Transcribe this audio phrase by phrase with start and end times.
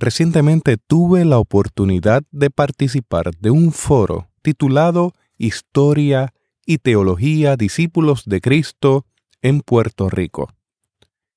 [0.00, 6.32] Recientemente tuve la oportunidad de participar de un foro titulado Historia
[6.64, 9.04] y Teología Discípulos de Cristo
[9.42, 10.54] en Puerto Rico.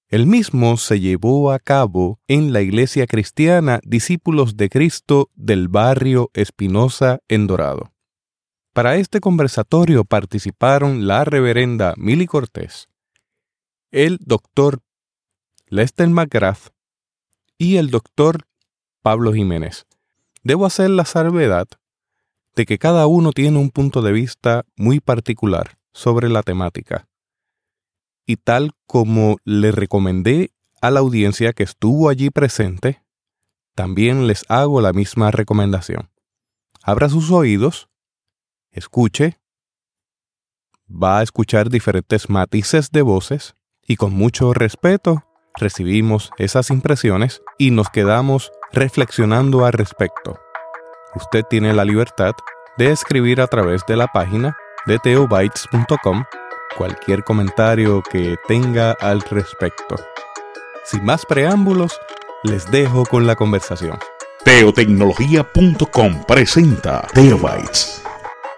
[0.07, 6.31] El mismo se llevó a cabo en la Iglesia Cristiana Discípulos de Cristo del barrio
[6.33, 7.91] Espinosa en Dorado.
[8.71, 12.87] Para este conversatorio participaron la reverenda Milly Cortés,
[13.91, 14.79] el doctor
[15.67, 16.69] Lester McGrath
[17.57, 18.45] y el doctor
[19.03, 19.85] Pablo Jiménez.
[20.43, 21.67] Debo hacer la salvedad
[22.55, 27.07] de que cada uno tiene un punto de vista muy particular sobre la temática
[28.25, 33.03] y tal como le recomendé a la audiencia que estuvo allí presente,
[33.75, 36.09] también les hago la misma recomendación.
[36.81, 37.89] Abra sus oídos,
[38.71, 39.37] escuche,
[40.89, 45.25] va a escuchar diferentes matices de voces y con mucho respeto
[45.59, 50.39] recibimos esas impresiones y nos quedamos reflexionando al respecto.
[51.15, 52.33] Usted tiene la libertad
[52.77, 56.23] de escribir a través de la página de teobytes.com
[56.75, 59.95] cualquier comentario que tenga al respecto.
[60.85, 61.99] Sin más preámbulos,
[62.43, 63.97] les dejo con la conversación.
[64.43, 68.03] Teotecnología.com presenta Teobytes.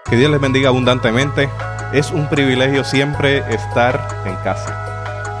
[0.08, 1.48] Que Dios les bendiga abundantemente.
[1.92, 4.95] Es un privilegio siempre estar en casa.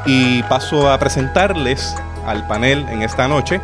[0.06, 3.60] Y paso a presentarles al panel en esta noche.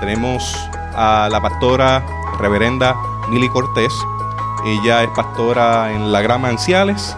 [0.00, 0.54] Tenemos
[0.94, 2.04] a la pastora
[2.38, 2.96] reverenda
[3.28, 3.92] Mili Cortés.
[4.66, 7.16] Ella es pastora en la Grama Anciales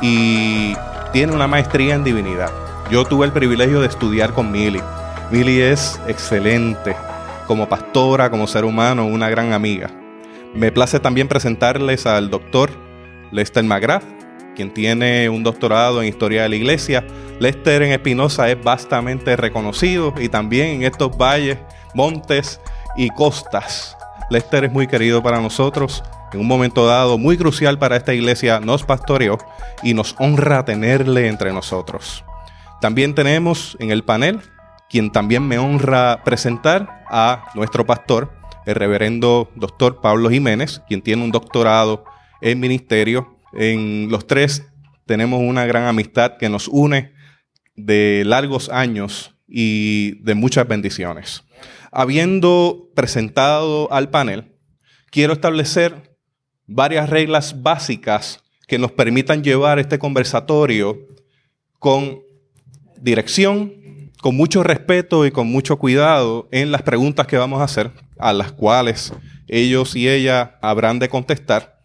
[0.00, 0.74] y
[1.12, 2.50] tiene una maestría en divinidad.
[2.90, 4.82] Yo tuve el privilegio de estudiar con Mili.
[5.30, 6.96] Mili es excelente
[7.46, 9.90] como pastora, como ser humano, una gran amiga.
[10.54, 12.70] Me place también presentarles al doctor
[13.30, 14.04] Lester McGrath,
[14.56, 17.06] quien tiene un doctorado en historia de la iglesia.
[17.38, 21.58] Lester en Espinosa es bastante reconocido y también en estos valles,
[21.94, 22.60] montes
[22.96, 23.96] y costas.
[24.30, 28.60] Lester es muy querido para nosotros en un momento dado muy crucial para esta iglesia,
[28.60, 29.38] nos pastoreó
[29.82, 32.24] y nos honra tenerle entre nosotros.
[32.80, 34.40] También tenemos en el panel,
[34.90, 38.32] quien también me honra presentar, a nuestro pastor,
[38.66, 42.04] el reverendo doctor Pablo Jiménez, quien tiene un doctorado
[42.40, 43.35] en ministerio.
[43.56, 44.66] En los tres
[45.06, 47.14] tenemos una gran amistad que nos une
[47.74, 51.42] de largos años y de muchas bendiciones.
[51.90, 54.52] Habiendo presentado al panel,
[55.10, 56.18] quiero establecer
[56.66, 60.98] varias reglas básicas que nos permitan llevar este conversatorio
[61.78, 62.20] con
[63.00, 67.92] dirección, con mucho respeto y con mucho cuidado en las preguntas que vamos a hacer,
[68.18, 69.14] a las cuales
[69.48, 71.75] ellos y ella habrán de contestar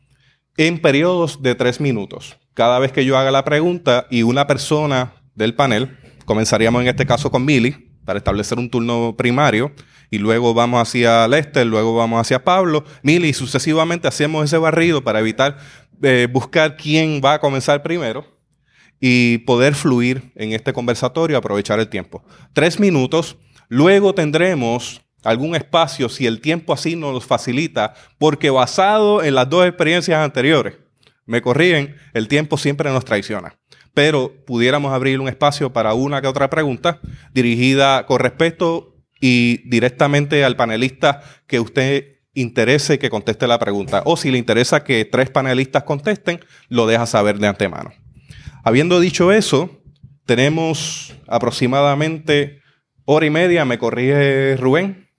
[0.68, 2.38] en periodos de tres minutos.
[2.54, 7.08] Cada vez que yo haga la pregunta y una persona del panel, comenzaríamos en este
[7.08, 9.72] caso con Mili, para establecer un turno primario,
[10.12, 15.04] y luego vamos hacia Lester, luego vamos hacia Pablo, Mili, y sucesivamente hacemos ese barrido
[15.04, 15.58] para evitar
[16.04, 18.24] eh, buscar quién va a comenzar primero
[19.00, 22.24] y poder fluir en este conversatorio, aprovechar el tiempo.
[22.54, 29.36] Tres minutos, luego tendremos algún espacio, si el tiempo así nos facilita, porque basado en
[29.36, 30.76] las dos experiencias anteriores,
[31.26, 33.56] me corrigen, el tiempo siempre nos traiciona
[33.94, 37.00] pero pudiéramos abrir un espacio para una que otra pregunta
[37.34, 44.02] dirigida con respeto y directamente al panelista que usted interese que conteste la pregunta.
[44.06, 46.40] O si le interesa que tres panelistas contesten,
[46.70, 47.92] lo deja saber de antemano.
[48.64, 49.81] Habiendo dicho eso,
[50.26, 52.62] tenemos aproximadamente
[53.06, 55.10] hora y media, me corrige Rubén,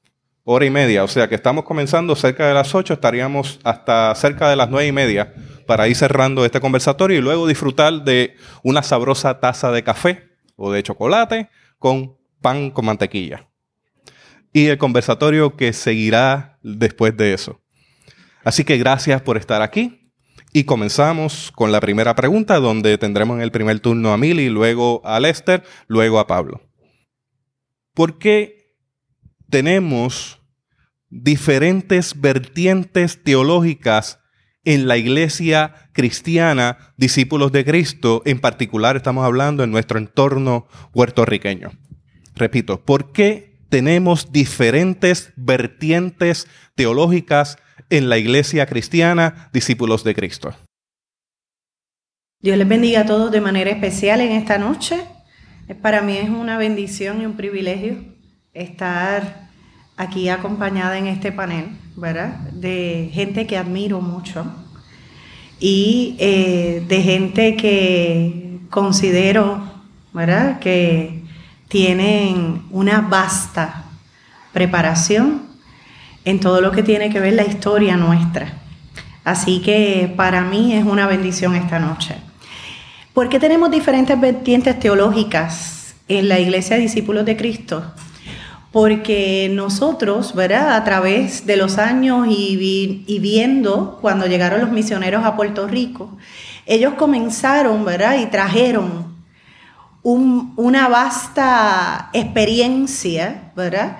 [0.44, 4.50] hora y media, o sea que estamos comenzando cerca de las ocho, estaríamos hasta cerca
[4.50, 5.34] de las nueve y media
[5.66, 10.72] para ir cerrando este conversatorio y luego disfrutar de una sabrosa taza de café o
[10.72, 11.48] de chocolate
[11.78, 13.48] con pan con mantequilla.
[14.52, 17.60] Y el conversatorio que seguirá después de eso.
[18.44, 20.10] Así que gracias por estar aquí.
[20.52, 25.00] Y comenzamos con la primera pregunta, donde tendremos en el primer turno a Mili, luego
[25.04, 26.60] a Lester, luego a Pablo.
[27.94, 28.61] ¿Por qué
[29.52, 30.40] tenemos
[31.10, 34.18] diferentes vertientes teológicas
[34.64, 41.70] en la iglesia cristiana, discípulos de Cristo, en particular estamos hablando en nuestro entorno puertorriqueño.
[42.34, 47.58] Repito, ¿por qué tenemos diferentes vertientes teológicas
[47.90, 50.56] en la iglesia cristiana, discípulos de Cristo?
[52.40, 55.04] Dios les bendiga a todos de manera especial en esta noche.
[55.82, 58.12] Para mí es una bendición y un privilegio
[58.54, 59.41] estar
[60.02, 61.66] aquí acompañada en este panel,
[61.96, 62.36] ¿verdad?
[62.52, 64.44] De gente que admiro mucho
[65.60, 69.62] y eh, de gente que considero,
[70.12, 70.58] ¿verdad?
[70.58, 71.22] Que
[71.68, 73.84] tienen una vasta
[74.52, 75.42] preparación
[76.24, 78.60] en todo lo que tiene que ver la historia nuestra.
[79.24, 82.16] Así que para mí es una bendición esta noche.
[83.14, 87.84] ¿Por qué tenemos diferentes vertientes teológicas en la Iglesia de Discípulos de Cristo?
[88.72, 90.74] Porque nosotros, ¿verdad?
[90.74, 96.16] A través de los años y, viendo cuando llegaron los misioneros a Puerto Rico,
[96.64, 98.18] ellos comenzaron, ¿verdad?
[98.18, 99.12] Y trajeron
[100.02, 103.98] una vasta experiencia, ¿verdad?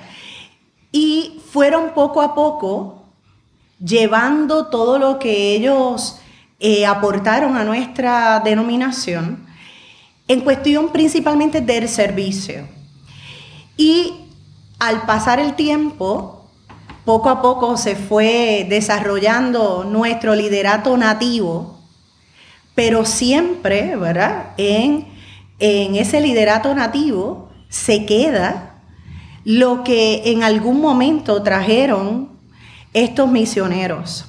[0.91, 3.05] Y fueron poco a poco
[3.79, 6.21] llevando todo lo que ellos
[6.61, 9.47] eh, aportaron a nuestra denominación
[10.29, 12.69] en cuestión principalmente del servicio.
[13.77, 14.22] Y
[14.82, 16.44] al pasar el tiempo,
[17.05, 21.79] poco a poco se fue desarrollando nuestro liderato nativo,
[22.75, 24.55] pero siempre, ¿verdad?
[24.56, 25.06] En,
[25.61, 28.81] en ese liderato nativo se queda
[29.44, 32.31] lo que en algún momento trajeron
[32.93, 34.25] estos misioneros.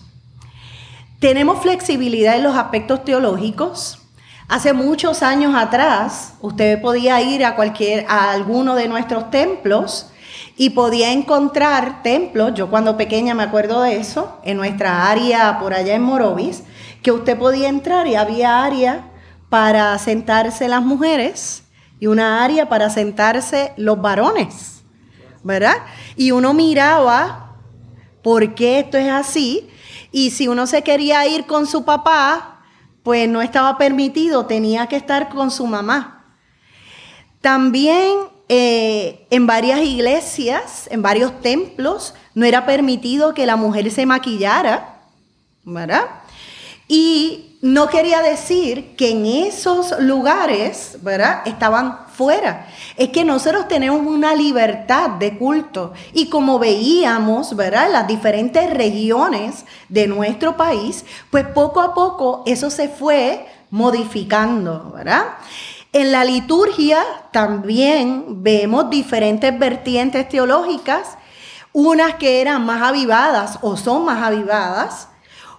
[1.17, 4.03] Tenemos flexibilidad en los aspectos teológicos.
[4.47, 10.11] Hace muchos años atrás, usted podía ir a cualquier a alguno de nuestros templos
[10.55, 15.73] y podía encontrar templos, yo cuando pequeña me acuerdo de eso, en nuestra área por
[15.73, 16.63] allá en Morovis,
[17.01, 19.11] que usted podía entrar y había área
[19.49, 21.63] para sentarse las mujeres
[21.99, 24.83] y una área para sentarse los varones,
[25.43, 25.77] ¿verdad?
[26.15, 27.55] Y uno miraba
[28.21, 29.69] por qué esto es así
[30.11, 32.61] y si uno se quería ir con su papá,
[33.01, 36.35] pues no estaba permitido, tenía que estar con su mamá.
[37.41, 44.05] También eh, en varias iglesias, en varios templos, no era permitido que la mujer se
[44.05, 44.99] maquillara,
[45.63, 46.03] ¿verdad?
[46.87, 51.41] Y no quería decir que en esos lugares, ¿verdad?
[51.45, 52.67] Estaban fuera.
[52.95, 57.89] Es que nosotros tenemos una libertad de culto y como veíamos, ¿verdad?
[57.91, 65.23] Las diferentes regiones de nuestro país, pues poco a poco eso se fue modificando, ¿verdad?
[65.93, 71.19] En la liturgia también vemos diferentes vertientes teológicas,
[71.71, 75.07] unas que eran más avivadas o son más avivadas,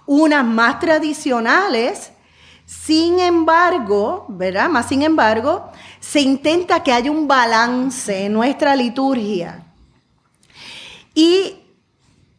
[0.05, 2.11] unas más tradicionales.
[2.65, 4.67] Sin embargo, ¿verdad?
[4.67, 5.71] Más sin embargo,
[6.01, 9.63] se intenta que haya un balance en nuestra liturgia.
[11.13, 11.59] Y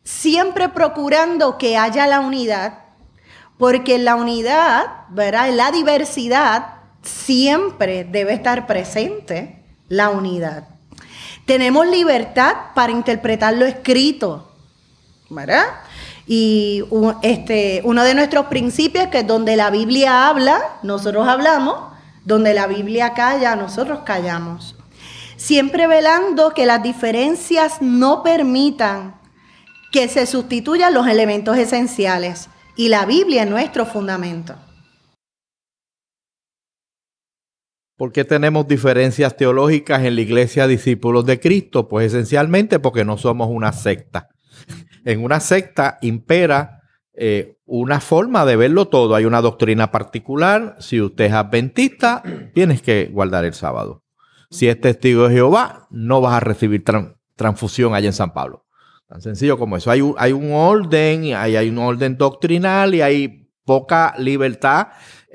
[0.05, 2.81] siempre procurando que haya la unidad,
[3.57, 5.51] porque la unidad, ¿verdad?
[5.55, 6.76] La diversidad
[7.07, 10.69] siempre debe estar presente la unidad.
[11.45, 14.53] Tenemos libertad para interpretar lo escrito,
[15.31, 15.65] ¿verdad?
[16.27, 16.83] Y
[17.23, 21.93] este, uno de nuestros principios es que donde la Biblia habla, nosotros hablamos,
[22.25, 24.75] donde la Biblia calla, nosotros callamos.
[25.37, 29.15] Siempre velando que las diferencias no permitan
[29.93, 32.49] que se sustituyan los elementos esenciales.
[32.75, 34.57] Y la Biblia es nuestro fundamento.
[37.97, 41.89] ¿Por qué tenemos diferencias teológicas en la iglesia discípulos de Cristo?
[41.89, 44.29] Pues esencialmente porque no somos una secta.
[45.05, 46.83] En una secta impera
[47.15, 49.15] eh, una forma de verlo todo.
[49.15, 50.77] Hay una doctrina particular.
[50.81, 52.23] Si usted es adventista,
[52.55, 54.03] tienes que guardar el sábado.
[54.51, 56.85] Si es testigo de Jehová, no vas a recibir
[57.37, 58.67] transfusión allá en San Pablo.
[59.09, 59.91] Tan sencillo como eso.
[59.91, 64.89] Hay un, orden, hay, hay un orden doctrinal y hay poca libertad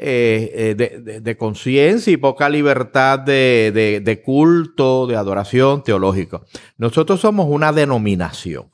[0.03, 6.43] eh, eh, de, conciencia y poca libertad de, culto, de adoración teológico.
[6.79, 8.71] Nosotros somos una denominación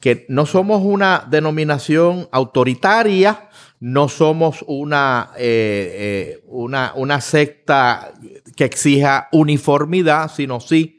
[0.00, 8.12] que no somos una denominación autoritaria, no somos una, eh, una, una secta
[8.56, 10.98] que exija uniformidad, sino sí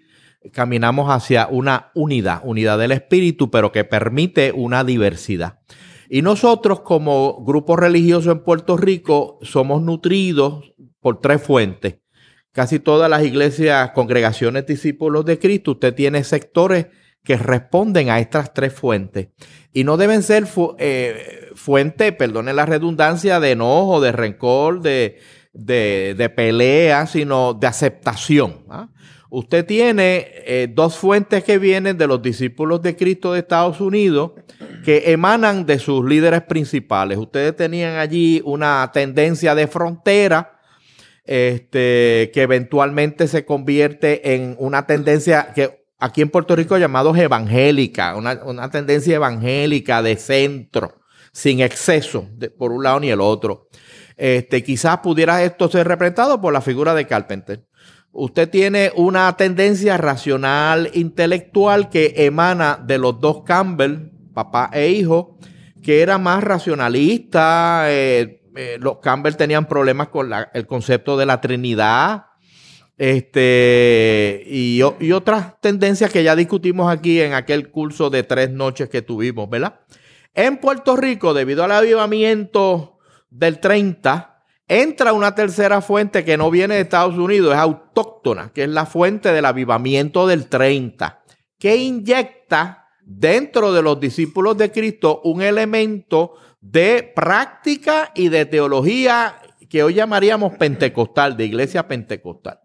[0.53, 5.59] caminamos hacia una unidad, unidad del espíritu, pero que permite una diversidad.
[6.09, 11.97] Y nosotros como grupo religioso en Puerto Rico somos nutridos por tres fuentes.
[12.51, 16.87] Casi todas las iglesias, congregaciones, discípulos de Cristo, usted tiene sectores
[17.23, 19.29] que responden a estas tres fuentes.
[19.73, 20.47] Y no deben ser
[20.77, 25.19] eh, fuentes, perdone la redundancia, de enojo, de rencor, de,
[25.51, 28.63] de, pelea, sino de aceptación.
[28.69, 28.89] ¿ah?
[29.37, 34.31] Usted tiene eh, dos fuentes que vienen de los discípulos de Cristo de Estados Unidos
[34.85, 37.17] que emanan de sus líderes principales.
[37.17, 40.57] Ustedes tenían allí una tendencia de frontera
[41.25, 48.15] este, que eventualmente se convierte en una tendencia que aquí en Puerto Rico llamados evangélica,
[48.15, 51.01] una, tendencia evangélica de centro,
[51.33, 53.67] sin exceso por un lado ni el otro.
[54.15, 57.65] Este, quizás pudiera esto ser representado por la figura de Carpenter.
[58.17, 65.37] Usted tiene una tendencia racional, intelectual que emana de los dos Campbell, papá e hijo,
[65.83, 67.87] que era más racionalista.
[67.89, 72.27] Eh, eh, los Campbell tenían problemas con el concepto de la Trinidad.
[72.97, 78.87] Este, y, y, otras tendencias que ya discutimos aquí en aquel curso de tres noches
[78.87, 79.81] que tuvimos, ¿verdad?
[80.33, 82.97] En Puerto Rico, debido al avivamiento
[83.29, 84.34] del 30,
[84.67, 88.85] entra una tercera fuente que no viene de Estados Unidos, es autóctona, que es la
[88.85, 91.23] fuente del avivamiento del 30,
[91.59, 99.35] que inyecta dentro de los discípulos de Cristo un elemento de práctica y de teología
[99.69, 102.59] que hoy llamaríamos pentecostal, de iglesia pentecostal.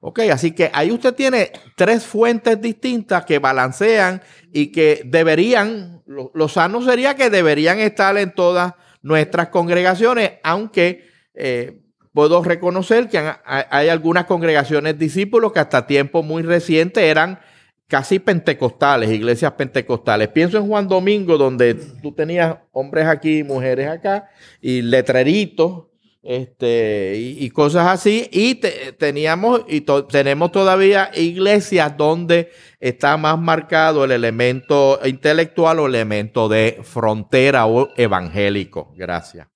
[0.00, 6.48] Ok, así que ahí usted tiene tres fuentes distintas que balancean y que deberían, lo,
[6.48, 11.80] sano sería que deberían estar en todas nuestras congregaciones, aunque eh,
[12.12, 17.38] puedo reconocer que hay algunas congregaciones discípulos que hasta tiempo muy reciente eran
[17.86, 20.28] casi pentecostales, iglesias pentecostales.
[20.28, 24.28] Pienso en Juan Domingo, donde tú tenías hombres aquí, mujeres acá,
[24.60, 25.84] y letreritos,
[26.22, 28.28] este, y, cosas así.
[28.32, 28.56] Y
[28.98, 36.48] teníamos, y tenemos todavía iglesias donde está más marcado el elemento intelectual o el elemento
[36.48, 38.92] de frontera o evangélico.
[38.96, 39.48] Gracias.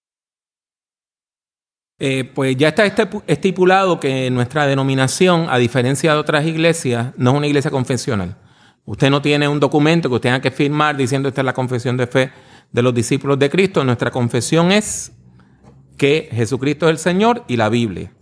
[2.04, 2.85] Eh, pues ya está
[3.28, 8.35] estipulado que nuestra denominación, a diferencia de otras iglesias, no es una iglesia confesional.
[8.85, 11.97] Usted no tiene un documento que usted tenga que firmar diciendo esta es la confesión
[11.97, 12.32] de fe
[12.73, 13.85] de los discípulos de Cristo.
[13.85, 15.12] Nuestra confesión es
[15.97, 18.12] que Jesucristo es el Señor y la Biblia.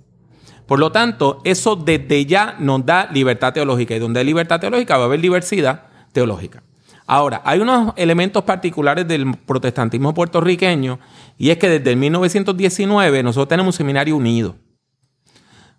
[0.66, 3.96] Por lo tanto, eso desde ya nos da libertad teológica.
[3.96, 6.62] Y donde hay libertad teológica va a haber diversidad teológica.
[7.06, 11.00] Ahora, hay unos elementos particulares del protestantismo puertorriqueño
[11.40, 14.56] y es que desde el 1919 nosotros tenemos un seminario unido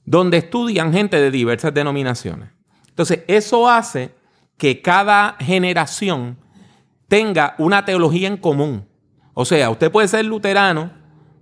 [0.03, 2.49] donde estudian gente de diversas denominaciones.
[2.89, 4.15] Entonces, eso hace
[4.57, 6.39] que cada generación
[7.07, 8.87] tenga una teología en común.
[9.35, 10.93] O sea, usted puede ser luterano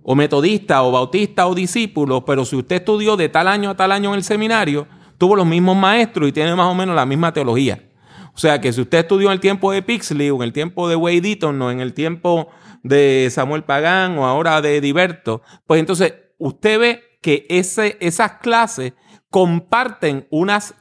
[0.02, 3.90] o metodista o bautista o discípulo, pero si usted estudió de tal año a tal
[3.90, 4.86] año en el seminario,
[5.16, 7.88] tuvo los mismos maestros y tiene más o menos la misma teología.
[8.34, 10.90] O sea que si usted estudió en el tiempo de Pixley o en el tiempo
[10.90, 12.50] de Wade Eaton o en el tiempo
[12.82, 18.94] de Samuel Pagán o ahora de Diverto, pues entonces usted ve que esas clases
[19.28, 20.74] comparten unas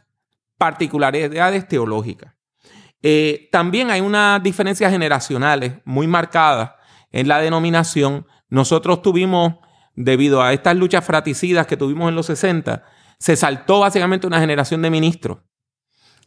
[0.57, 2.33] particularidades teológicas.
[3.01, 6.71] Eh, también hay unas diferencias generacionales muy marcadas
[7.11, 8.25] en la denominación.
[8.49, 9.55] Nosotros tuvimos,
[9.95, 12.83] debido a estas luchas fraticidas que tuvimos en los 60,
[13.17, 15.39] se saltó básicamente una generación de ministros.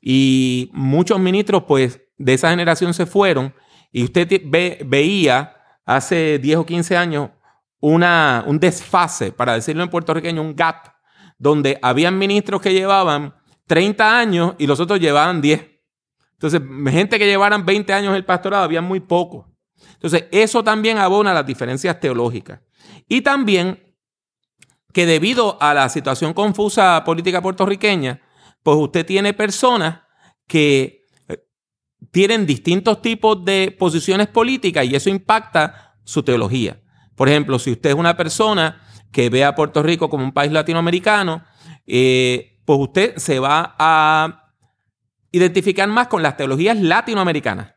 [0.01, 3.55] Y muchos ministros, pues, de esa generación se fueron.
[3.93, 4.29] Y usted
[4.85, 7.31] veía hace 10 o 15 años
[7.81, 10.95] una, un desfase, para decirlo en puertorriqueño, un gap,
[11.39, 13.35] donde habían ministros que llevaban
[13.67, 15.69] 30 años y los otros llevaban 10.
[16.35, 16.61] Entonces,
[16.91, 19.53] gente que llevaran 20 años el pastorado, había muy poco.
[19.95, 22.61] Entonces, eso también abona las diferencias teológicas.
[23.09, 23.81] Y también
[24.93, 28.21] que debido a la situación confusa política puertorriqueña,
[28.63, 30.01] pues usted tiene personas
[30.47, 31.02] que
[32.11, 36.81] tienen distintos tipos de posiciones políticas y eso impacta su teología.
[37.15, 38.83] Por ejemplo, si usted es una persona
[39.13, 41.45] que ve a Puerto Rico como un país latinoamericano,
[41.87, 44.51] eh, pues usted se va a
[45.31, 47.75] identificar más con las teologías latinoamericanas,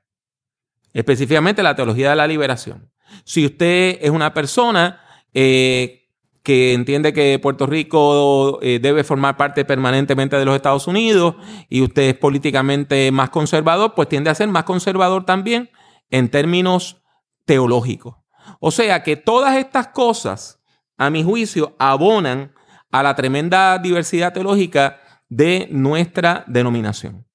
[0.93, 2.91] específicamente la teología de la liberación.
[3.23, 5.01] Si usted es una persona
[5.33, 6.04] eh,
[6.45, 11.35] que entiende que Puerto Rico eh, debe formar parte permanentemente de los Estados Unidos
[11.67, 15.71] y usted es políticamente más conservador, pues tiende a ser más conservador también
[16.11, 17.01] en términos
[17.45, 18.15] teológicos.
[18.59, 20.61] O sea que todas estas cosas,
[20.97, 22.53] a mi juicio, abonan
[22.91, 27.25] a la tremenda diversidad teológica de nuestra denominación.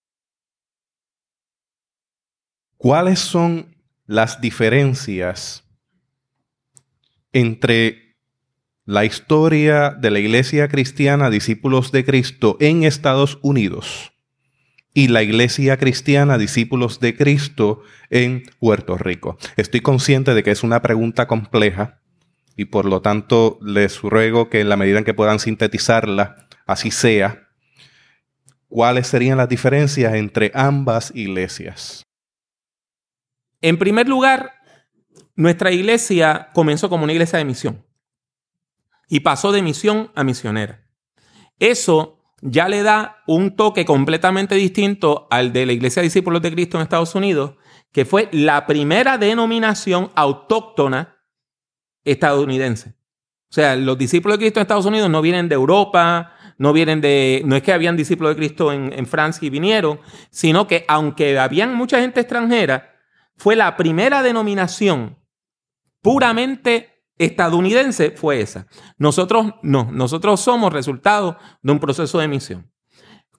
[2.77, 3.77] ¿Cuáles son
[4.07, 5.65] las diferencias
[7.33, 8.10] entre
[8.91, 14.15] la historia de la Iglesia Cristiana Discípulos de Cristo en Estados Unidos
[14.93, 19.39] y la Iglesia Cristiana Discípulos de Cristo en Puerto Rico.
[19.57, 22.01] Estoy consciente de que es una pregunta compleja
[22.57, 26.91] y por lo tanto les ruego que en la medida en que puedan sintetizarla, así
[26.91, 27.47] sea.
[28.67, 32.03] ¿Cuáles serían las diferencias entre ambas iglesias?
[33.61, 34.51] En primer lugar,
[35.37, 37.85] nuestra iglesia comenzó como una iglesia de misión
[39.11, 40.87] y pasó de misión a misionera.
[41.59, 46.53] Eso ya le da un toque completamente distinto al de la Iglesia de Discípulos de
[46.53, 47.57] Cristo en Estados Unidos,
[47.93, 51.19] que fue la primera denominación autóctona
[52.05, 52.95] estadounidense.
[53.51, 57.01] O sea, los discípulos de Cristo en Estados Unidos no vienen de Europa, no vienen
[57.01, 60.01] de, no es que habían discípulos de Cristo en, en Francia y vinieron,
[60.31, 62.95] sino que aunque habían mucha gente extranjera,
[63.37, 65.19] fue la primera denominación
[66.01, 66.90] puramente
[67.21, 68.67] estadounidense, fue esa.
[68.97, 72.73] Nosotros no, nosotros somos resultado de un proceso de misión.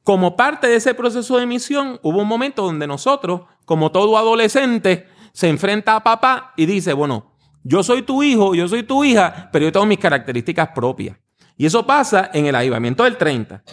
[0.04, 5.08] Como parte de ese proceso de misión, hubo un momento donde nosotros, como todo adolescente,
[5.34, 7.34] se enfrenta a papá y dice, bueno,
[7.64, 11.18] yo soy tu hijo, yo soy tu hija, pero yo tengo mis características propias.
[11.58, 13.64] Y eso pasa en el avivamiento del 30.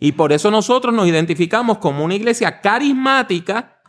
[0.00, 3.80] Y por eso nosotros nos identificamos como una iglesia carismática,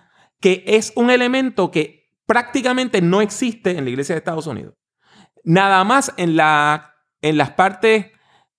[0.41, 4.78] que es un elemento que prácticamente no existe en la iglesia de Estados Unidos.
[5.43, 8.07] Nada más en, la, las partes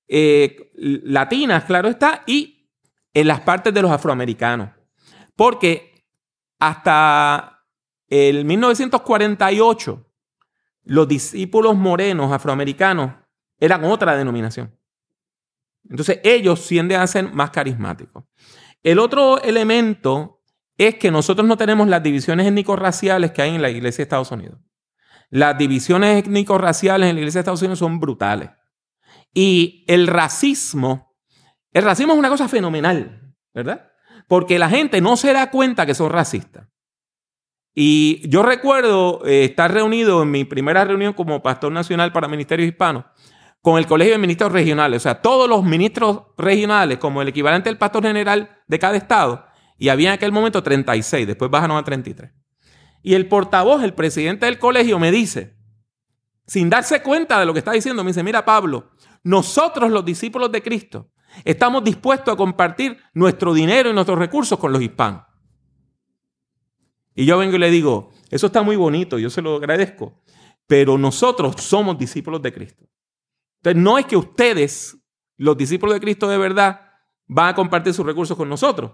[0.08, 2.68] eh, latinas, claro está, y
[3.14, 4.70] en las partes de los afroamericanos.
[5.36, 6.04] Porque
[6.58, 7.64] hasta
[8.08, 10.06] el 1948,
[10.84, 13.12] los discípulos morenos afroamericanos
[13.58, 14.76] eran otra denominación.
[15.88, 18.24] Entonces ellos tienden a ser más carismáticos.
[18.82, 20.40] El otro elemento
[20.76, 24.30] es que nosotros no tenemos las divisiones étnico-raciales que hay en la iglesia de Estados
[24.30, 24.58] Unidos.
[25.30, 28.50] Las divisiones étnico-raciales en la iglesia de Estados Unidos son brutales.
[29.32, 31.14] Y el racismo,
[31.72, 33.90] el racismo es una cosa fenomenal, ¿verdad?
[34.26, 36.66] Porque la gente no se da cuenta que son racistas.
[37.72, 42.68] Y yo recuerdo eh, estar reunido en mi primera reunión como pastor nacional para ministerios
[42.68, 43.04] hispanos
[43.62, 47.68] con el Colegio de Ministros Regionales, o sea, todos los ministros regionales como el equivalente
[47.68, 49.44] del pastor general de cada estado,
[49.76, 52.32] y había en aquel momento 36, después bajaron a 33.
[53.02, 55.56] Y el portavoz, el presidente del colegio, me dice,
[56.46, 58.90] sin darse cuenta de lo que está diciendo, me dice, mira Pablo,
[59.22, 61.10] nosotros los discípulos de Cristo
[61.44, 65.22] estamos dispuestos a compartir nuestro dinero y nuestros recursos con los hispanos.
[67.14, 70.22] Y yo vengo y le digo, eso está muy bonito, yo se lo agradezco,
[70.66, 72.86] pero nosotros somos discípulos de Cristo.
[73.58, 74.96] Entonces, no es que ustedes,
[75.36, 76.80] los discípulos de Cristo de verdad,
[77.26, 78.92] van a compartir sus recursos con nosotros.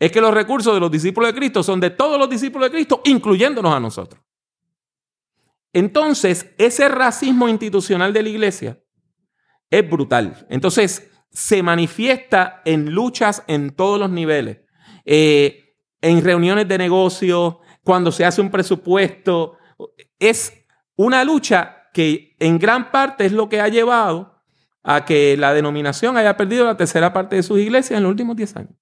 [0.00, 2.72] Es que los recursos de los discípulos de Cristo son de todos los discípulos de
[2.72, 4.20] Cristo, incluyéndonos a nosotros.
[5.72, 8.82] Entonces, ese racismo institucional de la iglesia
[9.70, 10.44] es brutal.
[10.50, 14.62] Entonces, se manifiesta en luchas en todos los niveles.
[15.04, 19.56] Eh, en reuniones de negocio, cuando se hace un presupuesto.
[20.18, 20.52] Es
[20.96, 24.42] una lucha que en gran parte es lo que ha llevado
[24.82, 28.36] a que la denominación haya perdido la tercera parte de sus iglesias en los últimos
[28.36, 28.74] 10 años.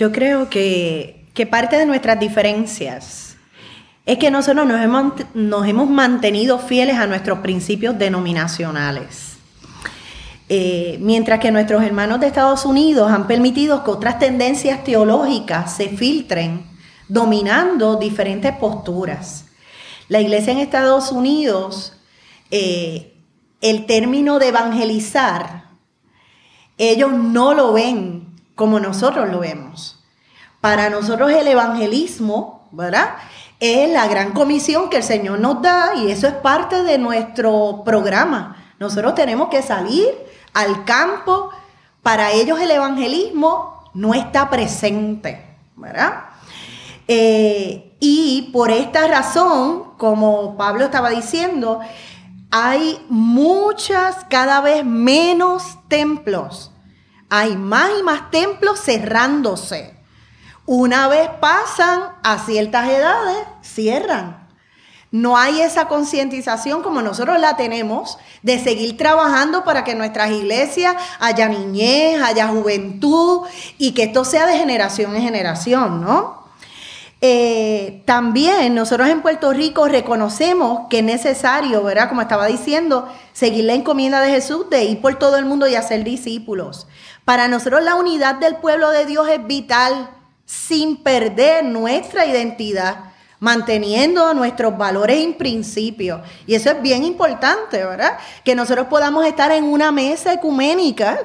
[0.00, 3.36] Yo creo que, que parte de nuestras diferencias
[4.06, 9.36] es que nosotros nos hemos, nos hemos mantenido fieles a nuestros principios denominacionales.
[10.48, 15.90] Eh, mientras que nuestros hermanos de Estados Unidos han permitido que otras tendencias teológicas se
[15.90, 16.64] filtren,
[17.06, 19.48] dominando diferentes posturas.
[20.08, 21.92] La iglesia en Estados Unidos,
[22.50, 23.18] eh,
[23.60, 25.64] el término de evangelizar,
[26.78, 28.19] ellos no lo ven
[28.60, 30.04] como nosotros lo vemos.
[30.60, 33.14] Para nosotros el evangelismo, ¿verdad?
[33.58, 37.80] Es la gran comisión que el Señor nos da y eso es parte de nuestro
[37.86, 38.74] programa.
[38.78, 40.10] Nosotros tenemos que salir
[40.52, 41.48] al campo.
[42.02, 46.24] Para ellos el evangelismo no está presente, ¿verdad?
[47.08, 51.80] Eh, y por esta razón, como Pablo estaba diciendo,
[52.50, 56.69] hay muchas, cada vez menos templos.
[57.30, 59.94] Hay más y más templos cerrándose.
[60.66, 64.48] Una vez pasan a ciertas edades, cierran.
[65.12, 70.94] No hay esa concientización como nosotros la tenemos de seguir trabajando para que nuestras iglesias
[71.18, 73.40] haya niñez, haya juventud
[73.76, 76.40] y que esto sea de generación en generación, ¿no?
[77.22, 82.08] Eh, también nosotros en Puerto Rico reconocemos que es necesario, ¿verdad?
[82.08, 85.74] Como estaba diciendo, seguir la encomienda de Jesús de ir por todo el mundo y
[85.74, 86.86] hacer discípulos.
[87.24, 90.10] Para nosotros la unidad del pueblo de Dios es vital
[90.44, 96.20] sin perder nuestra identidad, manteniendo nuestros valores y principios.
[96.46, 98.18] Y eso es bien importante, ¿verdad?
[98.44, 101.20] Que nosotros podamos estar en una mesa ecuménica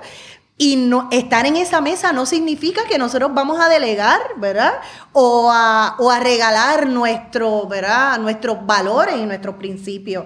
[0.58, 4.76] y no, estar en esa mesa no significa que nosotros vamos a delegar, ¿verdad?
[5.12, 8.18] O a, regalar nuestro, ¿verdad?
[8.20, 10.26] nuestros valores y nuestros principios.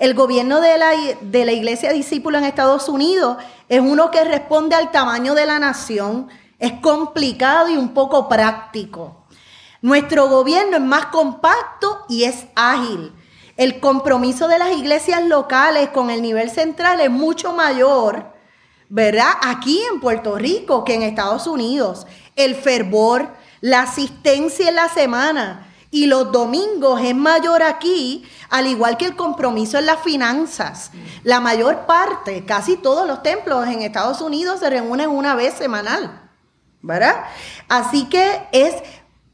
[0.00, 3.36] El gobierno de la, de la iglesia discípula en Estados Unidos
[3.68, 9.26] es uno que responde al tamaño de la nación, es complicado y un poco práctico.
[9.80, 13.12] Nuestro gobierno es más compacto y es ágil.
[13.56, 18.37] El compromiso de las iglesias locales con el nivel central es mucho mayor
[18.88, 19.32] ¿verdad?
[19.42, 22.06] Aquí en Puerto Rico que en Estados Unidos.
[22.36, 23.28] El fervor,
[23.60, 29.16] la asistencia en la semana y los domingos es mayor aquí, al igual que el
[29.16, 30.90] compromiso en las finanzas.
[31.24, 36.28] La mayor parte, casi todos los templos en Estados Unidos se reúnen una vez semanal,
[36.82, 37.24] ¿verdad?
[37.68, 38.74] Así que es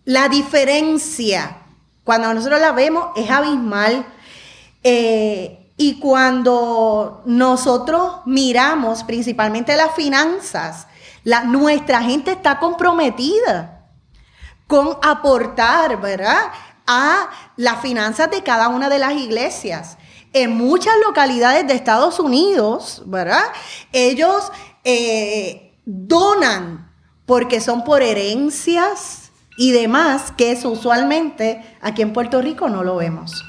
[0.05, 1.59] la diferencia,
[2.05, 4.07] cuando nosotros la vemos, es abismal.
[4.83, 10.87] Eh, y cuando nosotros miramos principalmente las finanzas,
[11.47, 13.89] nuestra gente está comprometida
[14.67, 16.53] con aportar, ¿verdad?
[16.87, 19.99] A las finanzas de cada una de las iglesias.
[20.33, 23.45] En muchas localidades de Estados Unidos, ¿verdad?
[23.93, 24.53] Ellos
[24.85, 26.93] eh, donan
[27.27, 32.97] porque son por herencias y demás, que eso usualmente aquí en Puerto Rico no lo
[32.97, 33.45] vemos.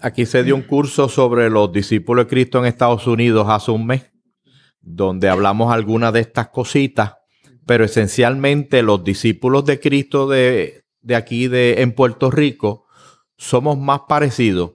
[0.00, 3.84] Aquí se dio un curso sobre los discípulos de Cristo en Estados Unidos hace un
[3.84, 4.12] mes,
[4.80, 7.14] donde hablamos algunas de estas cositas,
[7.66, 10.84] pero esencialmente los discípulos de Cristo de,
[11.14, 12.86] aquí de, en Puerto Rico
[13.36, 14.74] somos más parecidos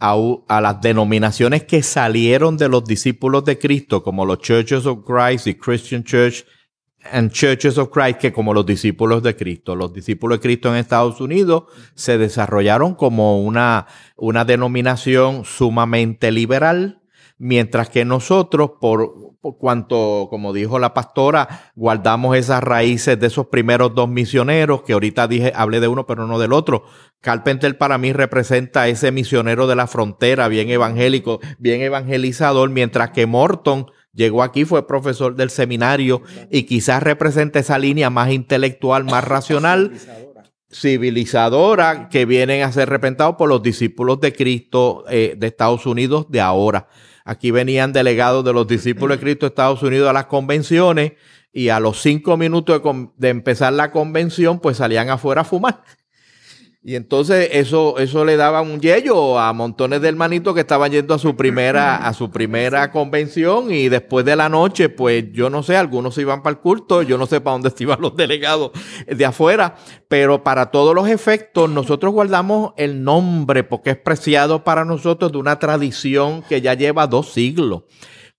[0.00, 0.16] a,
[0.48, 5.48] a, las denominaciones que salieron de los discípulos de Cristo, como los Churches of Christ
[5.48, 6.46] y Christian Church
[7.10, 9.74] and Churches of Christ que como los discípulos de Cristo.
[9.74, 13.86] Los discípulos de Cristo en Estados Unidos se desarrollaron como una,
[14.16, 17.00] una denominación sumamente liberal,
[17.38, 23.48] mientras que nosotros, por, por, cuanto, como dijo la pastora, guardamos esas raíces de esos
[23.48, 26.84] primeros dos misioneros, que ahorita dije, hablé de uno, pero no del otro.
[27.20, 33.26] Carpenter para mí representa ese misionero de la frontera, bien evangélico, bien evangelizador, mientras que
[33.26, 39.24] Morton llegó aquí, fue profesor del seminario y quizás representa esa línea más intelectual, más
[39.24, 39.92] racional,
[40.70, 46.26] civilizadora, que vienen a ser representados por los discípulos de Cristo eh, de Estados Unidos
[46.30, 46.88] de ahora.
[47.24, 51.12] Aquí venían delegados de los discípulos de Cristo de Estados Unidos a las convenciones
[51.52, 55.84] y a los cinco minutos de, de empezar la convención, pues salían afuera a fumar.
[56.84, 61.14] Y entonces eso, eso le daba un yello a montones de hermanitos que estaban yendo
[61.14, 65.62] a su primera, a su primera convención y después de la noche, pues yo no
[65.62, 68.16] sé, algunos se iban para el culto, yo no sé para dónde se iban los
[68.16, 68.72] delegados
[69.06, 69.76] de afuera,
[70.08, 75.38] pero para todos los efectos nosotros guardamos el nombre porque es preciado para nosotros de
[75.38, 77.84] una tradición que ya lleva dos siglos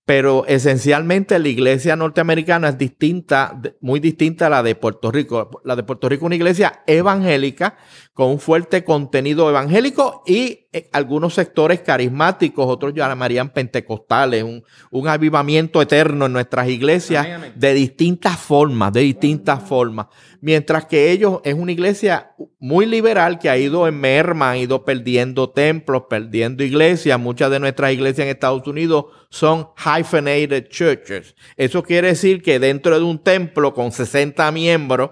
[0.05, 5.61] pero esencialmente la iglesia norteamericana es distinta, muy distinta a la de Puerto Rico.
[5.63, 7.77] La de Puerto Rico es una iglesia evangélica
[8.13, 15.07] con un fuerte contenido evangélico y eh, algunos sectores carismáticos, otros llamarían pentecostales, un, un
[15.07, 20.07] avivamiento eterno en nuestras iglesias de distintas formas, de distintas formas.
[20.45, 24.83] Mientras que ellos es una iglesia muy liberal que ha ido en merma, ha ido
[24.83, 27.17] perdiendo templos, perdiendo iglesias.
[27.17, 31.33] Muchas de nuestras iglesias en Estados Unidos son hyphenated churches.
[31.55, 35.11] Eso quiere decir que dentro de un templo con 60 miembros,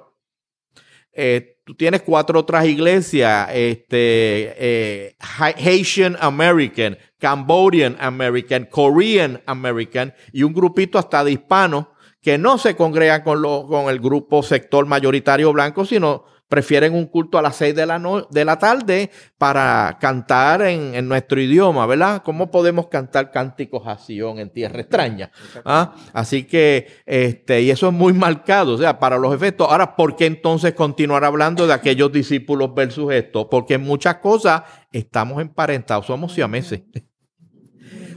[1.13, 10.43] eh, tú tienes cuatro otras iglesias, este, eh, Haitian American, Cambodian American, Korean American y
[10.43, 11.85] un grupito hasta de hispanos
[12.21, 17.37] que no se congregan con, con el grupo sector mayoritario blanco, sino prefieren un culto
[17.37, 22.23] a las seis de la, de la tarde para cantar en, nuestro idioma, ¿verdad?
[22.25, 25.31] ¿Cómo podemos cantar cánticos a Sion en tierra extraña?
[25.63, 25.95] ¿Ah?
[26.11, 29.65] Así que, este, y eso es muy marcado, o sea, para los efectos.
[29.71, 33.49] Ahora, ¿por qué entonces continuar hablando de aquellos discípulos versus esto?
[33.49, 36.81] Porque en muchas cosas estamos emparentados, somos siameses.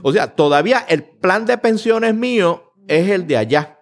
[0.03, 3.74] O sea, todavía el plan de pensiones mío es el de allá.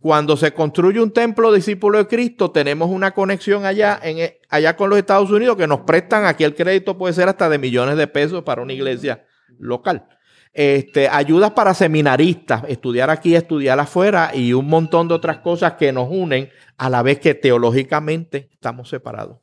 [0.00, 4.00] Cuando se construye un templo discípulo de Cristo, tenemos una conexión allá,
[4.48, 7.58] allá con los Estados Unidos que nos prestan, aquí el crédito puede ser hasta de
[7.58, 9.24] millones de pesos para una iglesia
[9.58, 10.06] local.
[10.52, 15.92] Este, ayudas para seminaristas, estudiar aquí, estudiar afuera y un montón de otras cosas que
[15.92, 19.38] nos unen a la vez que teológicamente estamos separados.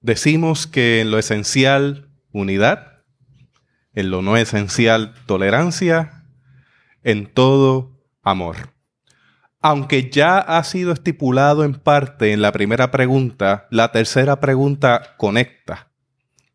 [0.00, 3.02] Decimos que en lo esencial, unidad,
[3.92, 6.17] en lo no esencial, tolerancia,
[7.08, 8.74] en todo amor.
[9.62, 15.90] Aunque ya ha sido estipulado en parte en la primera pregunta, la tercera pregunta conecta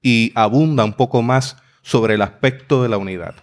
[0.04, 3.34] y abunda un poco más sobre el aspecto de la unidad.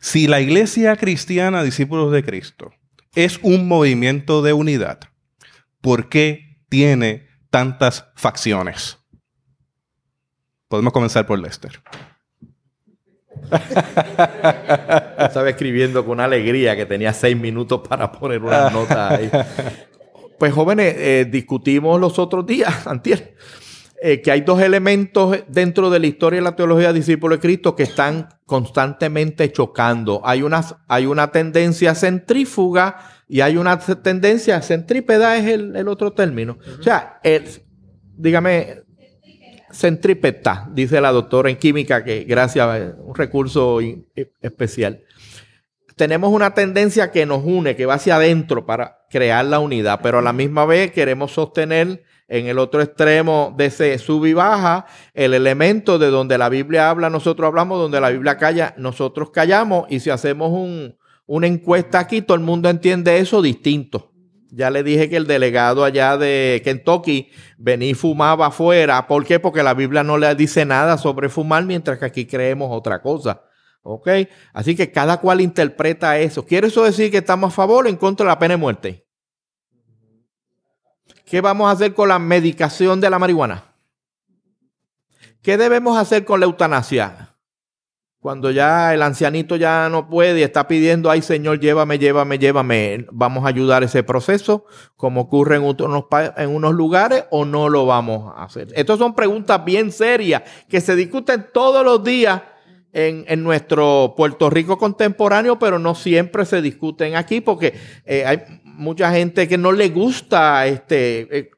[0.00, 2.72] Si la iglesia cristiana, discípulos de Cristo,
[3.14, 4.98] es un movimiento de unidad,
[5.80, 8.98] ¿por qué tiene tantas facciones?
[10.66, 11.80] Podemos comenzar por Lester.
[15.18, 19.30] Estaba escribiendo con alegría que tenía seis minutos para poner una nota ahí.
[20.38, 23.36] Pues jóvenes, eh, discutimos los otros días, antier,
[24.02, 27.42] eh, que hay dos elementos dentro de la historia de la teología de discípulos de
[27.42, 30.20] Cristo que están constantemente chocando.
[30.24, 32.96] Hay una, hay una tendencia centrífuga
[33.28, 36.58] y hay una tendencia centrípeda, es el, el otro término.
[36.80, 37.44] O sea, el,
[38.16, 38.82] dígame,
[39.72, 43.80] centrípeta, dice la doctora en química, que gracias a un recurso
[44.40, 45.02] especial.
[45.96, 50.18] Tenemos una tendencia que nos une, que va hacia adentro, para crear la unidad, pero
[50.18, 54.86] a la misma vez queremos sostener en el otro extremo de ese sub y baja
[55.12, 59.84] el elemento de donde la Biblia habla, nosotros hablamos, donde la Biblia calla, nosotros callamos
[59.90, 64.11] y si hacemos un, una encuesta aquí, todo el mundo entiende eso distinto.
[64.54, 69.06] Ya le dije que el delegado allá de Kentucky venía y fumaba afuera.
[69.06, 69.40] ¿Por qué?
[69.40, 73.44] Porque la Biblia no le dice nada sobre fumar, mientras que aquí creemos otra cosa.
[73.82, 74.08] ¿Ok?
[74.52, 76.44] Así que cada cual interpreta eso.
[76.44, 79.06] ¿Quiere eso decir que estamos a favor o en contra de la pena de muerte?
[81.24, 83.74] ¿Qué vamos a hacer con la medicación de la marihuana?
[85.40, 87.31] ¿Qué debemos hacer con la eutanasia?
[88.22, 93.04] Cuando ya el ancianito ya no puede y está pidiendo, ay Señor, llévame, llévame, llévame,
[93.10, 94.64] ¿vamos a ayudar ese proceso
[94.96, 96.04] como ocurre en unos,
[96.36, 98.68] en unos lugares o no lo vamos a hacer?
[98.76, 102.42] Estas son preguntas bien serias que se discuten todos los días
[102.92, 107.74] en, en, nuestro Puerto Rico contemporáneo, pero no siempre se discuten aquí porque
[108.06, 111.50] eh, hay mucha gente que no le gusta este, eh,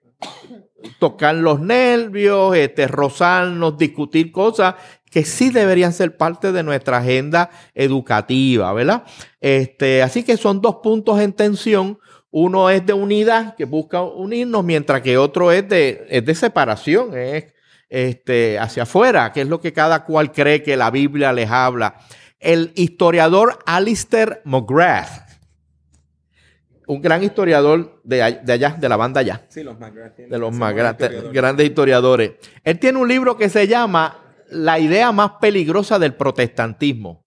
[0.98, 4.76] tocar los nervios, este, rozarnos, discutir cosas
[5.14, 9.04] que sí deberían ser parte de nuestra agenda educativa, ¿verdad?
[9.40, 12.00] Este, así que son dos puntos en tensión.
[12.32, 17.16] Uno es de unidad, que busca unirnos, mientras que otro es de, es de separación,
[17.16, 17.44] es
[17.88, 21.94] este, hacia afuera, que es lo que cada cual cree que la Biblia les habla.
[22.40, 25.28] El historiador Alistair McGrath,
[26.88, 29.42] un gran historiador de, allá, de la banda allá.
[29.48, 30.16] Sí, los McGrath.
[30.16, 31.00] De los McGrath,
[31.32, 32.32] grandes historiadores.
[32.64, 37.26] Él tiene un libro que se llama la idea más peligrosa del protestantismo,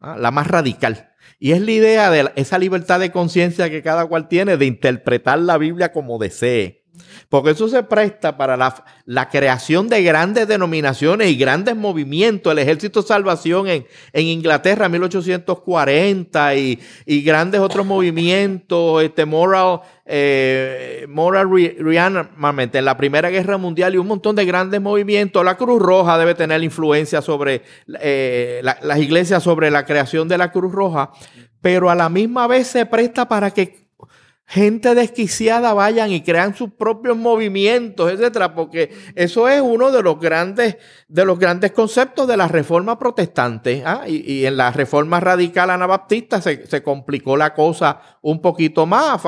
[0.00, 0.16] ¿ah?
[0.18, 1.10] la más radical.
[1.38, 5.38] Y es la idea de esa libertad de conciencia que cada cual tiene de interpretar
[5.38, 6.84] la Biblia como desee.
[7.28, 12.52] Porque eso se presta para la, creación de grandes denominaciones y grandes movimientos.
[12.52, 19.26] El Ejército de Salvación en, en Inglaterra en 1840 y, y, grandes otros movimientos, este
[19.26, 25.44] moral, eh, moral rearmament en la Primera Guerra Mundial y un montón de grandes movimientos.
[25.44, 27.62] La Cruz Roja debe tener influencia sobre
[28.00, 31.10] eh, las iglesias, sobre la creación de la Cruz Roja,
[31.60, 33.87] pero a la misma vez se presta para que
[34.48, 40.18] gente desquiciada vayan y crean sus propios movimientos, etcétera, porque eso es uno de los
[40.18, 43.82] grandes, de los grandes conceptos de la reforma protestante.
[43.84, 44.04] ¿ah?
[44.08, 49.20] Y, en la reforma radical anabaptista se, se complicó la cosa un poquito más.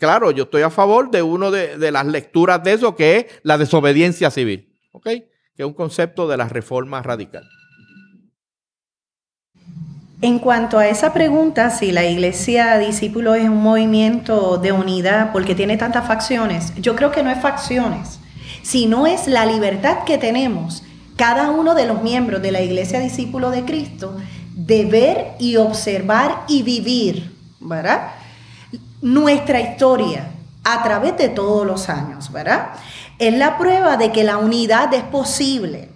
[0.00, 3.26] claro, yo estoy a favor de uno de, de, las lecturas de eso, que es
[3.44, 4.74] la desobediencia civil.
[5.04, 7.48] Que es un concepto de la reforma radical.
[10.22, 15.54] En cuanto a esa pregunta, si la iglesia discípulo es un movimiento de unidad porque
[15.54, 18.18] tiene tantas facciones, yo creo que no es facciones,
[18.62, 20.82] sino es la libertad que tenemos
[21.16, 24.16] cada uno de los miembros de la iglesia discípulo de Cristo
[24.54, 28.12] de ver y observar y vivir, ¿verdad?
[29.02, 30.30] Nuestra historia
[30.64, 32.68] a través de todos los años, ¿verdad?
[33.18, 35.90] Es la prueba de que la unidad es posible.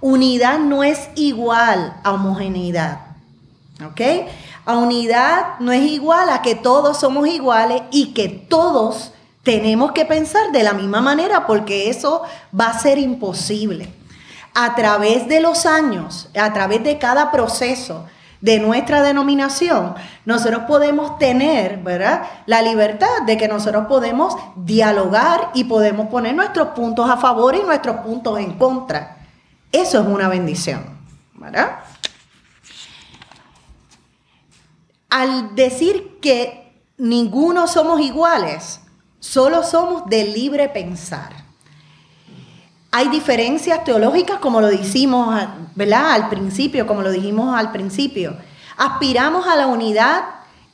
[0.00, 3.07] Unidad no es igual a homogeneidad.
[3.84, 4.00] ¿Ok?
[4.64, 9.12] A unidad no es igual a que todos somos iguales y que todos
[9.42, 12.22] tenemos que pensar de la misma manera porque eso
[12.58, 13.92] va a ser imposible.
[14.54, 18.04] A través de los años, a través de cada proceso
[18.40, 22.22] de nuestra denominación, nosotros podemos tener, ¿verdad?
[22.46, 27.62] La libertad de que nosotros podemos dialogar y podemos poner nuestros puntos a favor y
[27.62, 29.18] nuestros puntos en contra.
[29.72, 30.84] Eso es una bendición,
[31.34, 31.78] ¿verdad?
[35.10, 38.80] Al decir que ninguno somos iguales,
[39.20, 41.32] solo somos de libre pensar.
[42.90, 46.12] Hay diferencias teológicas, como lo dijimos, ¿verdad?
[46.12, 48.36] Al principio, como lo dijimos al principio.
[48.76, 50.24] Aspiramos a la unidad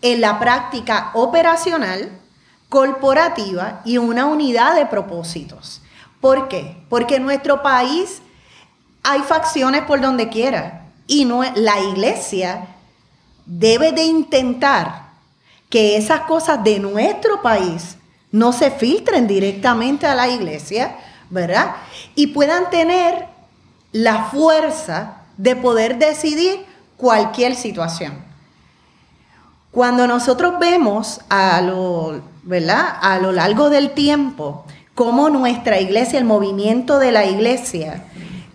[0.00, 2.20] en la práctica operacional,
[2.68, 5.80] corporativa y una unidad de propósitos.
[6.20, 6.84] ¿Por qué?
[6.88, 8.22] Porque en nuestro país
[9.02, 12.73] hay facciones por donde quiera y no, la iglesia
[13.46, 15.04] debe de intentar
[15.68, 17.96] que esas cosas de nuestro país
[18.30, 20.96] no se filtren directamente a la iglesia,
[21.30, 21.76] ¿verdad?
[22.14, 23.26] Y puedan tener
[23.92, 26.64] la fuerza de poder decidir
[26.96, 28.24] cualquier situación.
[29.70, 32.96] Cuando nosotros vemos a lo, ¿verdad?
[33.00, 38.04] a lo largo del tiempo cómo nuestra iglesia, el movimiento de la iglesia,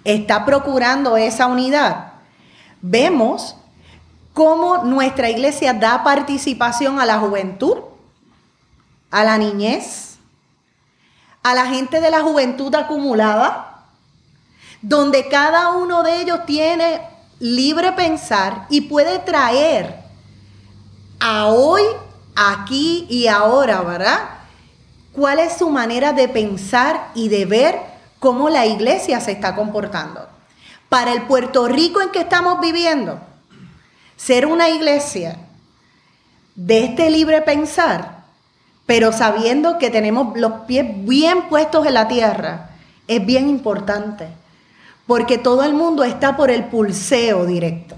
[0.05, 2.13] está procurando esa unidad,
[2.81, 3.55] vemos
[4.39, 7.75] cómo nuestra iglesia da participación a la juventud,
[9.11, 10.15] a la niñez,
[11.43, 13.83] a la gente de la juventud acumulada,
[14.81, 17.01] donde cada uno de ellos tiene
[17.39, 19.97] libre pensar y puede traer
[21.19, 21.81] a hoy
[22.33, 24.21] aquí y ahora, ¿verdad?
[25.11, 27.77] ¿Cuál es su manera de pensar y de ver
[28.19, 30.29] cómo la iglesia se está comportando?
[30.87, 33.19] Para el Puerto Rico en que estamos viviendo,
[34.19, 35.37] ser una iglesia
[36.55, 38.25] de este libre pensar,
[38.85, 42.71] pero sabiendo que tenemos los pies bien puestos en la tierra,
[43.07, 44.27] es bien importante,
[45.07, 47.95] porque todo el mundo está por el pulseo directo.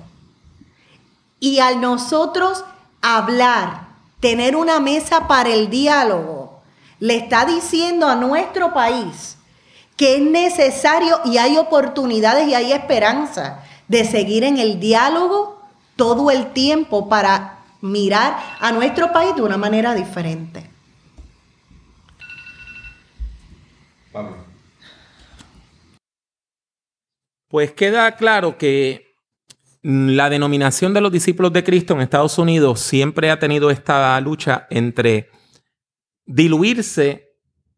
[1.40, 2.64] Y al nosotros
[3.02, 3.88] hablar,
[4.20, 6.62] tener una mesa para el diálogo,
[7.00, 9.38] le está diciendo a nuestro país
[9.98, 15.51] que es necesario y hay oportunidades y hay esperanza de seguir en el diálogo
[16.02, 20.68] todo el tiempo para mirar a nuestro país de una manera diferente.
[27.48, 29.14] Pues queda claro que
[29.84, 34.66] la denominación de los discípulos de Cristo en Estados Unidos siempre ha tenido esta lucha
[34.72, 35.30] entre
[36.26, 37.36] diluirse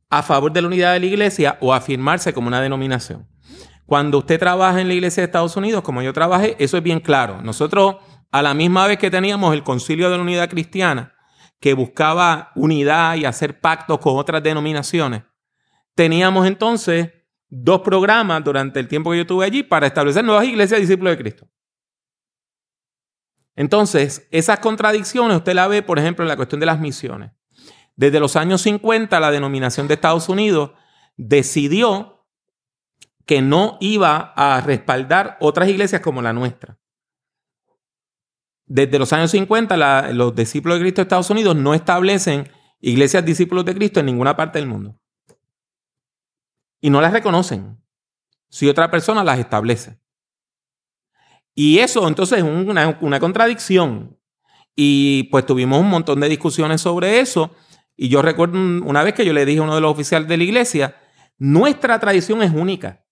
[0.10, 3.28] a favor de la unidad de la iglesia o afirmarse como una denominación.
[3.86, 7.02] Cuando usted trabaja en la iglesia de Estados Unidos, como yo trabajé, eso es bien
[7.02, 7.42] claro.
[7.42, 7.98] Nosotros,
[8.34, 11.14] a la misma vez que teníamos el concilio de la unidad cristiana,
[11.60, 15.22] que buscaba unidad y hacer pactos con otras denominaciones,
[15.94, 17.12] teníamos entonces
[17.48, 21.18] dos programas durante el tiempo que yo estuve allí para establecer nuevas iglesias discípulos de
[21.20, 21.48] Cristo.
[23.56, 27.34] Entonces, esas contradicciones usted la ve, por ejemplo, en la cuestión de las misiones.
[27.96, 30.72] Desde los años 50, la denominación de Estados Unidos
[31.18, 32.26] decidió
[33.28, 36.80] que no iba a respaldar otras iglesias como la nuestra.
[38.66, 42.50] Desde los años 50, los discípulos de Cristo de Estados Unidos no establecen
[42.80, 44.98] iglesias discípulos de Cristo en ninguna parte del mundo.
[46.82, 47.82] Y no las reconocen
[48.50, 50.00] si otra persona las establece.
[51.56, 54.20] Y eso entonces es una, una contradicción.
[54.76, 57.56] Y pues tuvimos un montón de discusiones sobre eso.
[57.96, 60.38] Y yo recuerdo una vez que yo le dije a uno de los oficiales de
[60.38, 60.96] la iglesia,
[61.38, 63.06] nuestra tradición es única.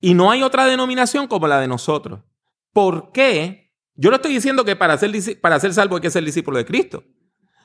[0.00, 2.20] Y no hay otra denominación como la de nosotros.
[2.72, 3.72] ¿Por qué?
[3.94, 6.64] Yo no estoy diciendo que para ser, para ser salvo hay que ser discípulo de
[6.64, 7.04] Cristo.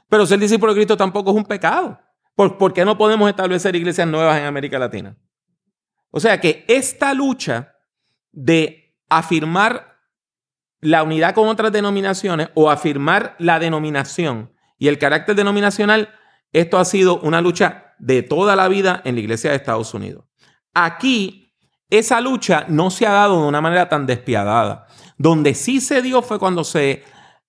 [0.09, 1.99] Pero ser discípulo de Cristo tampoco es un pecado.
[2.35, 5.17] ¿Por, ¿Por qué no podemos establecer iglesias nuevas en América Latina?
[6.11, 7.75] O sea que esta lucha
[8.31, 9.99] de afirmar
[10.81, 16.09] la unidad con otras denominaciones o afirmar la denominación y el carácter denominacional,
[16.51, 20.25] esto ha sido una lucha de toda la vida en la Iglesia de Estados Unidos.
[20.73, 21.42] Aquí,
[21.93, 24.87] esa lucha no se ha dado de una manera tan despiadada.
[25.19, 27.03] Donde sí se dio fue cuando se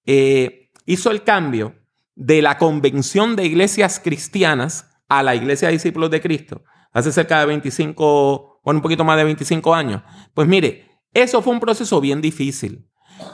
[0.05, 1.75] eh, hizo el cambio
[2.15, 7.41] de la convención de iglesias cristianas a la Iglesia de Discípulos de Cristo, hace cerca
[7.41, 10.03] de 25, bueno, un poquito más de 25 años.
[10.35, 12.87] Pues mire, eso fue un proceso bien difícil,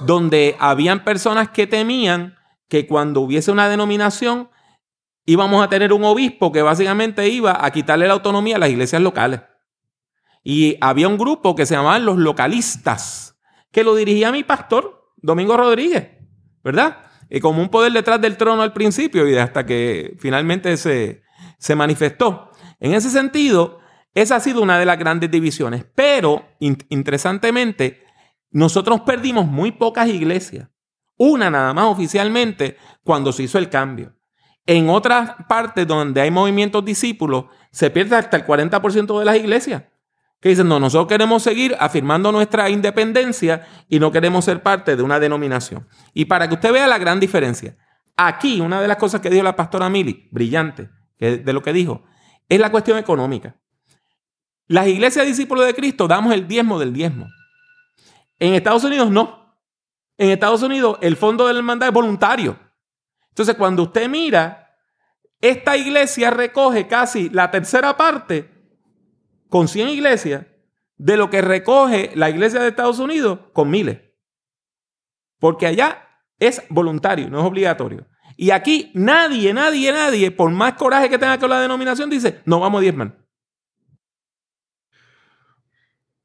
[0.06, 2.36] donde habían personas que temían
[2.68, 4.48] que cuando hubiese una denominación
[5.26, 9.02] íbamos a tener un obispo que básicamente iba a quitarle la autonomía a las iglesias
[9.02, 9.40] locales.
[10.42, 13.38] Y había un grupo que se llamaban los localistas,
[13.70, 16.08] que lo dirigía mi pastor, Domingo Rodríguez,
[16.64, 17.04] ¿verdad?
[17.28, 21.22] Y como un poder detrás del trono al principio y hasta que finalmente se,
[21.58, 22.50] se manifestó.
[22.80, 23.78] En ese sentido,
[24.14, 25.84] esa ha sido una de las grandes divisiones.
[25.94, 28.02] Pero, interesantemente,
[28.50, 30.68] nosotros perdimos muy pocas iglesias.
[31.16, 34.16] Una nada más oficialmente cuando se hizo el cambio.
[34.66, 39.84] En otras partes donde hay movimientos discípulos, se pierde hasta el 40% de las iglesias.
[40.40, 45.02] Que dicen, no, nosotros queremos seguir afirmando nuestra independencia y no queremos ser parte de
[45.02, 45.86] una denominación.
[46.14, 47.76] Y para que usted vea la gran diferencia,
[48.16, 52.04] aquí una de las cosas que dijo la pastora Mili, brillante, de lo que dijo,
[52.48, 53.56] es la cuestión económica.
[54.66, 57.26] Las iglesias discípulos de Cristo damos el diezmo del diezmo.
[58.38, 59.56] En Estados Unidos no.
[60.16, 62.58] En Estados Unidos el fondo de la hermandad es voluntario.
[63.28, 64.76] Entonces cuando usted mira,
[65.40, 68.59] esta iglesia recoge casi la tercera parte
[69.50, 70.46] con 100 iglesias
[70.96, 74.00] de lo que recoge la iglesia de Estados Unidos con miles.
[75.38, 78.06] Porque allá es voluntario, no es obligatorio.
[78.36, 82.60] Y aquí nadie, nadie, nadie, por más coraje que tenga con la denominación, dice, no
[82.60, 83.18] vamos a diezmar.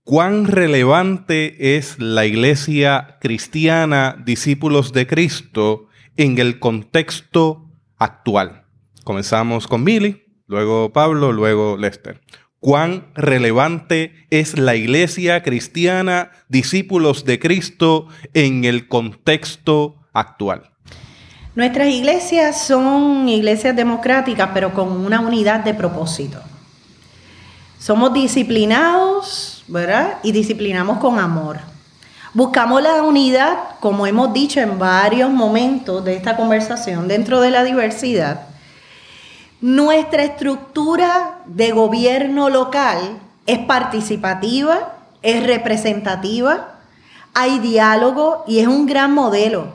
[0.03, 8.67] ¿Cuán relevante es la iglesia cristiana, discípulos de Cristo, en el contexto actual?
[9.03, 12.21] Comenzamos con Billy, luego Pablo, luego Lester.
[12.65, 20.71] ¿Cuán relevante es la iglesia cristiana, discípulos de Cristo, en el contexto actual?
[21.53, 26.39] Nuestras iglesias son iglesias democráticas, pero con una unidad de propósito.
[27.77, 30.17] Somos disciplinados, ¿verdad?
[30.23, 31.59] Y disciplinamos con amor.
[32.33, 37.63] Buscamos la unidad, como hemos dicho en varios momentos de esta conversación, dentro de la
[37.63, 38.54] diversidad.
[39.65, 44.93] Nuestra estructura de gobierno local es participativa,
[45.23, 46.81] es representativa,
[47.33, 49.69] hay diálogo y es un gran modelo.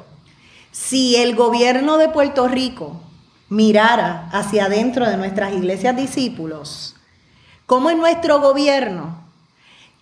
[0.71, 3.01] Si el gobierno de Puerto Rico
[3.49, 6.95] mirara hacia adentro de nuestras iglesias discípulos,
[7.67, 9.17] como en nuestro gobierno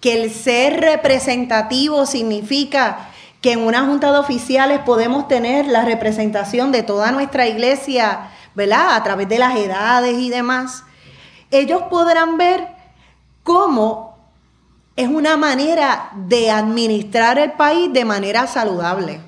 [0.02, 3.08] que el ser representativo significa
[3.40, 8.96] que en una junta de oficiales podemos tener la representación de toda nuestra iglesia, ¿verdad?
[8.96, 10.82] A través de las edades y demás.
[11.52, 12.66] Ellos podrán ver
[13.44, 14.18] cómo
[14.96, 19.20] es una manera de administrar el país de manera saludable.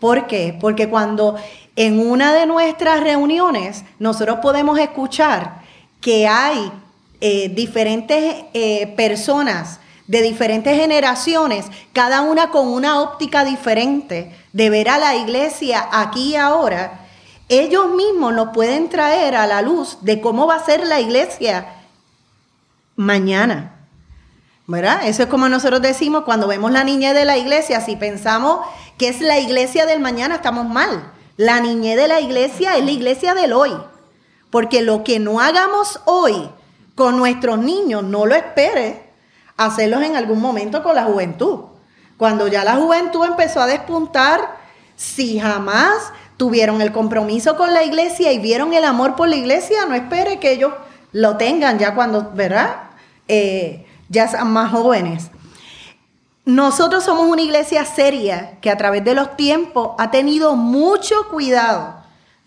[0.00, 0.58] ¿Por qué?
[0.60, 1.36] Porque cuando
[1.76, 5.62] en una de nuestras reuniones nosotros podemos escuchar
[6.00, 6.72] que hay
[7.20, 14.88] eh, diferentes eh, personas de diferentes generaciones, cada una con una óptica diferente de ver
[14.88, 17.03] a la iglesia aquí y ahora,
[17.48, 21.66] ellos mismos nos pueden traer a la luz de cómo va a ser la iglesia
[22.96, 23.70] mañana.
[24.66, 25.06] ¿Verdad?
[25.06, 28.60] Eso es como nosotros decimos cuando vemos la niñez de la iglesia, si pensamos
[28.96, 31.12] que es la iglesia del mañana, estamos mal.
[31.36, 33.72] La niñez de la iglesia es la iglesia del hoy.
[34.50, 36.48] Porque lo que no hagamos hoy
[36.94, 39.04] con nuestros niños, no lo espere
[39.56, 41.60] hacerlos en algún momento con la juventud.
[42.16, 44.56] Cuando ya la juventud empezó a despuntar,
[44.96, 46.12] si jamás
[46.44, 50.38] tuvieron el compromiso con la iglesia y vieron el amor por la iglesia, no espere
[50.40, 50.74] que ellos
[51.10, 52.90] lo tengan ya cuando, ¿verdad?
[53.28, 55.30] Eh, ya sean más jóvenes.
[56.44, 61.96] Nosotros somos una iglesia seria que a través de los tiempos ha tenido mucho cuidado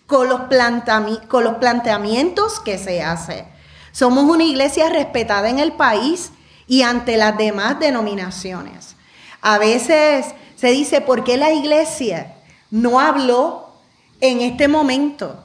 [0.05, 0.41] con los,
[1.27, 3.47] con los planteamientos que se hacen.
[3.91, 6.31] Somos una iglesia respetada en el país
[6.67, 8.95] y ante las demás denominaciones.
[9.41, 12.35] A veces se dice, ¿por qué la iglesia
[12.69, 13.66] no habló
[14.21, 15.43] en este momento?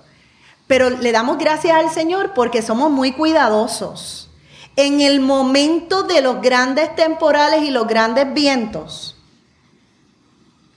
[0.66, 4.31] Pero le damos gracias al Señor porque somos muy cuidadosos.
[4.77, 9.16] En el momento de los grandes temporales y los grandes vientos,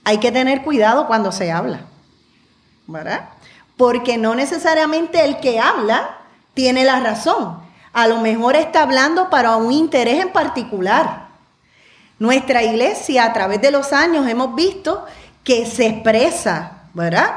[0.04, 1.86] hay que tener cuidado cuando se habla,
[2.86, 3.30] ¿verdad?
[3.76, 6.18] Porque no necesariamente el que habla
[6.54, 7.66] tiene la razón
[7.96, 11.28] a lo mejor está hablando para un interés en particular.
[12.18, 15.06] Nuestra iglesia a través de los años hemos visto
[15.42, 17.36] que se expresa, ¿verdad?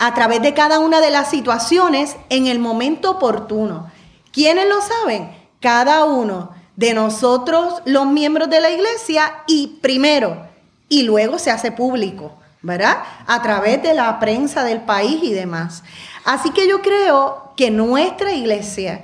[0.00, 3.92] A través de cada una de las situaciones en el momento oportuno.
[4.32, 5.30] ¿Quiénes lo saben?
[5.60, 10.48] Cada uno de nosotros, los miembros de la iglesia, y primero,
[10.88, 13.02] y luego se hace público, ¿verdad?
[13.26, 15.84] A través de la prensa del país y demás.
[16.24, 19.02] Así que yo creo que nuestra iglesia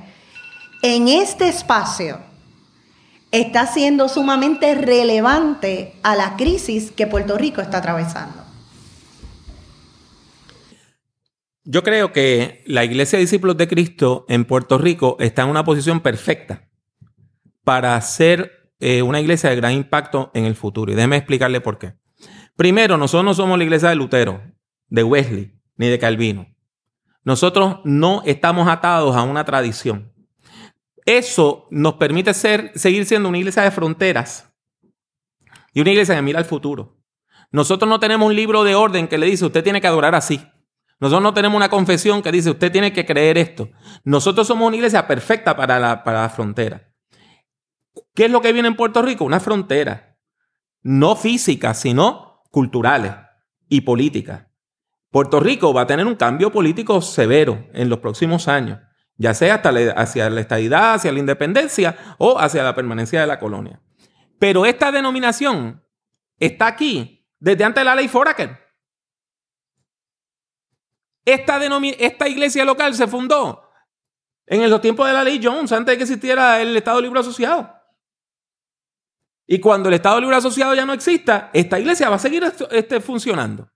[0.81, 2.21] en este espacio
[3.33, 8.46] está siendo sumamente relevante a la crisis que Puerto Rico está atravesando.
[11.69, 15.65] Yo creo que la Iglesia de Discípulos de Cristo en Puerto Rico está en una
[15.65, 16.69] posición perfecta
[17.65, 20.93] para ser eh, una iglesia de gran impacto en el futuro.
[20.93, 21.95] Y déjeme explicarle por qué.
[22.55, 24.41] Primero, nosotros no somos la iglesia de Lutero,
[24.89, 26.47] de Wesley, ni de Calvino.
[27.25, 30.13] Nosotros no estamos atados a una tradición.
[31.05, 34.53] Eso nos permite ser, seguir siendo una iglesia de fronteras
[35.75, 36.97] y una iglesia que mira al futuro.
[37.51, 40.41] Nosotros no tenemos un libro de orden que le dice usted tiene que adorar así.
[40.99, 43.69] Nosotros no tenemos una confesión que dice usted tiene que creer esto.
[44.05, 46.93] Nosotros somos una iglesia perfecta para la, para la frontera.
[48.15, 49.25] ¿Qué es lo que viene en Puerto Rico?
[49.25, 50.19] Una frontera.
[50.83, 53.13] No física, sino culturales
[53.69, 54.47] y políticas.
[55.11, 58.79] Puerto Rico va a tener un cambio político severo en los próximos años
[59.19, 63.39] ya sea hasta hacia la estadidad, hacia la independencia o hacia la permanencia de la
[63.39, 63.81] colonia.
[64.39, 65.83] Pero esta denominación
[66.39, 68.66] está aquí desde antes de la ley Foraker.
[71.27, 71.61] Esta,
[71.99, 73.69] esta iglesia local se fundó
[74.47, 77.75] en los tiempos de la ley Jones, antes de que existiera el Estado Libre Asociado.
[79.45, 83.01] Y cuando el Estado Libre Asociado ya no exista, esta iglesia va a seguir este,
[83.01, 83.69] funcionando.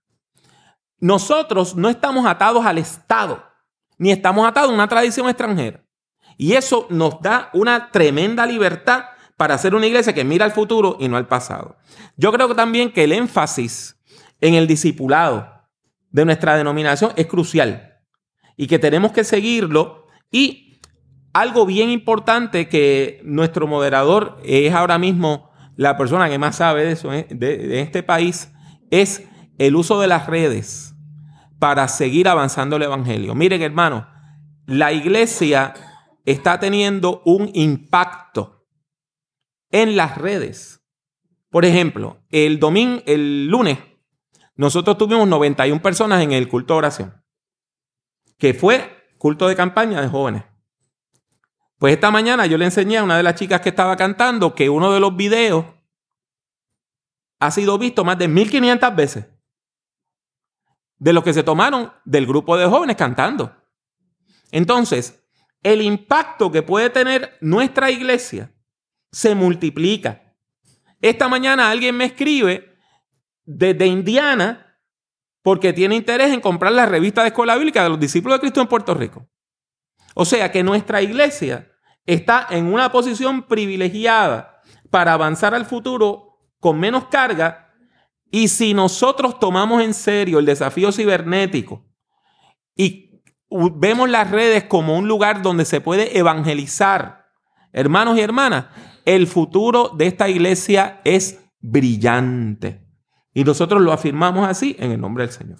[0.99, 3.43] Nosotros no estamos atados al Estado
[3.97, 5.83] ni estamos atados a una tradición extranjera.
[6.37, 9.05] Y eso nos da una tremenda libertad
[9.37, 11.75] para hacer una iglesia que mira al futuro y no al pasado.
[12.15, 13.99] Yo creo también que el énfasis
[14.39, 15.60] en el discipulado
[16.11, 17.99] de nuestra denominación es crucial
[18.57, 20.07] y que tenemos que seguirlo.
[20.31, 20.79] Y
[21.33, 26.91] algo bien importante que nuestro moderador es ahora mismo la persona que más sabe de
[26.91, 27.27] eso, ¿eh?
[27.29, 28.51] de este país,
[28.89, 29.23] es
[29.57, 30.95] el uso de las redes
[31.59, 33.35] para seguir avanzando el Evangelio.
[33.35, 34.07] Miren, hermano,
[34.65, 35.73] la iglesia
[36.25, 38.65] está teniendo un impacto
[39.69, 40.83] en las redes.
[41.49, 43.77] Por ejemplo, el domingo, el lunes,
[44.55, 47.23] nosotros tuvimos 91 personas en el culto de oración,
[48.37, 50.43] que fue culto de campaña de jóvenes.
[51.77, 54.69] Pues esta mañana yo le enseñé a una de las chicas que estaba cantando que
[54.69, 55.65] uno de los videos
[57.39, 59.25] ha sido visto más de 1500 veces
[60.99, 63.55] de los que se tomaron del grupo de jóvenes cantando.
[64.51, 65.23] Entonces,
[65.63, 68.53] el impacto que puede tener nuestra iglesia
[69.11, 70.35] se multiplica.
[71.01, 72.70] Esta mañana alguien me escribe
[73.45, 74.77] desde Indiana
[75.43, 78.61] porque tiene interés en comprar la revista de escuela bíblica de los discípulos de Cristo
[78.61, 79.27] en Puerto Rico.
[80.13, 81.71] O sea que nuestra iglesia
[82.05, 87.73] está en una posición privilegiada para avanzar al futuro con menos carga
[88.29, 91.85] y si nosotros tomamos en serio el desafío cibernético
[92.75, 97.25] y vemos las redes como un lugar donde se puede evangelizar,
[97.73, 98.67] hermanos y hermanas,
[99.05, 102.90] el futuro de esta iglesia es brillante.
[103.33, 105.59] Y nosotros lo afirmamos así en el nombre del Señor.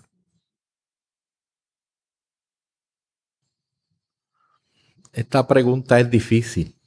[5.14, 6.78] Esta pregunta es difícil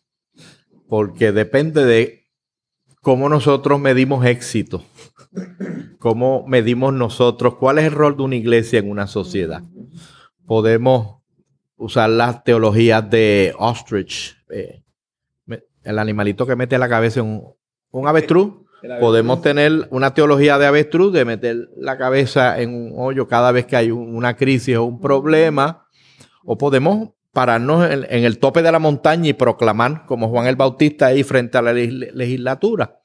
[0.88, 2.30] porque depende de
[3.00, 4.82] cómo nosotros medimos éxito,
[5.98, 9.62] cómo medimos nosotros, cuál es el rol de una iglesia en una sociedad.
[10.46, 11.22] Podemos
[11.76, 14.82] usar las teologías de Ostrich, eh,
[15.82, 17.54] el animalito que mete la cabeza en un,
[17.90, 18.63] un avestruz.
[19.00, 23.66] Podemos tener una teología de avestruz, de meter la cabeza en un hoyo cada vez
[23.66, 25.86] que hay una crisis o un problema.
[26.44, 31.06] O podemos pararnos en, el tope de la montaña y proclamar como Juan el Bautista
[31.06, 33.00] ahí frente a la legislatura.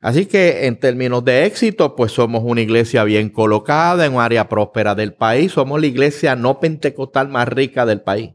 [0.00, 4.48] Así que en términos de éxito, pues somos una iglesia bien colocada en un área
[4.48, 5.52] próspera del país.
[5.52, 8.32] Somos la iglesia no pentecostal más rica del país.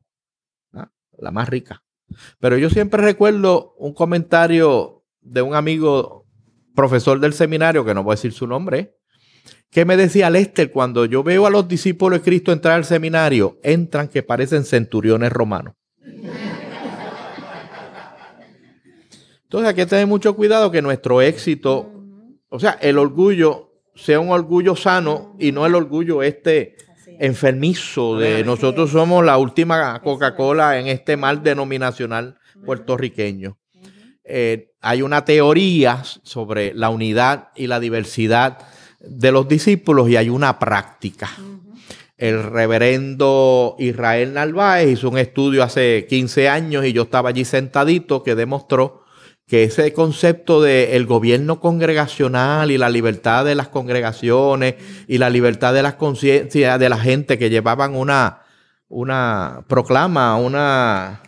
[1.18, 1.84] La más rica.
[2.40, 6.25] Pero yo siempre recuerdo un comentario de un amigo
[6.76, 8.96] profesor del seminario, que no voy a decir su nombre,
[9.76, 13.60] ¿Qué me decía Lester cuando yo veo a los discípulos de Cristo entrar al seminario?
[13.62, 15.74] Entran que parecen centuriones romanos.
[19.44, 21.92] Entonces hay que tener mucho cuidado que nuestro éxito,
[22.48, 26.78] o sea, el orgullo sea un orgullo sano y no el orgullo este
[27.20, 33.58] enfermizo de nosotros somos la última Coca-Cola en este mal denominacional puertorriqueño.
[34.28, 38.58] Eh, hay una teoría sobre la unidad y la diversidad
[39.00, 41.30] de los discípulos y hay una práctica.
[42.18, 48.24] El reverendo Israel Narváez hizo un estudio hace 15 años y yo estaba allí sentadito
[48.24, 49.04] que demostró
[49.48, 54.76] que ese concepto de el gobierno congregacional y la libertad de las congregaciones
[55.08, 58.42] y la libertad de las conciencias de la gente que llevaban una,
[58.88, 61.22] una proclama, una,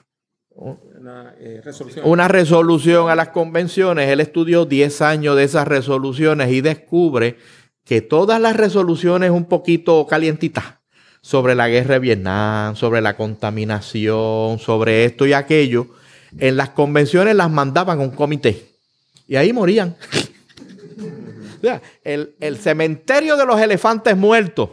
[1.07, 2.05] una, eh, resolución.
[2.05, 4.09] una resolución a las convenciones.
[4.09, 7.37] Él estudió 10 años de esas resoluciones y descubre
[7.85, 10.65] que todas las resoluciones un poquito calientitas
[11.21, 15.87] sobre la guerra de Vietnam, sobre la contaminación, sobre esto y aquello,
[16.37, 18.65] en las convenciones las mandaban a un comité
[19.27, 19.95] y ahí morían.
[22.03, 24.69] el, el cementerio de los elefantes muertos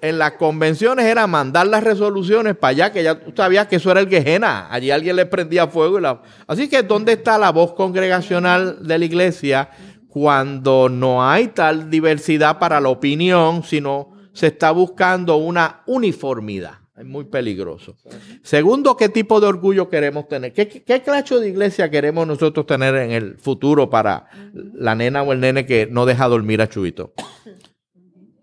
[0.00, 3.90] en las convenciones era mandar las resoluciones para allá, que ya tú sabías que eso
[3.90, 4.68] era el Gehenna.
[4.70, 5.98] Allí alguien le prendía fuego.
[5.98, 6.22] Y la...
[6.46, 9.70] Así que, ¿dónde está la voz congregacional de la iglesia
[10.16, 16.78] cuando no hay tal diversidad para la opinión, sino se está buscando una uniformidad.
[16.96, 17.96] Es muy peligroso.
[18.42, 20.54] Segundo, ¿qué tipo de orgullo queremos tener?
[20.54, 25.34] ¿Qué, qué clase de iglesia queremos nosotros tener en el futuro para la nena o
[25.34, 27.12] el nene que no deja dormir a Chuito?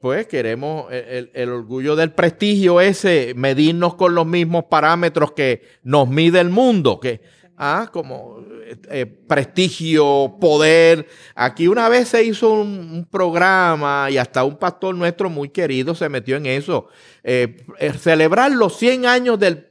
[0.03, 6.09] Pues queremos el, el, orgullo del prestigio ese, medirnos con los mismos parámetros que nos
[6.09, 7.21] mide el mundo, que
[7.57, 7.89] ¿ah?
[7.89, 8.43] como
[8.89, 11.07] eh, prestigio, poder.
[11.35, 16.09] Aquí una vez se hizo un, programa y hasta un pastor nuestro muy querido se
[16.09, 16.89] metió en eso.
[17.23, 19.69] Eh, eh, celebrar los 100 años del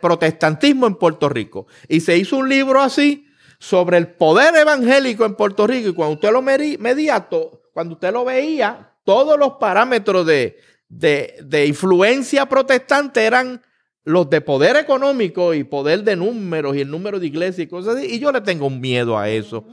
[0.00, 1.66] protestantismo en Puerto Rico.
[1.88, 3.26] Y se hizo un libro así
[3.58, 5.88] sobre el poder evangélico en Puerto Rico.
[5.88, 7.28] Y cuando usted lo medía,
[7.74, 10.56] cuando usted lo veía, todos los parámetros de,
[10.88, 13.62] de influencia protestante eran
[14.04, 17.96] los de poder económico y poder de números y el número de iglesias y cosas
[17.96, 18.06] así.
[18.06, 19.64] Y yo le tengo un miedo a eso.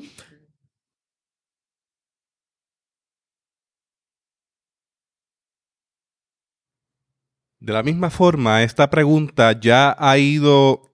[7.59, 10.93] De la misma forma, esta pregunta ya ha ido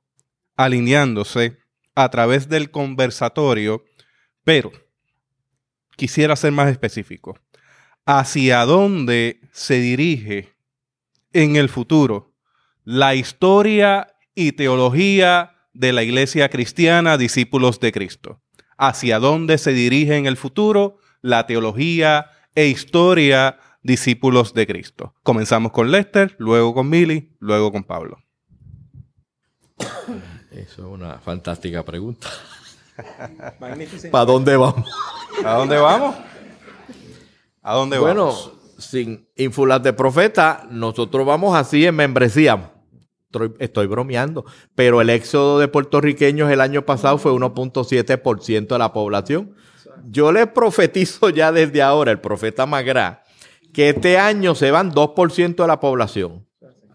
[0.58, 1.58] alineándose
[1.94, 3.86] a través del conversatorio,
[4.44, 4.72] pero
[5.96, 7.40] quisiera ser más específico.
[8.06, 10.56] ¿Hacia dónde se dirige
[11.34, 12.34] en el futuro
[12.84, 18.42] la historia y teología de la iglesia cristiana, discípulos de Cristo.
[18.78, 25.14] hacia dónde se dirige en el futuro la teología e historia discípulos de Cristo.
[25.24, 28.18] Comenzamos con Lester, luego con Milly, luego con Pablo.
[30.52, 32.28] Eso es una fantástica pregunta.
[34.12, 34.90] ¿Para dónde vamos?
[35.44, 36.16] ¿A dónde vamos?
[37.68, 38.52] ¿A dónde bueno, vamos?
[38.78, 42.74] sin ínfulas de profeta, nosotros vamos así en membresía.
[43.26, 44.46] Estoy, estoy bromeando,
[44.76, 49.56] pero el éxodo de puertorriqueños el año pasado fue 1.7% de la población.
[50.06, 53.24] Yo le profetizo ya desde ahora, el profeta Magra,
[53.74, 56.46] que este año se van 2% de la población.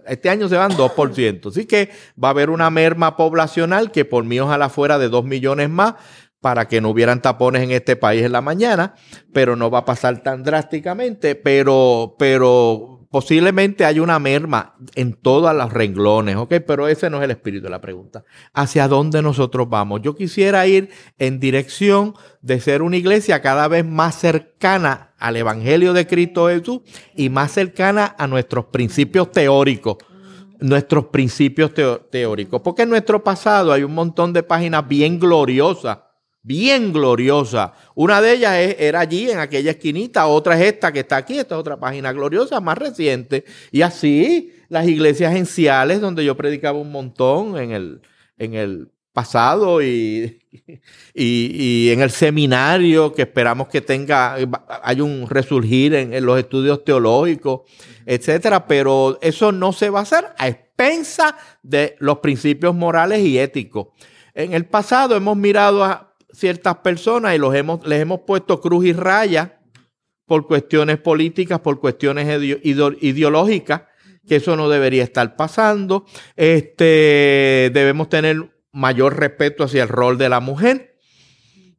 [0.07, 1.51] Este año se van 2%.
[1.51, 1.91] Así que
[2.23, 5.97] va a haber una merma poblacional que por mí ojalá fuera de 2 millones más
[6.41, 8.95] para que no hubieran tapones en este país en la mañana,
[9.33, 15.55] pero no va a pasar tan drásticamente, pero, pero posiblemente hay una merma en todos
[15.55, 16.55] los renglones, ¿ok?
[16.67, 18.25] Pero ese no es el espíritu de la pregunta.
[18.55, 20.01] ¿Hacia dónde nosotros vamos?
[20.03, 25.93] Yo quisiera ir en dirección de ser una iglesia cada vez más cercana al Evangelio
[25.93, 26.81] de Cristo Jesús
[27.15, 29.99] y más cercana a nuestros principios teóricos
[30.63, 31.73] nuestros principios
[32.11, 32.61] teóricos.
[32.61, 36.01] Porque en nuestro pasado hay un montón de páginas bien gloriosas
[36.43, 37.75] bien gloriosa.
[37.95, 41.55] Una de ellas era allí en aquella esquinita, otra es esta que está aquí, esta
[41.55, 43.45] es otra página gloriosa, más reciente.
[43.71, 48.01] Y así las iglesias enciales, donde yo predicaba un montón en el,
[48.39, 50.41] en el pasado y,
[51.15, 54.37] y, en el seminario que esperamos que tenga,
[54.83, 57.63] hay un resurgir en, en los estudios teológicos,
[58.07, 63.39] etcétera, pero eso no se va a hacer a expensa de los principios morales y
[63.39, 63.89] éticos.
[64.33, 68.87] En el pasado hemos mirado a ciertas personas y los hemos, les hemos puesto cruz
[68.87, 69.61] y raya
[70.27, 72.29] por cuestiones políticas, por cuestiones
[73.01, 73.83] ideológicas,
[74.29, 76.05] que eso no debería estar pasando.
[76.37, 80.91] Este, debemos tener mayor respeto hacia el rol de la mujer.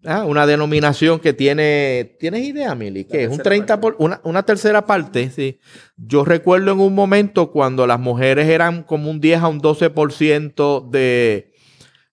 [0.03, 3.05] Ah, una denominación que tiene, ¿tienes idea, Mili?
[3.05, 5.59] Que es un 30 por, una, una, tercera parte, sí.
[5.95, 10.89] Yo recuerdo en un momento cuando las mujeres eran como un 10 a un 12%
[10.89, 11.50] de,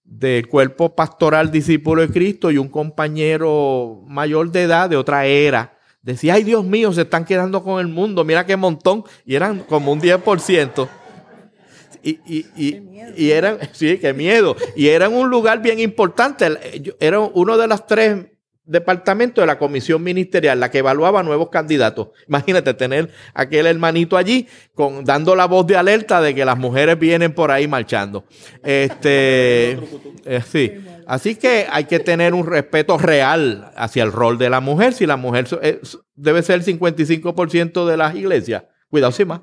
[0.08, 5.78] del cuerpo pastoral discípulo de Cristo y un compañero mayor de edad de otra era.
[6.02, 9.04] Decía, ay Dios mío, se están quedando con el mundo, mira qué montón.
[9.26, 10.88] Y eran como un 10%.
[12.02, 12.82] Y, y, y,
[13.16, 14.56] y eran, sí, qué miedo.
[14.74, 16.46] Y eran un lugar bien importante.
[17.00, 18.26] Era uno de las tres
[18.68, 22.08] departamento de la comisión ministerial, la que evaluaba nuevos candidatos.
[22.28, 26.98] Imagínate tener aquel hermanito allí con, dando la voz de alerta de que las mujeres
[26.98, 28.24] vienen por ahí marchando.
[28.62, 29.72] Este,
[30.24, 30.72] eh, sí.
[31.06, 34.92] Así que hay que tener un respeto real hacia el rol de la mujer.
[34.92, 35.48] Si la mujer
[36.14, 39.40] debe ser el 55% de las iglesias, cuidado sin más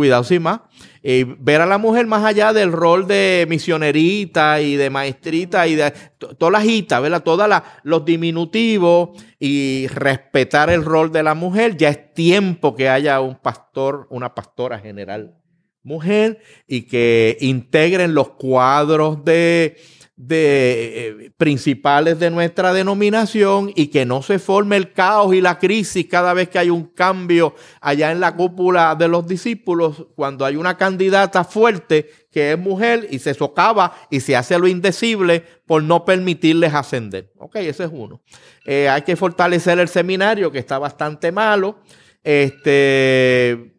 [0.00, 0.60] cuidado sin más.
[1.02, 5.74] y ver a la mujer más allá del rol de misionerita y de maestrita y
[5.74, 5.92] de
[6.38, 7.22] todas las hitas, ¿verdad?
[7.22, 7.46] Todos
[7.82, 11.76] los diminutivos y respetar el rol de la mujer.
[11.76, 15.36] Ya es tiempo que haya un pastor, una pastora general
[15.82, 19.76] mujer y que integren los cuadros de
[20.22, 25.58] de eh, principales de nuestra denominación y que no se forme el caos y la
[25.58, 30.44] crisis cada vez que hay un cambio allá en la cúpula de los discípulos, cuando
[30.44, 35.42] hay una candidata fuerte que es mujer y se socava y se hace lo indecible
[35.64, 37.32] por no permitirles ascender.
[37.38, 38.20] Ok, ese es uno.
[38.66, 41.78] Eh, hay que fortalecer el seminario que está bastante malo
[42.22, 43.72] este,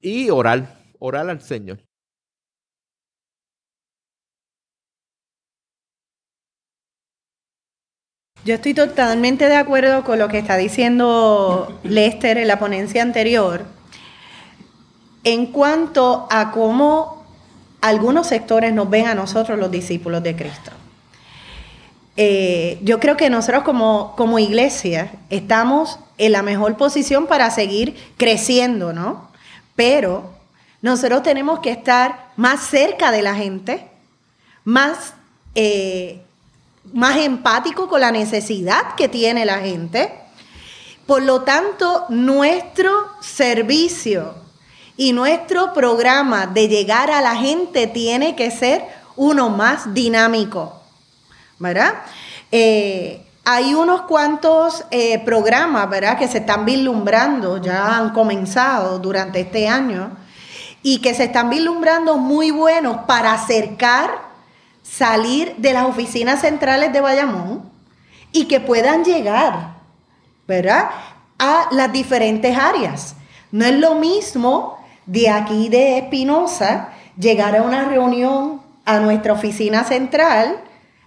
[0.00, 1.78] y orar, orar al Señor.
[8.44, 13.64] Yo estoy totalmente de acuerdo con lo que está diciendo Lester en la ponencia anterior
[15.24, 17.24] en cuanto a cómo
[17.80, 20.72] algunos sectores nos ven a nosotros los discípulos de Cristo.
[22.18, 27.96] Eh, yo creo que nosotros como, como iglesia estamos en la mejor posición para seguir
[28.18, 29.30] creciendo, ¿no?
[29.74, 30.34] Pero
[30.82, 33.88] nosotros tenemos que estar más cerca de la gente,
[34.64, 35.14] más
[35.54, 36.23] eh,
[36.92, 40.12] más empático con la necesidad que tiene la gente.
[41.06, 44.34] Por lo tanto, nuestro servicio
[44.96, 48.84] y nuestro programa de llegar a la gente tiene que ser
[49.16, 50.80] uno más dinámico,
[51.58, 51.94] ¿verdad?
[52.50, 59.40] Eh, hay unos cuantos eh, programas, ¿verdad?, que se están vislumbrando, ya han comenzado durante
[59.40, 60.16] este año,
[60.82, 64.23] y que se están vislumbrando muy buenos para acercar
[64.84, 67.68] salir de las oficinas centrales de Bayamón
[68.30, 69.74] y que puedan llegar,
[70.46, 70.90] ¿verdad?
[71.38, 73.16] A las diferentes áreas.
[73.50, 79.84] No es lo mismo de aquí de Espinosa llegar a una reunión a nuestra oficina
[79.84, 80.60] central,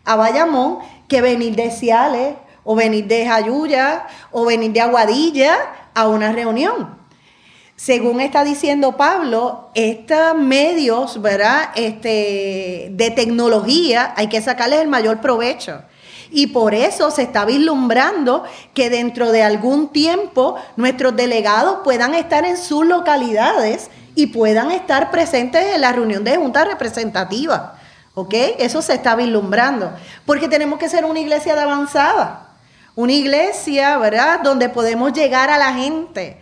[0.04, 5.56] a Bayamón, que venir de Ciales o venir de Jayuya o venir de Aguadilla
[5.94, 6.97] a una reunión.
[7.78, 11.70] Según está diciendo Pablo, estos medios, ¿verdad?
[11.76, 15.84] Este, de tecnología hay que sacarles el mayor provecho.
[16.32, 22.46] Y por eso se está vislumbrando que dentro de algún tiempo nuestros delegados puedan estar
[22.46, 27.80] en sus localidades y puedan estar presentes en la reunión de junta representativa.
[28.16, 28.34] ¿Ok?
[28.58, 29.94] Eso se está vislumbrando.
[30.26, 32.48] Porque tenemos que ser una iglesia de avanzada.
[32.96, 34.40] Una iglesia, ¿verdad?
[34.40, 36.42] Donde podemos llegar a la gente.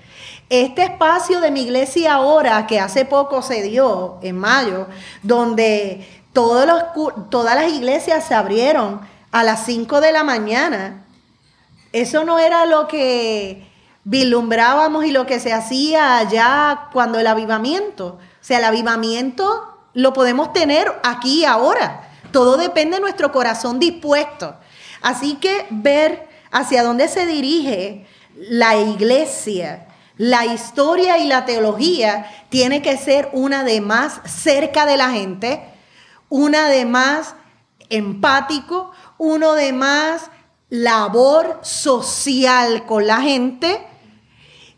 [0.50, 4.88] Este espacio de mi iglesia ahora, que hace poco se dio, en mayo,
[5.24, 11.06] donde todas las iglesias se abrieron a las 5 de la mañana.
[11.94, 13.68] Eso no era lo que
[14.04, 18.20] vislumbrábamos y lo que se hacía allá cuando el avivamiento.
[18.20, 22.10] O sea, el avivamiento lo podemos tener aquí ahora.
[22.32, 24.58] Todo depende de nuestro corazón dispuesto.
[25.02, 29.88] Así que ver hacia dónde se dirige la iglesia,
[30.18, 35.62] la historia y la teología tiene que ser una de más cerca de la gente,
[36.30, 37.36] una de más
[37.90, 40.30] empático, uno de más
[40.70, 43.86] labor social con la gente,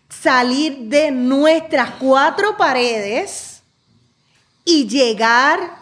[0.09, 3.61] salir de nuestras cuatro paredes
[4.65, 5.77] y llegar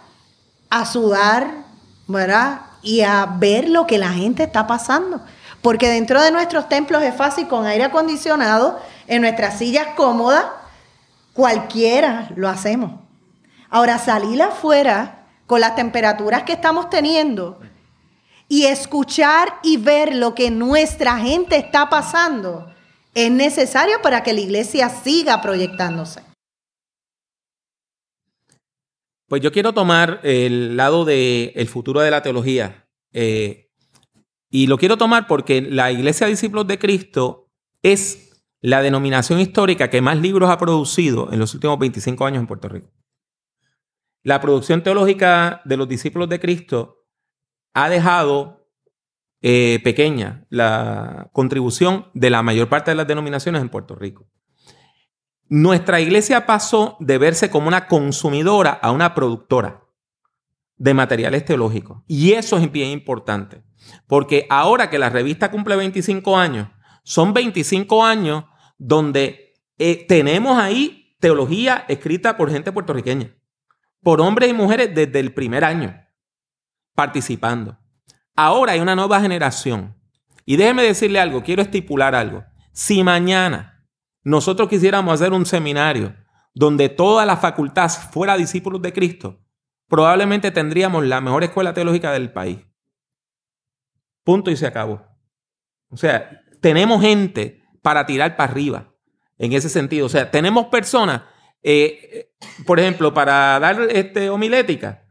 [0.70, 1.66] a sudar,
[2.08, 2.62] ¿verdad?
[2.82, 5.22] Y a ver lo que la gente está pasando.
[5.66, 10.46] Porque dentro de nuestros templos es fácil con aire acondicionado, en nuestras sillas cómodas,
[11.34, 13.02] cualquiera lo hacemos.
[13.72, 17.60] Ahora, salir afuera con las temperaturas que estamos teniendo
[18.48, 22.72] y escuchar y ver lo que nuestra gente está pasando
[23.16, 26.22] es necesario para que la iglesia siga proyectándose.
[29.28, 32.88] Pues yo quiero tomar el lado del futuro de la teología.
[33.12, 33.65] Eh,
[34.56, 37.52] y lo quiero tomar porque la Iglesia de Discípulos de Cristo
[37.84, 42.48] es la denominación histórica que más libros ha producido en los últimos 25 años en
[42.48, 42.90] Puerto Rico.
[44.24, 47.06] La producción teológica de los discípulos de Cristo
[47.74, 48.70] ha dejado
[49.42, 54.26] eh, pequeña la contribución de la mayor parte de las denominaciones en Puerto Rico.
[55.50, 59.84] Nuestra iglesia pasó de verse como una consumidora a una productora
[60.78, 62.04] de materiales teológicos.
[62.08, 63.65] Y eso es bien importante,
[64.08, 66.70] porque ahora que la revista cumple 25 años,
[67.04, 68.46] son 25 años
[68.78, 73.36] donde eh, tenemos ahí teología escrita por gente puertorriqueña,
[74.02, 75.96] por hombres y mujeres desde el primer año,
[76.94, 77.78] participando.
[78.36, 79.96] Ahora hay una nueva generación.
[80.46, 82.44] Y déjeme decirle algo, quiero estipular algo.
[82.72, 83.88] Si mañana
[84.24, 86.16] nosotros quisiéramos hacer un seminario
[86.54, 89.42] donde toda la facultad fuera discípulos de Cristo,
[89.88, 92.60] probablemente tendríamos la mejor escuela teológica del país.
[94.26, 95.02] Punto y se acabó.
[95.90, 98.94] O sea, tenemos gente para tirar para arriba
[99.38, 100.08] en ese sentido.
[100.08, 101.22] O sea, tenemos personas,
[101.62, 102.34] eh,
[102.66, 105.06] por ejemplo, para dar este, homilética,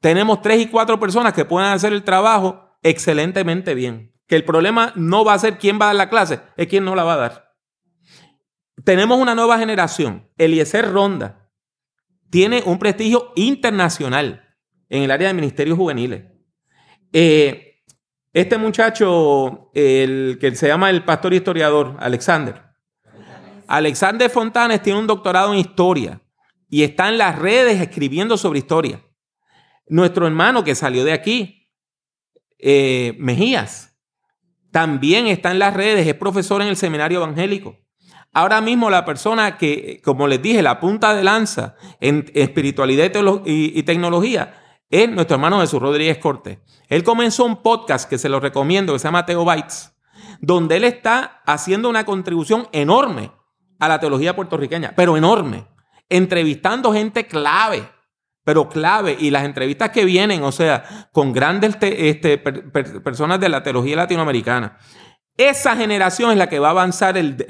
[0.00, 4.12] tenemos tres y cuatro personas que pueden hacer el trabajo excelentemente bien.
[4.26, 6.84] Que el problema no va a ser quién va a dar la clase, es quién
[6.84, 7.54] no la va a dar.
[8.84, 10.30] Tenemos una nueva generación.
[10.38, 11.50] Eliezer Ronda
[12.30, 14.56] tiene un prestigio internacional
[14.88, 16.31] en el área de ministerios juveniles.
[17.12, 17.82] Eh,
[18.32, 22.62] este muchacho, el que se llama el pastor historiador, Alexander.
[23.68, 26.20] Alexander Fontanes tiene un doctorado en historia
[26.68, 29.02] y está en las redes escribiendo sobre historia.
[29.86, 31.68] Nuestro hermano que salió de aquí,
[32.58, 33.94] eh, Mejías,
[34.70, 37.76] también está en las redes, es profesor en el seminario evangélico.
[38.32, 43.12] Ahora mismo la persona que, como les dije, la punta de lanza en espiritualidad
[43.44, 44.61] y, tecnología
[44.92, 46.58] es nuestro hermano Jesús Rodríguez Cortés.
[46.88, 49.94] Él comenzó un podcast que se lo recomiendo, que se llama Teo Bites,
[50.40, 53.32] donde él está haciendo una contribución enorme
[53.80, 55.66] a la teología puertorriqueña, pero enorme,
[56.08, 57.88] entrevistando gente clave
[58.44, 59.16] pero clave.
[59.18, 64.78] Y las entrevistas que vienen, o sea, con grandes este, personas de la teología latinoamericana.
[65.36, 67.44] Esa generación es la que va a avanzar el,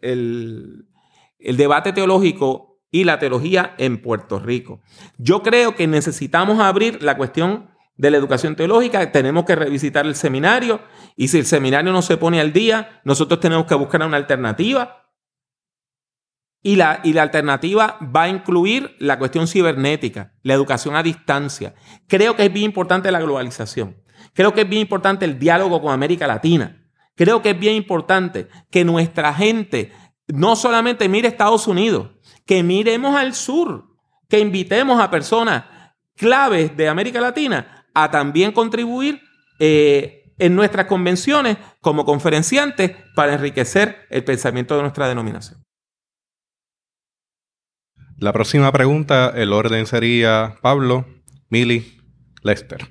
[0.00, 4.80] el debate teológico y la teología en Puerto Rico.
[5.18, 10.14] Yo creo que necesitamos abrir la cuestión de la educación teológica, tenemos que revisitar el
[10.14, 10.80] seminario
[11.16, 15.10] y si el seminario no se pone al día, nosotros tenemos que buscar una alternativa
[16.62, 21.74] y la, y la alternativa va a incluir la cuestión cibernética, la educación a distancia.
[22.06, 24.04] Creo que es bien importante la globalización.
[24.34, 26.88] Creo que es bien importante el diálogo con América Latina.
[27.16, 29.90] Creo que es bien importante que nuestra gente
[30.28, 32.13] no solamente mire Estados Unidos,
[32.46, 33.86] que miremos al sur,
[34.28, 35.64] que invitemos a personas
[36.16, 39.20] claves de América Latina a también contribuir
[39.58, 45.62] eh, en nuestras convenciones como conferenciantes para enriquecer el pensamiento de nuestra denominación.
[48.18, 51.06] La próxima pregunta, el orden sería Pablo,
[51.48, 52.00] Mili,
[52.42, 52.88] Lester.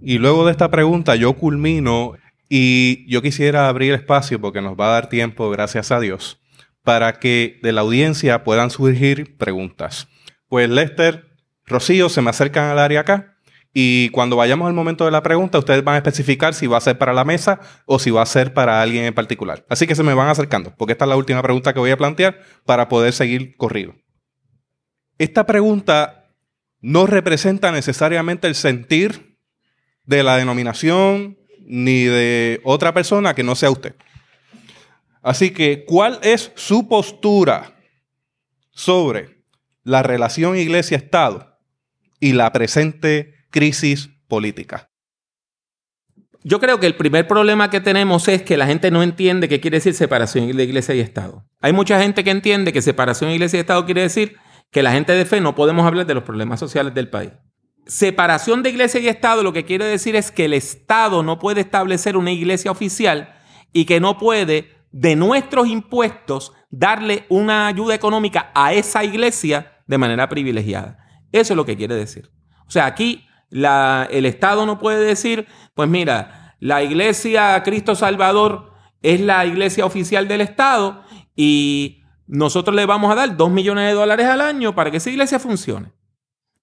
[0.00, 2.14] Y luego de esta pregunta yo culmino
[2.48, 6.42] y yo quisiera abrir espacio porque nos va a dar tiempo, gracias a Dios,
[6.84, 10.06] para que de la audiencia puedan surgir preguntas.
[10.48, 11.30] Pues Lester,
[11.66, 13.34] Rocío, se me acercan al área acá
[13.72, 16.80] y cuando vayamos al momento de la pregunta, ustedes van a especificar si va a
[16.80, 19.66] ser para la mesa o si va a ser para alguien en particular.
[19.68, 21.96] Así que se me van acercando, porque esta es la última pregunta que voy a
[21.96, 23.96] plantear para poder seguir corrido.
[25.18, 26.30] Esta pregunta
[26.80, 29.38] no representa necesariamente el sentir
[30.04, 33.96] de la denominación ni de otra persona que no sea usted.
[35.24, 37.74] Así que, ¿cuál es su postura
[38.70, 39.42] sobre
[39.82, 41.58] la relación iglesia-estado
[42.20, 44.90] y la presente crisis política?
[46.42, 49.60] Yo creo que el primer problema que tenemos es que la gente no entiende qué
[49.60, 51.46] quiere decir separación de iglesia y Estado.
[51.62, 54.36] Hay mucha gente que entiende que separación de iglesia y Estado quiere decir
[54.70, 57.30] que la gente de fe no podemos hablar de los problemas sociales del país.
[57.86, 61.62] Separación de iglesia y Estado lo que quiere decir es que el Estado no puede
[61.62, 63.34] establecer una iglesia oficial
[63.72, 69.98] y que no puede de nuestros impuestos darle una ayuda económica a esa iglesia de
[69.98, 70.98] manera privilegiada.
[71.32, 72.30] Eso es lo que quiere decir.
[72.68, 78.72] O sea, aquí el Estado no puede decir, pues mira, la iglesia Cristo Salvador
[79.02, 81.02] es la iglesia oficial del Estado
[81.34, 85.10] y nosotros le vamos a dar dos millones de dólares al año para que esa
[85.10, 85.92] iglesia funcione.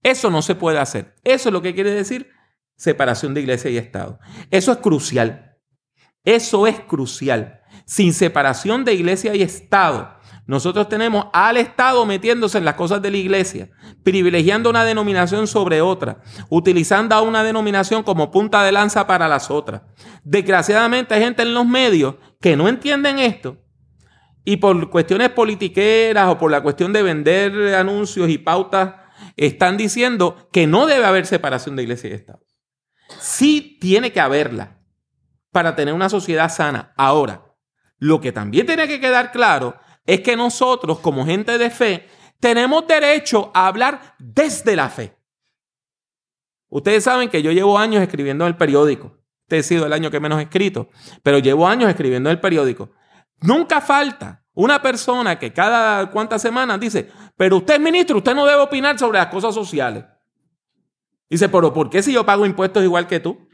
[0.04, 1.16] Eso no se puede hacer.
[1.26, 2.30] Eso es lo que quiere decir
[2.78, 4.20] separación de iglesia y Estado.
[4.52, 5.58] Eso es crucial.
[6.24, 7.61] Eso es crucial
[7.92, 10.16] sin separación de iglesia y Estado.
[10.48, 13.70] Nosotros tenemos al Estado metiéndose en las cosas de la iglesia,
[14.02, 19.52] privilegiando una denominación sobre otra, utilizando a una denominación como punta de lanza para las
[19.52, 19.82] otras.
[20.24, 23.58] Desgraciadamente hay gente en los medios que no entienden esto
[24.46, 28.94] y por cuestiones politiqueras o por la cuestión de vender anuncios y pautas
[29.36, 32.40] están diciendo que no debe haber separación de iglesia y Estado.
[33.20, 34.80] Sí tiene que haberla
[35.52, 36.94] para tener una sociedad sana.
[36.96, 37.51] Ahora,
[38.02, 39.76] lo que también tiene que quedar claro
[40.08, 45.16] es que nosotros, como gente de fe, tenemos derecho a hablar desde la fe.
[46.70, 49.20] Ustedes saben que yo llevo años escribiendo en el periódico.
[49.44, 50.90] Este ha sido el año que menos he escrito,
[51.22, 52.90] pero llevo años escribiendo en el periódico.
[53.42, 58.48] Nunca falta una persona que cada cuantas semanas dice, pero usted es ministro, usted no
[58.48, 60.04] debe opinar sobre las cosas sociales.
[61.30, 63.48] Dice, pero ¿por qué si yo pago impuestos igual que tú?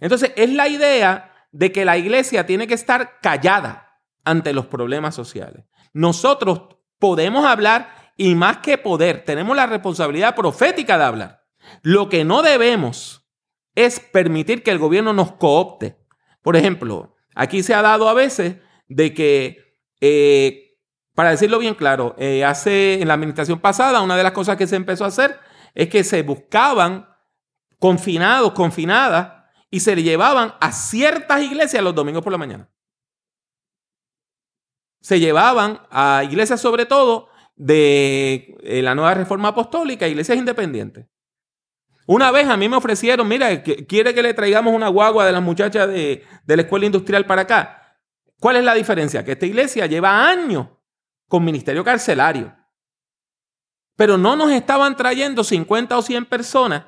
[0.00, 5.14] Entonces, es la idea de que la iglesia tiene que estar callada ante los problemas
[5.14, 5.64] sociales.
[5.94, 11.44] Nosotros podemos hablar y más que poder, tenemos la responsabilidad profética de hablar.
[11.80, 13.26] Lo que no debemos
[13.74, 15.96] es permitir que el gobierno nos coopte.
[16.42, 18.56] Por ejemplo, aquí se ha dado a veces
[18.88, 20.78] de que, eh,
[21.14, 24.66] para decirlo bien claro, eh, hace en la administración pasada, una de las cosas que
[24.66, 25.40] se empezó a hacer
[25.74, 27.08] es que se buscaban
[27.78, 29.35] confinados, confinadas,
[29.70, 32.70] y se le llevaban a ciertas iglesias los domingos por la mañana.
[35.00, 41.06] Se llevaban a iglesias sobre todo de eh, la nueva reforma apostólica, iglesias independientes.
[42.06, 45.42] Una vez a mí me ofrecieron, mira, quiere que le traigamos una guagua de las
[45.42, 47.98] muchachas de, de la escuela industrial para acá.
[48.38, 49.24] ¿Cuál es la diferencia?
[49.24, 50.68] Que esta iglesia lleva años
[51.26, 52.54] con ministerio carcelario.
[53.96, 56.84] Pero no nos estaban trayendo 50 o 100 personas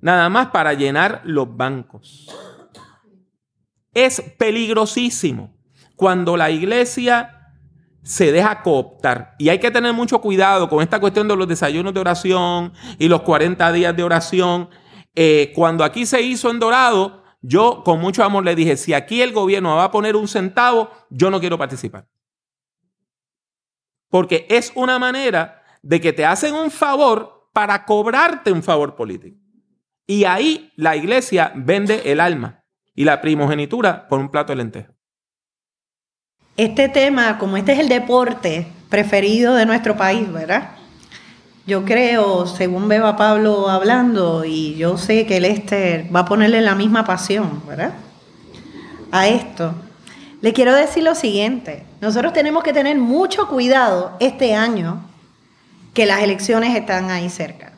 [0.00, 2.28] nada más para llenar los bancos.
[3.92, 5.56] Es peligrosísimo
[5.96, 7.36] cuando la iglesia
[8.02, 9.34] se deja cooptar.
[9.38, 13.08] Y hay que tener mucho cuidado con esta cuestión de los desayunos de oración y
[13.08, 14.68] los 40 días de oración.
[15.14, 19.22] Eh, cuando aquí se hizo en Dorado, yo con mucho amor le dije, si aquí
[19.22, 22.06] el gobierno va a poner un centavo, yo no quiero participar.
[24.08, 29.45] Porque es una manera de que te hacen un favor para cobrarte un favor político.
[30.06, 34.94] Y ahí la iglesia vende el alma y la primogenitura por un plato de lentejas.
[36.56, 40.70] Este tema, como este es el deporte preferido de nuestro país, ¿verdad?
[41.66, 46.60] Yo creo, según veo a Pablo hablando, y yo sé que Lester va a ponerle
[46.60, 47.92] la misma pasión, ¿verdad?
[49.10, 49.74] A esto.
[50.40, 55.04] Le quiero decir lo siguiente, nosotros tenemos que tener mucho cuidado este año
[55.92, 57.75] que las elecciones están ahí cerca.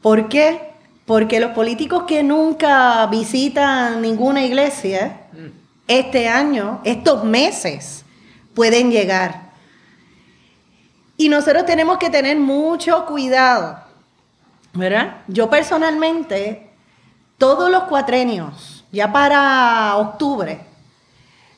[0.00, 0.72] ¿Por qué?
[1.06, 5.26] Porque los políticos que nunca visitan ninguna iglesia,
[5.86, 8.04] este año, estos meses,
[8.54, 9.50] pueden llegar.
[11.16, 13.90] Y nosotros tenemos que tener mucho cuidado
[14.72, 15.22] ¿verdad?
[15.26, 16.70] Yo personalmente,
[17.38, 20.64] todos los cuatrenios, ya para octubre,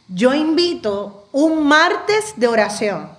[0.09, 3.11] yo invito un martes de oración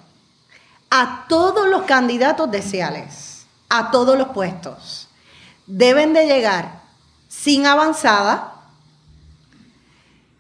[0.89, 5.02] a todos los candidatos deseales, a todos los puestos.
[5.65, 6.81] Deben de llegar
[7.27, 8.53] sin avanzada,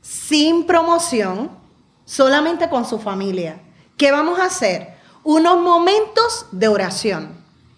[0.01, 1.49] sin promoción,
[2.05, 3.59] solamente con su familia.
[3.97, 4.95] ¿Qué vamos a hacer?
[5.23, 7.35] Unos momentos de oración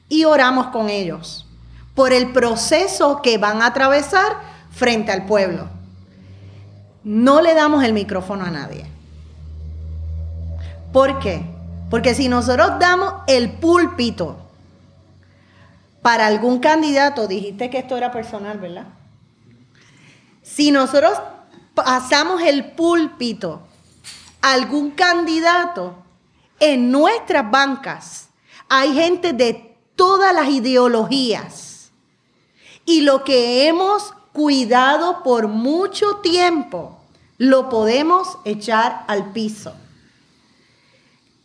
[0.09, 1.45] y oramos con ellos
[1.95, 4.37] por el proceso que van a atravesar
[4.71, 5.69] frente al pueblo.
[7.03, 8.85] No le damos el micrófono a nadie.
[10.91, 11.45] ¿Por qué?
[11.89, 14.37] Porque si nosotros damos el púlpito
[16.05, 18.85] para algún candidato, dijiste que esto era personal, ¿verdad?
[20.43, 21.19] Si nosotros
[21.73, 23.63] pasamos el púlpito
[24.39, 25.95] a algún candidato
[26.59, 28.29] en nuestras bancas,
[28.69, 31.89] hay gente de todas las ideologías.
[32.85, 36.99] Y lo que hemos cuidado por mucho tiempo,
[37.39, 39.73] lo podemos echar al piso.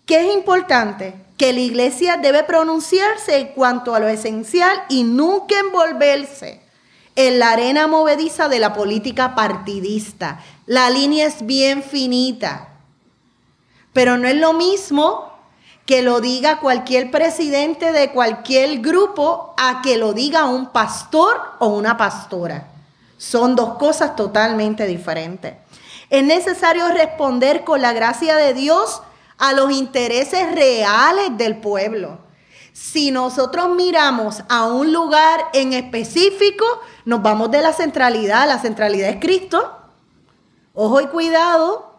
[0.04, 1.14] ¿Qué es importante?
[1.40, 6.60] Que la iglesia debe pronunciarse en cuanto a lo esencial y nunca envolverse
[7.16, 10.42] en la arena movediza de la política partidista.
[10.66, 12.68] La línea es bien finita.
[13.94, 15.32] Pero no es lo mismo
[15.86, 21.68] que lo diga cualquier presidente de cualquier grupo a que lo diga un pastor o
[21.68, 22.68] una pastora.
[23.16, 25.54] Son dos cosas totalmente diferentes.
[26.10, 29.00] Es necesario responder con la gracia de Dios
[29.40, 32.18] a los intereses reales del pueblo.
[32.72, 36.64] Si nosotros miramos a un lugar en específico,
[37.04, 38.46] nos vamos de la centralidad.
[38.46, 39.76] La centralidad es Cristo.
[40.74, 41.90] Ojo y cuidado.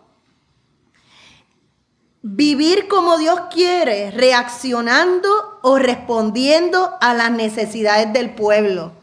[2.21, 8.93] Vivir como Dios quiere, reaccionando o respondiendo a las necesidades del pueblo.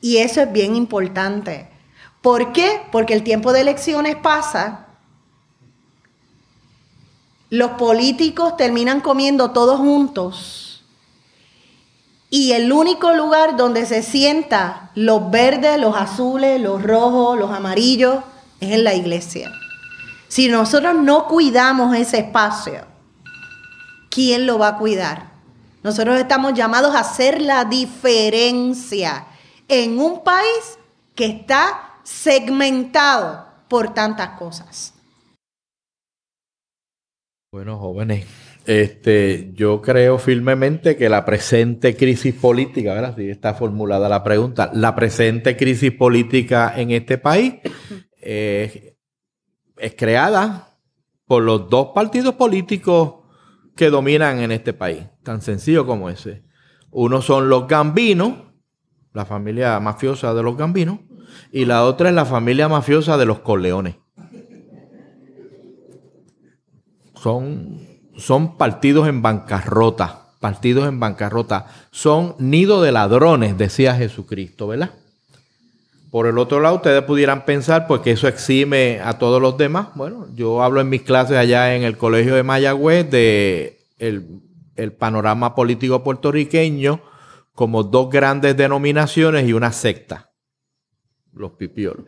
[0.00, 1.68] Y eso es bien importante.
[2.22, 2.82] ¿Por qué?
[2.92, 4.87] Porque el tiempo de elecciones pasa
[7.50, 10.68] los políticos terminan comiendo todos juntos
[12.30, 18.16] y el único lugar donde se sienta los verdes, los azules, los rojos, los amarillos
[18.60, 19.50] es en la iglesia.
[20.28, 22.84] Si nosotros no cuidamos ese espacio,
[24.10, 25.30] ¿quién lo va a cuidar?
[25.82, 29.24] Nosotros estamos llamados a hacer la diferencia
[29.68, 30.78] en un país
[31.14, 34.92] que está segmentado por tantas cosas.
[37.50, 38.26] Bueno, jóvenes,
[38.66, 43.16] este, yo creo firmemente que la presente crisis política, ¿verdad?
[43.16, 47.54] Si está formulada la pregunta, la presente crisis política en este país
[48.20, 48.98] eh,
[49.78, 50.78] es creada
[51.24, 53.24] por los dos partidos políticos
[53.74, 56.44] que dominan en este país, tan sencillo como ese.
[56.90, 58.34] Uno son los gambinos,
[59.14, 60.98] la familia mafiosa de los gambinos,
[61.50, 63.96] y la otra es la familia mafiosa de los coleones
[67.22, 67.80] son,
[68.16, 74.90] son partidos en bancarrota, partidos en bancarrota, son nido de ladrones, decía Jesucristo, ¿verdad?
[76.10, 79.88] Por el otro lado, ustedes pudieran pensar, pues que eso exime a todos los demás.
[79.94, 84.40] Bueno, yo hablo en mis clases allá en el Colegio de Mayagüez de el,
[84.76, 87.02] el panorama político puertorriqueño
[87.52, 90.30] como dos grandes denominaciones y una secta,
[91.34, 92.06] los pipiolos.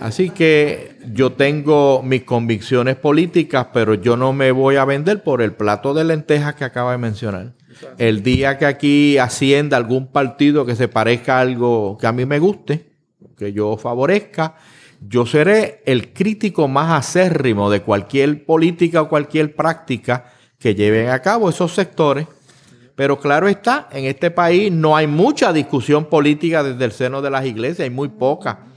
[0.00, 5.42] Así que yo tengo mis convicciones políticas, pero yo no me voy a vender por
[5.42, 7.52] el plato de lentejas que acaba de mencionar.
[7.98, 12.24] El día que aquí ascienda algún partido que se parezca a algo que a mí
[12.24, 12.92] me guste,
[13.36, 14.56] que yo favorezca,
[15.06, 21.20] yo seré el crítico más acérrimo de cualquier política o cualquier práctica que lleven a
[21.20, 22.26] cabo esos sectores.
[22.94, 27.30] Pero claro está, en este país no hay mucha discusión política desde el seno de
[27.30, 28.69] las iglesias, hay muy poca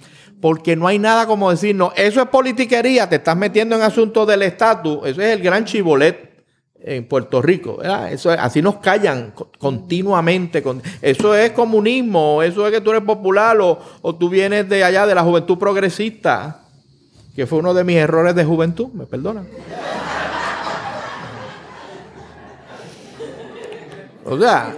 [0.43, 4.27] porque no hay nada como decir, no, eso es politiquería, te estás metiendo en asuntos
[4.27, 6.43] del estatus, eso es el gran chivolet
[6.81, 10.61] en Puerto Rico, Eso así nos callan continuamente,
[11.01, 15.07] eso es comunismo, eso es que tú eres popular o, o tú vienes de allá
[15.07, 16.65] de la juventud progresista,
[17.33, 19.47] que fue uno de mis errores de juventud, me perdonan.
[24.25, 24.75] O sea,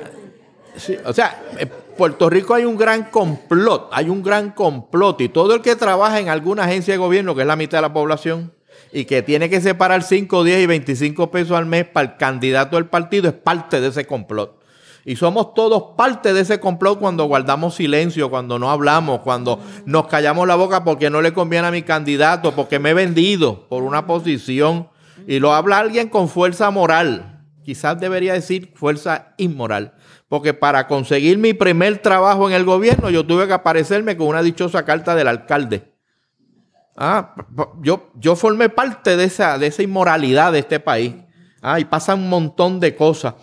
[1.06, 5.56] o sea, eh, Puerto Rico hay un gran complot, hay un gran complot y todo
[5.56, 8.54] el que trabaja en alguna agencia de gobierno, que es la mitad de la población,
[8.92, 12.76] y que tiene que separar 5, 10 y 25 pesos al mes para el candidato
[12.76, 14.62] del partido, es parte de ese complot.
[15.06, 20.08] Y somos todos parte de ese complot cuando guardamos silencio, cuando no hablamos, cuando nos
[20.08, 23.84] callamos la boca porque no le conviene a mi candidato, porque me he vendido por
[23.84, 24.90] una posición.
[25.28, 27.36] Y lo habla alguien con fuerza moral
[27.66, 29.96] quizás debería decir fuerza inmoral.
[30.36, 34.44] Porque para conseguir mi primer trabajo en el gobierno, yo tuve que aparecerme con una
[34.44, 35.94] dichosa carta del alcalde.
[36.98, 37.34] Ah,
[37.82, 41.14] yo, yo formé parte de esa, de esa inmoralidad de este país.
[41.62, 43.36] Ah, y pasa un montón de cosas.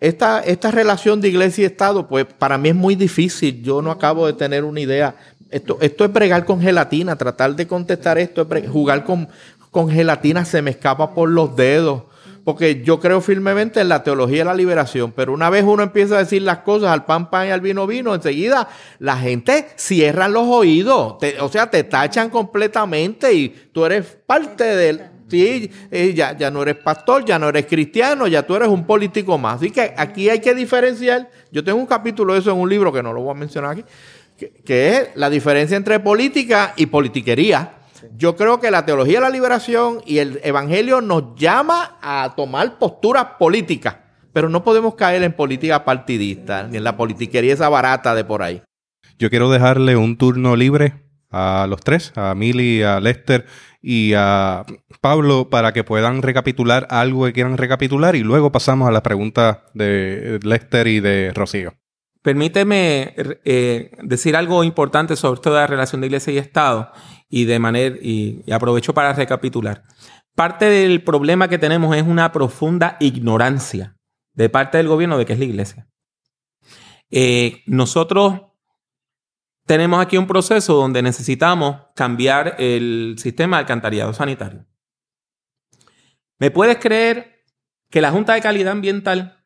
[0.00, 3.62] Esta, esta relación de iglesia y Estado, pues para mí es muy difícil.
[3.62, 5.14] Yo no acabo de tener una idea.
[5.50, 9.28] Esto, esto es bregar con gelatina, tratar de contestar esto, es jugar con,
[9.70, 12.09] con gelatina, se me escapa por los dedos
[12.44, 16.16] porque yo creo firmemente en la teología de la liberación, pero una vez uno empieza
[16.16, 18.68] a decir las cosas al pan pan y al vino vino, enseguida
[18.98, 25.02] la gente cierra los oídos, o sea, te tachan completamente y tú eres parte del...
[25.28, 28.84] Sí, eh, ya, ya no eres pastor, ya no eres cristiano, ya tú eres un
[28.84, 29.58] político más.
[29.58, 31.30] Así que aquí hay que diferenciar.
[31.52, 33.70] Yo tengo un capítulo de eso en un libro que no lo voy a mencionar
[33.70, 33.84] aquí,
[34.64, 37.79] que es la diferencia entre política y politiquería.
[38.16, 42.78] Yo creo que la teología de la liberación y el evangelio nos llama a tomar
[42.78, 43.96] posturas políticas,
[44.32, 48.42] pero no podemos caer en política partidista ni en la politiquería esa barata de por
[48.42, 48.62] ahí.
[49.18, 50.94] Yo quiero dejarle un turno libre
[51.30, 53.46] a los tres, a Mili, a Lester
[53.82, 54.64] y a
[55.00, 59.58] Pablo, para que puedan recapitular algo que quieran recapitular y luego pasamos a las preguntas
[59.74, 61.74] de Lester y de Rocío.
[62.22, 66.92] Permíteme eh, decir algo importante sobre toda la relación de iglesia y Estado
[67.30, 69.84] y de manera, y, aprovecho para recapitular.
[70.34, 73.96] Parte del problema que tenemos es una profunda ignorancia
[74.34, 75.88] de parte del gobierno de qué es la iglesia.
[77.10, 78.42] Eh, nosotros
[79.66, 84.66] tenemos aquí un proceso donde necesitamos cambiar el sistema de alcantarillado sanitario.
[86.38, 87.44] ¿Me puedes creer
[87.90, 89.44] que la Junta de Calidad Ambiental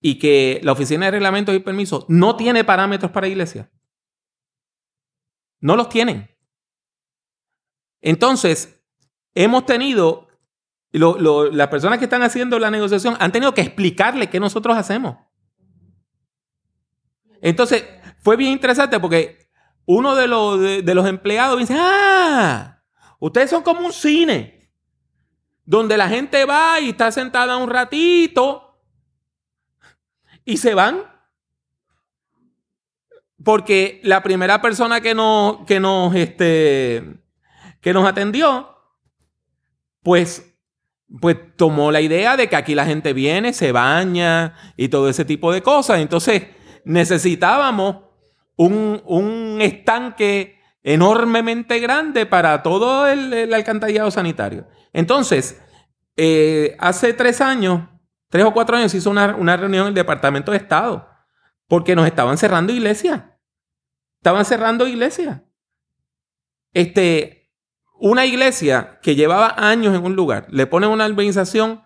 [0.00, 3.70] y que la Oficina de Reglamentos y Permisos no tiene parámetros para iglesia?
[5.60, 6.35] No los tienen.
[8.00, 8.80] Entonces,
[9.34, 10.28] hemos tenido,
[10.92, 15.16] las personas que están haciendo la negociación han tenido que explicarle qué nosotros hacemos.
[17.40, 17.84] Entonces,
[18.20, 19.50] fue bien interesante porque
[19.84, 22.82] uno de los, de, los empleados dice, ah,
[23.20, 24.72] ustedes son como un cine,
[25.64, 28.80] donde la gente va y está sentada un ratito
[30.44, 31.02] y se van.
[33.44, 37.20] Porque la primera persona que nos, que nos, este,
[37.86, 38.68] que nos atendió,
[40.02, 40.58] pues,
[41.20, 45.24] pues tomó la idea de que aquí la gente viene, se baña y todo ese
[45.24, 46.00] tipo de cosas.
[46.00, 46.48] Entonces
[46.84, 47.98] necesitábamos
[48.56, 54.66] un, estanque enormemente grande para todo el, alcantarillado sanitario.
[54.92, 55.62] Entonces,
[56.16, 57.88] eh, hace tres años,
[58.30, 61.08] tres o cuatro años, hizo una, una reunión en el Departamento de Estado
[61.68, 63.22] porque nos estaban cerrando iglesias.
[64.18, 65.40] Estaban cerrando iglesias.
[66.72, 67.35] Este,
[67.98, 71.82] una iglesia que llevaba años en un lugar, le ponen una urbanización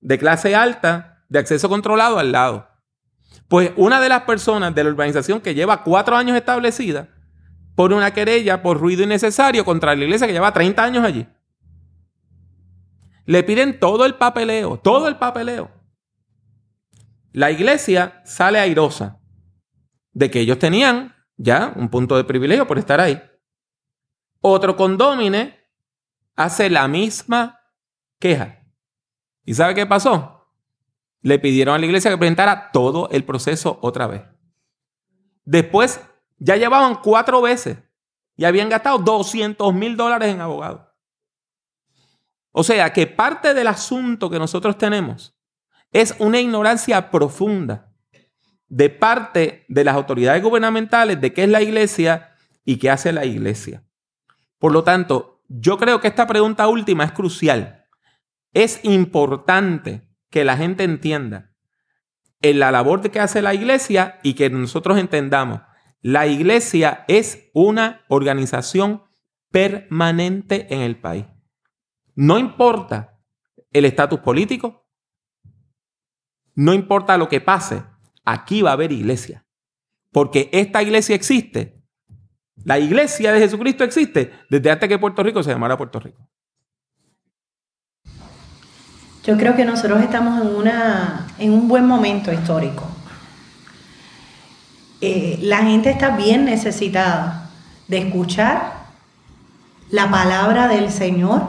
[0.00, 2.68] de clase alta, de acceso controlado al lado.
[3.48, 7.08] Pues una de las personas de la urbanización que lleva cuatro años establecida
[7.74, 11.26] pone una querella por ruido innecesario contra la iglesia que lleva 30 años allí.
[13.26, 15.70] Le piden todo el papeleo, todo el papeleo.
[17.32, 19.20] La iglesia sale airosa
[20.12, 23.20] de que ellos tenían ya un punto de privilegio por estar ahí.
[24.40, 25.58] Otro condómine
[26.34, 27.60] hace la misma
[28.18, 28.62] queja.
[29.44, 30.50] ¿Y sabe qué pasó?
[31.22, 34.22] Le pidieron a la iglesia que presentara todo el proceso otra vez.
[35.44, 36.00] Después
[36.38, 37.78] ya llevaban cuatro veces
[38.36, 40.82] y habían gastado 200 mil dólares en abogados.
[42.52, 45.36] O sea que parte del asunto que nosotros tenemos
[45.92, 47.92] es una ignorancia profunda
[48.68, 52.34] de parte de las autoridades gubernamentales de qué es la iglesia
[52.64, 53.85] y qué hace la iglesia.
[54.58, 57.86] Por lo tanto, yo creo que esta pregunta última es crucial.
[58.52, 61.52] Es importante que la gente entienda
[62.42, 65.60] en la labor que hace la iglesia y que nosotros entendamos.
[66.00, 69.02] La iglesia es una organización
[69.50, 71.26] permanente en el país.
[72.14, 73.18] No importa
[73.72, 74.88] el estatus político,
[76.54, 77.82] no importa lo que pase,
[78.24, 79.46] aquí va a haber iglesia.
[80.10, 81.75] Porque esta iglesia existe
[82.66, 86.28] la iglesia de Jesucristo existe desde antes que Puerto Rico se llamara Puerto Rico.
[89.22, 92.84] Yo creo que nosotros estamos en, una, en un buen momento histórico.
[95.00, 97.50] Eh, la gente está bien necesitada
[97.86, 98.72] de escuchar
[99.90, 101.42] la palabra del Señor.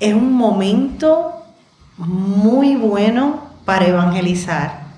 [0.00, 1.44] Es un momento
[1.98, 4.88] muy bueno para evangelizar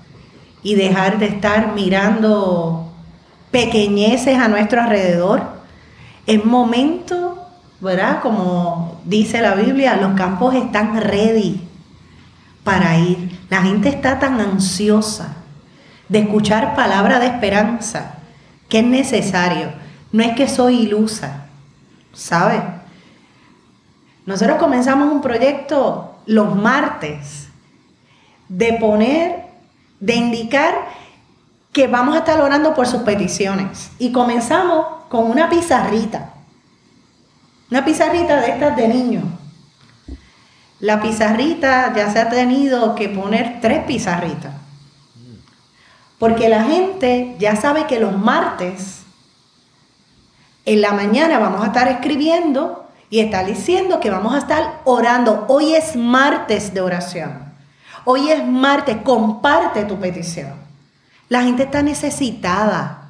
[0.63, 2.80] y dejar de estar mirando
[3.51, 5.43] pequeñeces a nuestro alrededor.
[6.25, 7.47] Es momento,
[7.79, 8.21] ¿verdad?
[8.21, 11.61] Como dice la Biblia, los campos están ready
[12.63, 13.39] para ir.
[13.49, 15.35] La gente está tan ansiosa
[16.07, 18.15] de escuchar palabra de esperanza
[18.69, 19.71] que es necesario.
[20.11, 21.45] No es que soy ilusa,
[22.13, 22.61] ¿sabe?
[24.25, 27.49] Nosotros comenzamos un proyecto los martes
[28.47, 29.45] de poner,
[29.99, 30.73] de indicar
[31.71, 33.91] que vamos a estar orando por sus peticiones.
[33.99, 36.33] Y comenzamos con una pizarrita.
[37.69, 39.23] Una pizarrita de estas de niños.
[40.79, 44.53] La pizarrita ya se ha tenido que poner tres pizarritas.
[46.19, 49.03] Porque la gente ya sabe que los martes,
[50.65, 55.45] en la mañana vamos a estar escribiendo y está diciendo que vamos a estar orando.
[55.47, 57.53] Hoy es martes de oración.
[58.05, 60.60] Hoy es martes, comparte tu petición.
[61.31, 63.03] La gente está necesitada.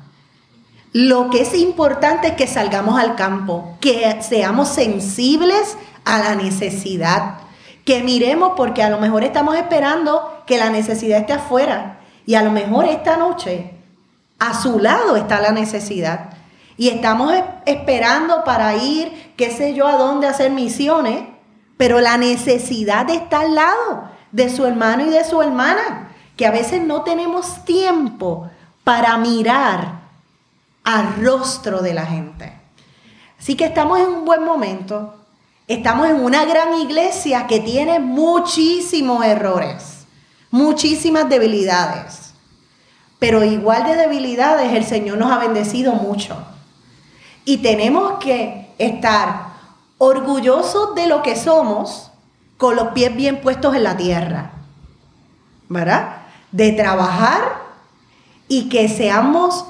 [0.93, 5.75] Lo que es importante es que salgamos al campo, que seamos sensibles
[6.05, 7.39] a la necesidad,
[7.83, 12.43] que miremos porque a lo mejor estamos esperando que la necesidad esté afuera y a
[12.43, 13.71] lo mejor esta noche
[14.37, 16.29] a su lado está la necesidad.
[16.77, 17.33] Y estamos
[17.65, 21.23] esperando para ir, qué sé yo, a dónde hacer misiones,
[21.75, 26.10] pero la necesidad está al lado de su hermano y de su hermana,
[26.41, 28.49] que a veces no tenemos tiempo
[28.83, 29.99] para mirar
[30.83, 32.51] al rostro de la gente.
[33.39, 35.13] Así que estamos en un buen momento.
[35.67, 40.07] Estamos en una gran iglesia que tiene muchísimos errores,
[40.49, 42.33] muchísimas debilidades.
[43.19, 46.43] Pero igual de debilidades el Señor nos ha bendecido mucho.
[47.45, 49.45] Y tenemos que estar
[49.99, 52.09] orgullosos de lo que somos
[52.57, 54.53] con los pies bien puestos en la tierra.
[55.69, 56.20] ¿Verdad?
[56.51, 57.61] De trabajar
[58.47, 59.65] y que seamos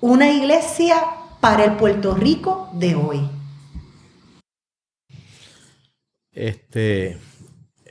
[0.00, 0.96] una iglesia
[1.40, 3.28] para el Puerto Rico de hoy.
[6.32, 7.18] Este,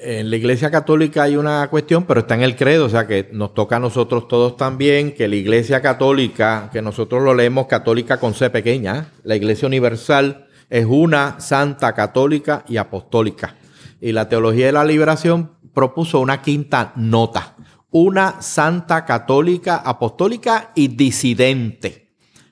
[0.03, 3.29] en la Iglesia Católica hay una cuestión, pero está en el credo, o sea que
[3.31, 8.19] nos toca a nosotros todos también que la Iglesia Católica, que nosotros lo leemos católica
[8.19, 13.57] con C pequeña, la Iglesia Universal es una santa católica y apostólica.
[13.99, 17.50] Y la Teología de la Liberación propuso una quinta nota,
[17.91, 22.09] una santa católica, apostólica y disidente.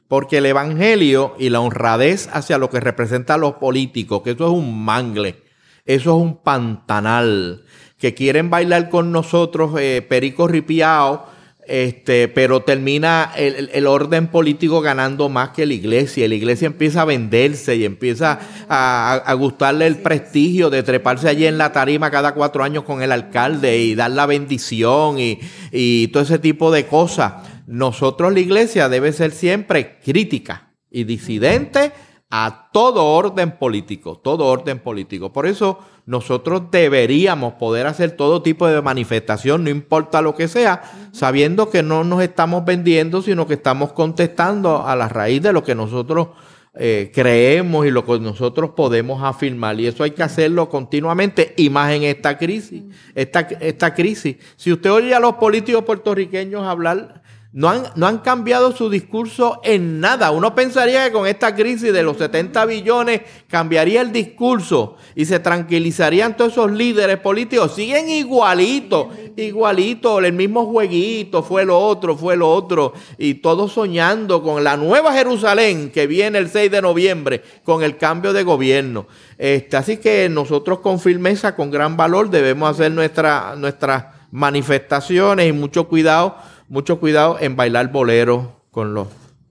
[0.07, 4.47] Porque el Evangelio y la honradez hacia lo que representa a los políticos, que eso
[4.47, 5.43] es un mangle,
[5.85, 7.63] eso es un pantanal,
[7.97, 11.25] que quieren bailar con nosotros eh, perico ripiao,
[11.69, 16.27] este, pero termina el, el, orden político ganando más que la iglesia.
[16.27, 21.45] La iglesia empieza a venderse y empieza a, a, gustarle el prestigio de treparse allí
[21.45, 25.39] en la tarima cada cuatro años con el alcalde y dar la bendición y,
[25.71, 27.33] y todo ese tipo de cosas.
[27.67, 31.91] Nosotros, la iglesia, debe ser siempre crítica y disidente
[32.29, 35.33] a todo orden político, todo orden político.
[35.33, 40.83] Por eso nosotros deberíamos poder hacer todo tipo de manifestación, no importa lo que sea,
[41.11, 45.63] sabiendo que no nos estamos vendiendo, sino que estamos contestando a la raíz de lo
[45.63, 46.29] que nosotros
[46.75, 49.79] eh, creemos y lo que nosotros podemos afirmar.
[49.79, 52.83] Y eso hay que hacerlo continuamente, y más en esta crisis.
[53.15, 54.37] Esta, esta crisis.
[54.55, 57.18] Si usted oye a los políticos puertorriqueños hablar,
[57.51, 60.29] no han, no han, cambiado su discurso en nada.
[60.29, 65.39] Uno pensaría que con esta crisis de los 70 billones cambiaría el discurso y se
[65.39, 67.73] tranquilizarían todos esos líderes políticos.
[67.73, 72.93] Siguen igualito, igualito, el mismo jueguito, fue lo otro, fue lo otro.
[73.17, 77.97] Y todos soñando con la nueva Jerusalén que viene el 6 de noviembre con el
[77.97, 79.07] cambio de gobierno.
[79.39, 85.51] Este, así que nosotros con firmeza, con gran valor, debemos hacer nuestra, nuestras manifestaciones y
[85.51, 86.35] mucho cuidado
[86.69, 89.07] mucho cuidado en bailar bolero con los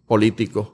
[0.07, 0.69] políticos.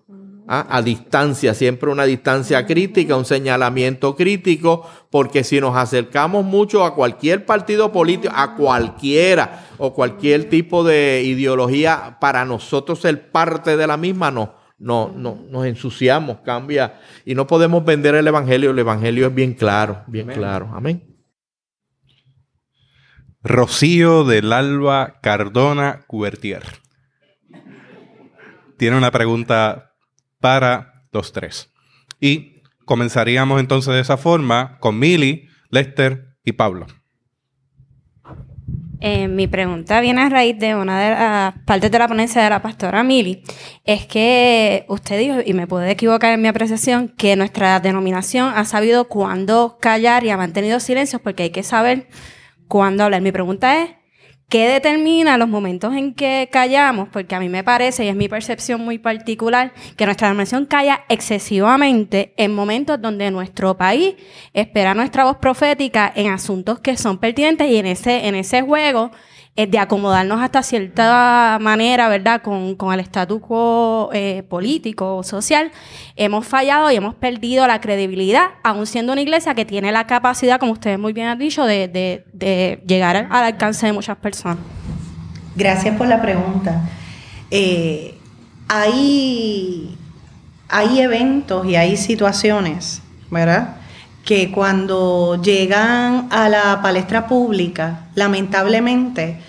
[0.47, 0.67] ¿ah?
[0.71, 6.95] A distancia, siempre una distancia crítica, un señalamiento crítico, porque si nos acercamos mucho a
[6.95, 13.87] cualquier partido político, a cualquiera o cualquier tipo de ideología, para nosotros ser parte de
[13.87, 14.63] la misma, no.
[14.77, 18.73] No, no, nos ensuciamos, cambia y no podemos vender el evangelio.
[18.73, 20.37] El evangelio es bien claro, bien Amén.
[20.37, 20.71] claro.
[20.75, 21.14] Amén.
[23.45, 26.63] Rocío del Alba Cardona Cubertier.
[28.79, 29.93] Tiene una pregunta
[30.41, 31.71] para los tres.
[32.21, 36.87] Y comenzaríamos entonces de esa forma con Mili, Lester y Pablo.
[39.01, 42.49] Eh, mi pregunta viene a raíz de una de las partes de la ponencia de
[42.49, 43.43] la pastora Mili.
[43.85, 48.65] Es que usted dijo, y me puede equivocar en mi apreciación, que nuestra denominación ha
[48.65, 52.09] sabido cuándo callar y ha mantenido silencio porque hay que saber
[52.69, 53.21] cuándo hablar.
[53.21, 53.91] Mi pregunta es,
[54.49, 57.09] ¿Qué determina los momentos en que callamos?
[57.09, 61.01] Porque a mí me parece, y es mi percepción muy particular, que nuestra denominación calla
[61.09, 64.15] excesivamente en momentos donde nuestro país
[64.53, 69.11] espera nuestra voz profética en asuntos que son pertinentes y en ese, en ese juego
[69.57, 75.23] eh, de acomodarnos hasta cierta manera, ¿verdad?, con, con el status quo eh, político o
[75.23, 75.71] social,
[76.17, 80.59] hemos fallado y hemos perdido la credibilidad, aún siendo una iglesia que tiene la capacidad,
[80.59, 84.59] como ustedes muy bien han dicho, de, de, de llegar al alcance de muchas personas.
[85.57, 86.83] Gracias por la pregunta.
[87.51, 88.19] Eh,
[88.67, 89.97] hay,
[90.69, 93.77] hay eventos y hay situaciones, ¿verdad?
[94.25, 99.41] Que cuando llegan a la palestra pública, lamentablemente,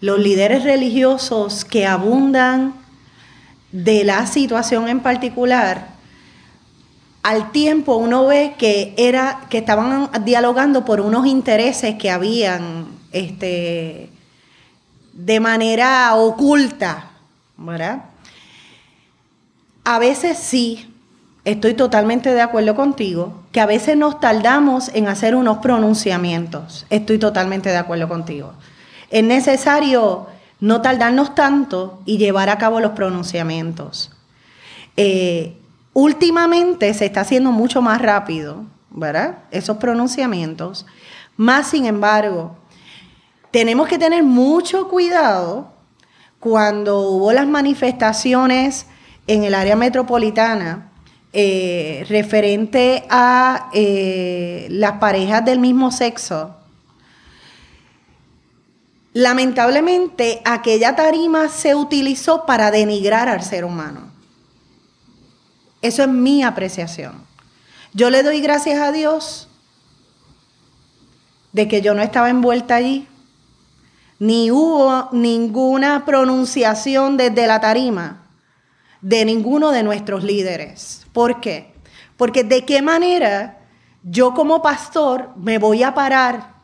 [0.00, 2.74] los líderes religiosos que abundan
[3.72, 5.88] de la situación en particular,
[7.22, 14.10] al tiempo uno ve que era que estaban dialogando por unos intereses que habían este,
[15.12, 17.10] de manera oculta,
[17.56, 18.04] ¿verdad?
[19.84, 20.94] A veces sí,
[21.44, 26.86] estoy totalmente de acuerdo contigo, que a veces nos tardamos en hacer unos pronunciamientos.
[26.90, 28.52] Estoy totalmente de acuerdo contigo.
[29.10, 30.28] Es necesario
[30.60, 34.12] no tardarnos tanto y llevar a cabo los pronunciamientos.
[34.96, 35.56] Eh,
[35.92, 39.38] últimamente se está haciendo mucho más rápido, ¿verdad?
[39.50, 40.86] Esos pronunciamientos.
[41.36, 42.56] Más sin embargo,
[43.50, 45.72] tenemos que tener mucho cuidado
[46.38, 48.86] cuando hubo las manifestaciones
[49.26, 50.89] en el área metropolitana
[51.32, 56.56] eh, referente a eh, las parejas del mismo sexo.
[59.12, 64.10] Lamentablemente, aquella tarima se utilizó para denigrar al ser humano.
[65.82, 67.24] Eso es mi apreciación.
[67.92, 69.48] Yo le doy gracias a Dios
[71.52, 73.06] de que yo no estaba envuelta allí,
[74.18, 78.19] ni hubo ninguna pronunciación desde la tarima
[79.00, 81.06] de ninguno de nuestros líderes.
[81.12, 81.72] ¿Por qué?
[82.16, 83.58] Porque de qué manera
[84.02, 86.54] yo como pastor me voy a parar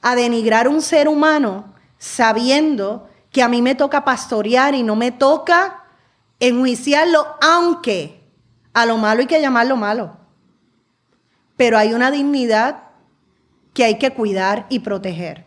[0.00, 5.10] a denigrar un ser humano sabiendo que a mí me toca pastorear y no me
[5.10, 5.84] toca
[6.40, 8.20] enjuiciarlo, aunque
[8.72, 10.16] a lo malo hay que llamarlo malo.
[11.56, 12.82] Pero hay una dignidad
[13.72, 15.44] que hay que cuidar y proteger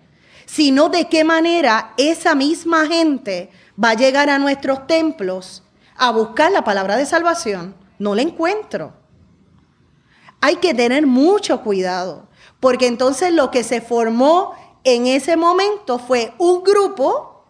[0.47, 5.61] sino de qué manera esa misma gente va a llegar a nuestros templos
[5.97, 7.75] a buscar la palabra de salvación.
[7.99, 8.93] No la encuentro.
[10.39, 12.27] Hay que tener mucho cuidado,
[12.59, 14.53] porque entonces lo que se formó
[14.83, 17.43] en ese momento fue un grupo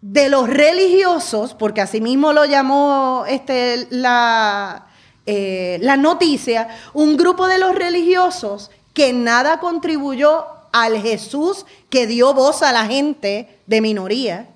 [0.00, 4.88] de los religiosos, porque así mismo lo llamó este, la,
[5.24, 12.34] eh, la noticia, un grupo de los religiosos que nada contribuyó al Jesús que dio
[12.34, 14.50] voz a la gente de minoría,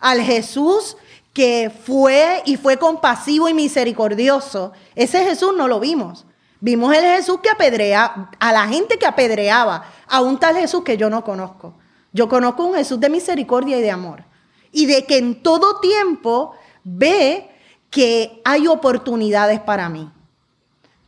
[0.00, 0.96] al Jesús
[1.34, 4.72] que fue y fue compasivo y misericordioso.
[4.94, 6.24] Ese Jesús no lo vimos.
[6.60, 10.96] Vimos el Jesús que apedreaba, a la gente que apedreaba, a un tal Jesús que
[10.96, 11.74] yo no conozco.
[12.12, 14.24] Yo conozco un Jesús de misericordia y de amor.
[14.72, 16.54] Y de que en todo tiempo
[16.84, 17.50] ve
[17.90, 20.10] que hay oportunidades para mí.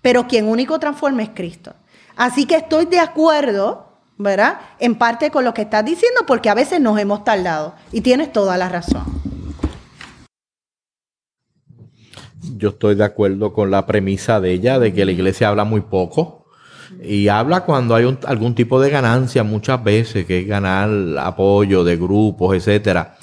[0.03, 1.73] Pero quien único transforma es Cristo.
[2.17, 3.87] Así que estoy de acuerdo
[4.19, 4.61] ¿verdad?
[4.79, 7.75] En parte con lo que estás diciendo, porque a veces nos hemos tardado.
[7.93, 9.05] Y tienes toda la razón.
[12.57, 15.81] Yo estoy de acuerdo con la premisa de ella, de que la iglesia habla muy
[15.81, 16.47] poco.
[17.03, 21.97] Y habla cuando hay algún tipo de ganancia, muchas veces, que es ganar apoyo de
[21.97, 23.17] grupos, etcétera.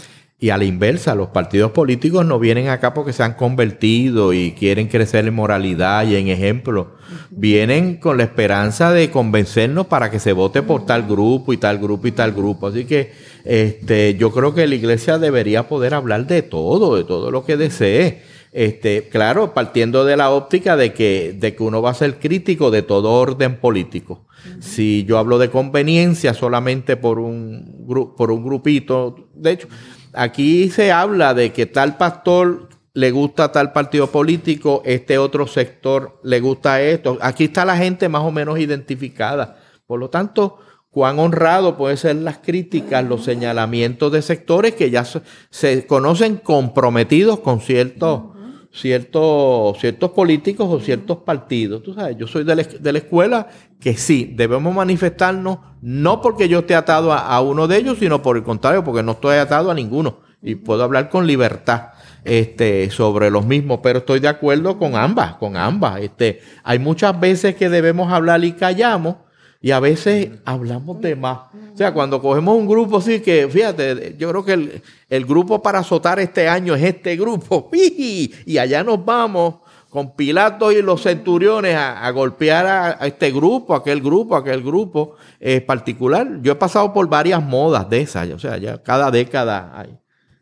[0.44, 4.52] Y a la inversa, los partidos políticos no vienen acá porque se han convertido y
[4.52, 6.98] quieren crecer en moralidad y en ejemplo.
[7.30, 11.77] Vienen con la esperanza de convencernos para que se vote por tal grupo y tal
[11.77, 12.68] grupo y tal grupo.
[12.68, 13.14] Así que
[13.45, 17.56] este, yo creo que la iglesia debería poder hablar de todo, de todo lo que
[17.56, 18.32] desee.
[18.54, 22.70] Este, claro, partiendo de la óptica de que, de que uno va a ser crítico
[22.70, 24.28] de todo orden político.
[24.60, 29.68] Si yo hablo de conveniencia solamente por un, por un grupito, de hecho,
[30.14, 36.20] aquí se habla de que tal pastor le gusta tal partido político, este otro sector
[36.24, 37.18] le gusta esto.
[37.22, 39.58] Aquí está la gente más o menos identificada.
[39.88, 40.60] Por lo tanto,
[40.92, 45.06] cuán honrado pueden ser las críticas, los señalamientos de sectores que ya
[45.50, 48.32] se, conocen comprometidos con ciertos,
[48.74, 51.84] ciertos, ciertos políticos o ciertos partidos.
[51.84, 52.56] Tú sabes, yo soy de
[52.91, 53.48] la, escuela
[53.80, 58.36] que sí, debemos manifestarnos, no porque yo esté atado a, uno de ellos, sino por
[58.36, 61.90] el contrario, porque no estoy atado a ninguno y puedo hablar con libertad
[62.24, 66.02] este, sobre los mismos, pero estoy de acuerdo con ambas, con ambas.
[66.02, 69.18] Este, hay muchas veces que debemos hablar y callamos,
[69.64, 71.38] Y a veces hablamos de más.
[71.73, 75.64] O sea, cuando cogemos un grupo así que, fíjate, yo creo que el, el grupo
[75.64, 77.72] para azotar este año es este grupo.
[77.73, 79.56] Y allá nos vamos
[79.94, 85.61] con Pilato y los centuriones a, golpear a, este grupo, aquel grupo, aquel grupo eh,
[85.61, 86.27] particular.
[86.41, 88.27] Yo he pasado por varias modas de esas.
[88.31, 89.98] O sea, ya cada década hay.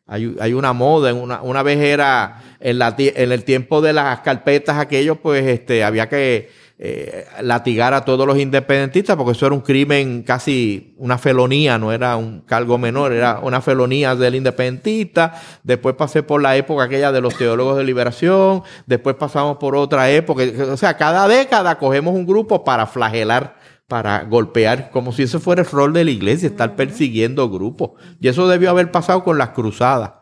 [0.07, 4.77] Hay, una moda, una, una vez era en, la, en el tiempo de las carpetas
[4.77, 6.49] aquellos, pues este, había que
[6.83, 11.91] eh, latigar a todos los independentistas, porque eso era un crimen casi una felonía, no
[11.91, 15.39] era un cargo menor, era una felonía del independentista.
[15.61, 20.09] Después pasé por la época aquella de los teólogos de liberación, después pasamos por otra
[20.09, 20.41] época.
[20.71, 25.61] O sea, cada década cogemos un grupo para flagelar, para golpear, como si ese fuera
[25.61, 27.91] el rol de la iglesia, estar persiguiendo grupos.
[28.19, 30.13] Y eso debió haber pasado con las cruzadas.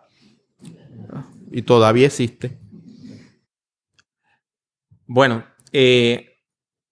[1.53, 2.60] Y todavía existe.
[5.07, 6.28] Bueno, eh,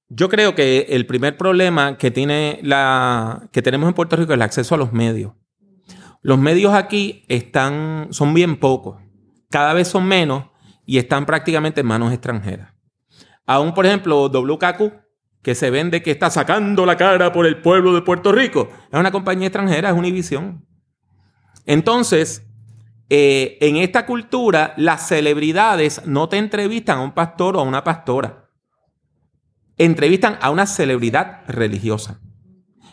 [0.10, 4.36] yo creo que el primer problema que, tiene la, que tenemos en Puerto Rico es
[4.36, 5.34] el acceso a los medios.
[6.22, 9.02] Los medios aquí están, son bien pocos,
[9.50, 10.46] cada vez son menos
[10.86, 12.74] y están prácticamente en manos extranjeras.
[13.46, 14.94] Aún, por ejemplo, WKQ,
[15.42, 19.00] que se vende que está sacando la cara por el pueblo de Puerto Rico, es
[19.00, 20.66] una compañía extranjera, es Univision.
[21.66, 22.46] Entonces,
[23.10, 27.84] eh, en esta cultura, las celebridades no te entrevistan a un pastor o a una
[27.84, 28.47] pastora
[29.78, 32.20] entrevistan a una celebridad religiosa.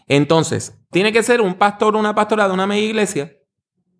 [0.06, 3.32] Entonces, tiene que ser un pastor o una pastora de una media iglesia.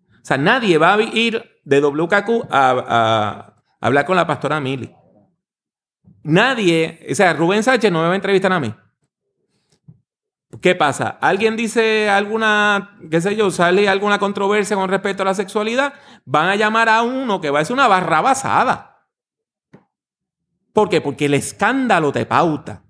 [0.09, 4.95] O sea, nadie va a ir de WKQ a, hablar con la pastora Mili.
[6.23, 8.73] Nadie, o sea, Rubén Sánchez no me va a entrevistar a mí.
[10.61, 11.17] ¿Qué pasa?
[11.21, 15.93] ¿Alguien dice alguna, qué sé yo, sale alguna controversia con respecto a la sexualidad?
[16.23, 18.94] Van a llamar a uno que va a ser una barra basada.
[20.75, 20.99] ¿Por qué?
[20.99, 22.83] Porque el escándalo te pauta.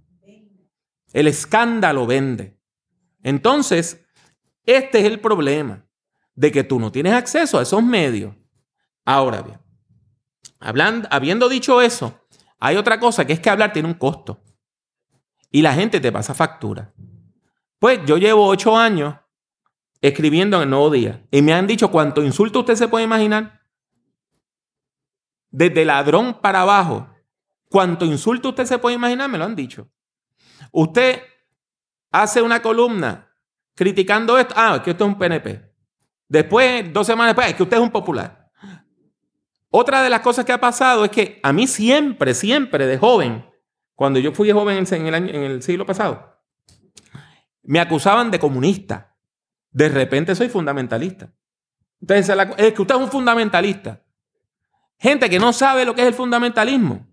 [1.13, 2.59] El escándalo vende.
[3.21, 4.03] Entonces,
[4.63, 5.85] este es el problema
[6.33, 8.33] de que tú no tienes acceso a esos medios.
[9.05, 9.59] Ahora bien,
[10.59, 12.25] hablando, habiendo dicho eso,
[12.59, 14.41] hay otra cosa que es que hablar tiene un costo.
[15.51, 16.91] Y la gente te pasa factura.
[17.77, 19.13] Pues yo llevo ocho años
[20.01, 23.61] escribiendo en el Nuevo Día y me han dicho cuánto insulto usted se puede imaginar.
[25.51, 27.11] Desde ladrón para abajo
[27.75, 29.91] Cuánto insulto usted se puede imaginar, me lo han dicho.
[30.71, 31.21] Usted
[32.09, 33.29] hace una columna
[33.75, 34.53] criticando esto.
[34.55, 35.73] Ah, es que usted es un PNP.
[36.25, 38.49] Después, dos semanas después, es que usted es un popular.
[39.69, 43.45] Otra de las cosas que ha pasado es que a mí siempre, siempre de joven,
[43.93, 46.33] cuando yo fui joven en el, año, en el siglo pasado,
[47.61, 49.17] me acusaban de comunista.
[49.69, 51.29] De repente soy fundamentalista.
[51.99, 54.01] Entonces, es que usted es un fundamentalista.
[54.97, 57.05] Gente que no sabe lo que es el fundamentalismo.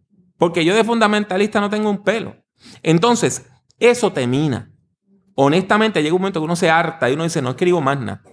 [0.43, 2.35] Porque yo de fundamentalista no tengo un pelo.
[2.82, 3.48] Entonces,
[3.78, 4.73] eso te mina.
[5.36, 8.24] Honestamente, llega un momento que uno se harta y uno dice, no escribo más nada.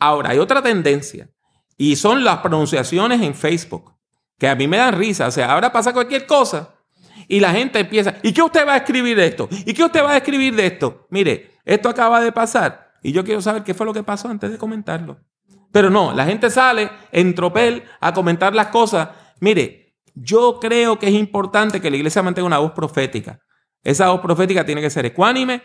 [0.00, 1.30] Ahora, hay otra tendencia.
[1.76, 3.94] Y son las pronunciaciones en Facebook.
[4.36, 5.28] Que a mí me dan risa.
[5.28, 6.74] O sea, ahora pasa cualquier cosa.
[7.28, 9.48] Y la gente empieza, ¿y qué usted va a escribir de esto?
[9.64, 11.06] ¿Y qué usted va a escribir de esto?
[11.10, 12.94] Mire, esto acaba de pasar.
[13.00, 15.20] Y yo quiero saber qué fue lo que pasó antes de comentarlo.
[15.70, 19.10] Pero no, la gente sale en tropel a comentar las cosas.
[19.38, 19.81] Mire,
[20.14, 23.40] yo creo que es importante que la iglesia mantenga una voz profética.
[23.82, 25.62] Esa voz profética tiene que ser ecuánime,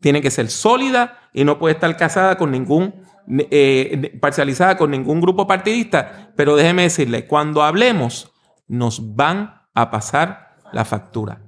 [0.00, 2.94] tiene que ser sólida y no puede estar casada con ningún,
[3.28, 6.32] eh, parcializada con ningún grupo partidista.
[6.36, 8.32] Pero déjeme decirle, cuando hablemos,
[8.66, 11.42] nos van a pasar la factura.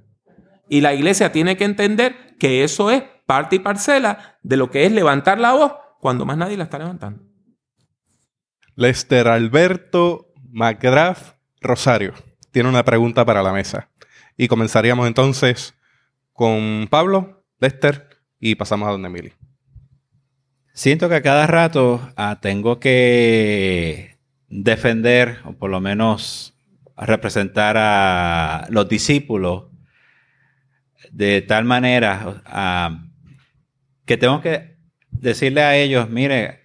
[0.69, 4.85] Y la iglesia tiene que entender que eso es parte y parcela de lo que
[4.85, 7.23] es levantar la voz cuando más nadie la está levantando.
[8.75, 12.15] Lester Alberto McGrath Rosario
[12.53, 13.89] tiene una pregunta para la mesa.
[14.37, 15.75] Y comenzaríamos entonces
[16.33, 18.09] con Pablo, Lester,
[18.39, 19.33] y pasamos a donde Emily.
[20.73, 24.17] Siento que a cada rato ah, tengo que
[24.49, 26.55] defender, o por lo menos
[26.97, 29.65] representar a los discípulos
[31.11, 33.05] de tal manera ah,
[34.07, 34.77] que tengo que
[35.11, 36.62] decirle a ellos, mire,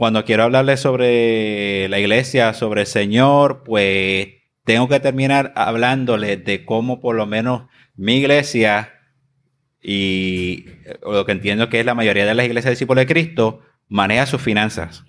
[0.00, 4.28] cuando quiero hablarles sobre la iglesia, sobre el Señor, pues
[4.64, 7.64] tengo que terminar hablándoles de cómo por lo menos
[7.96, 8.94] mi iglesia
[9.82, 10.64] y
[11.02, 14.40] lo que entiendo que es la mayoría de las iglesias discípulos de Cristo maneja sus
[14.40, 15.04] finanzas.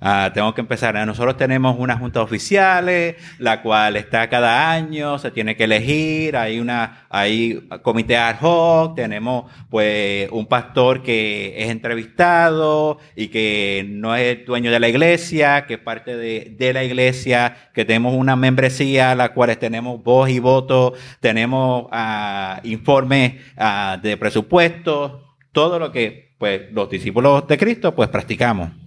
[0.00, 0.94] Ah, tengo que empezar.
[1.06, 6.58] Nosotros tenemos una junta oficiales, la cual está cada año, se tiene que elegir, hay
[6.60, 14.14] una, hay comité ad hoc, tenemos pues un pastor que es entrevistado y que no
[14.14, 18.36] es dueño de la iglesia, que es parte de, de la iglesia, que tenemos una
[18.36, 25.12] membresía, la cual tenemos voz y voto, tenemos ah, informes ah, de presupuestos,
[25.52, 28.83] todo lo que pues los discípulos de Cristo pues practicamos.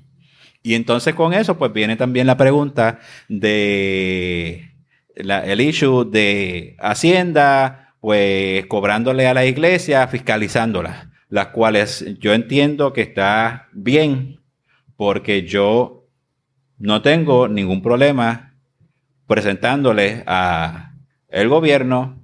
[0.67, 2.99] Y entonces con eso, pues viene también la pregunta
[3.29, 4.69] de
[5.15, 12.91] la- el issue de Hacienda, pues cobrándole a la iglesia, fiscalizándola, las cuales yo entiendo
[12.91, 14.41] que está bien,
[14.97, 16.05] porque yo
[16.77, 18.57] no tengo ningún problema
[19.25, 20.95] presentándole a
[21.29, 22.21] el gobierno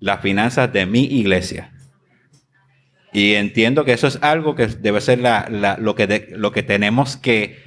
[0.00, 1.71] las finanzas de mi iglesia.
[3.12, 7.16] Y entiendo que eso es algo que debe ser la- lo, que lo que tenemos
[7.16, 7.62] que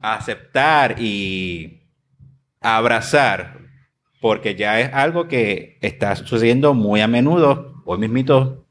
[0.00, 1.82] aceptar y
[2.60, 3.58] abrazar,
[4.20, 7.74] porque ya es algo que está sucediendo muy a menudo.
[7.84, 8.64] Hoy mismito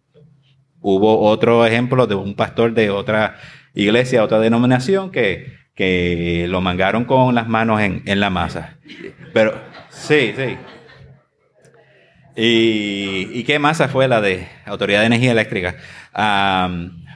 [0.80, 3.36] hubo otro ejemplo de un pastor de otra
[3.74, 8.78] iglesia, otra denominación, que, que lo mangaron con las manos en, en la masa.
[9.34, 9.60] Pero,
[9.90, 10.58] sí, sí.
[12.39, 15.76] ¿Y, qué masa fue la de Autoridad de Energía Eléctrica?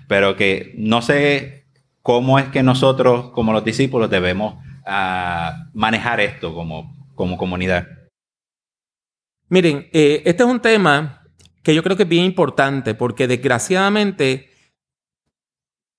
[0.07, 1.67] Pero que no sé
[2.01, 4.55] cómo es que nosotros, como los discípulos, debemos
[4.87, 7.87] ah, manejar esto como, como comunidad.
[9.47, 11.21] Miren, eh, este es un tema
[11.61, 14.49] que yo creo que es bien importante porque desgraciadamente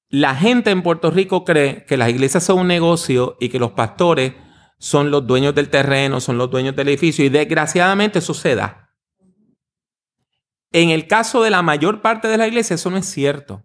[0.08, 3.70] la gente en Puerto Rico cree que las iglesias son un negocio y que los
[3.70, 4.32] pastores
[4.78, 8.81] son los dueños del terreno, son los dueños del edificio y desgraciadamente eso.
[10.72, 13.64] En el caso de la mayor parte de la iglesia eso no es cierto.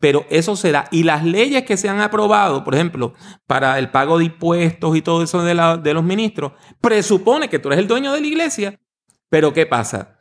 [0.00, 0.86] Pero eso se da.
[0.92, 3.14] Y las leyes que se han aprobado, por ejemplo,
[3.46, 7.58] para el pago de impuestos y todo eso de, la- de los ministros, presupone que
[7.58, 8.80] tú eres el dueño de la iglesia.
[9.28, 10.16] Pero ¿qué pasa?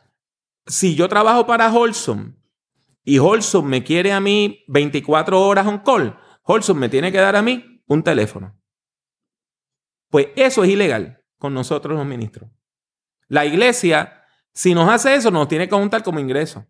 [0.65, 2.41] Si yo trabajo para Holson
[3.03, 7.35] y Holson me quiere a mí 24 horas on call, Holson me tiene que dar
[7.35, 8.59] a mí un teléfono.
[10.09, 12.49] Pues eso es ilegal con nosotros los ministros.
[13.27, 14.16] La iglesia,
[14.57, 16.65] si nos hace eso, nos tiene que contar como ingreso.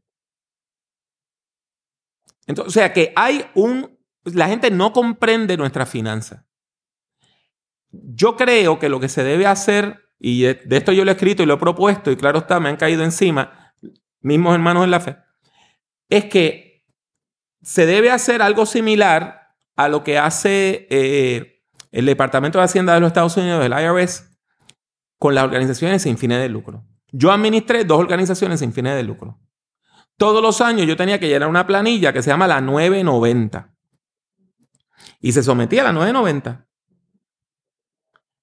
[2.46, 3.98] Entonces, o sea que hay un...
[4.26, 6.44] La gente no comprende nuestras finanzas.
[7.92, 11.14] Yo creo que lo que se debe hacer, y de, de esto yo lo he
[11.14, 13.74] escrito y lo he propuesto, y claro está, me han caído encima,
[14.20, 15.16] mismos hermanos en la fe,
[16.10, 16.86] es que
[17.62, 23.00] se debe hacer algo similar a lo que hace eh, el Departamento de Hacienda de
[23.00, 24.30] los Estados Unidos, el IRS,
[25.18, 26.84] con las organizaciones sin fines de lucro.
[27.12, 29.40] Yo administré dos organizaciones sin fines de lucro.
[30.18, 33.74] Todos los años yo tenía que llenar una planilla que se llama la 990.
[35.22, 36.68] Y se sometía a la 990.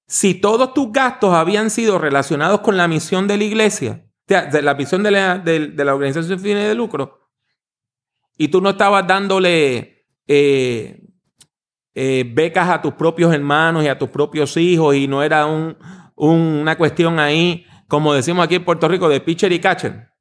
[0.07, 4.74] Si todos tus gastos habían sido relacionados con la misión de la iglesia, de la
[4.74, 5.43] misión de la,
[5.95, 7.20] organización sin fines de lucro,
[8.36, 11.01] y tú no estabas dándole eh,
[11.95, 15.77] eh, becas a tus propios hermanos y a tus propios hijos, y no era un-
[16.16, 20.12] un- una cuestión ahí, como decimos aquí en Puerto Rico, de pitcher y catcher,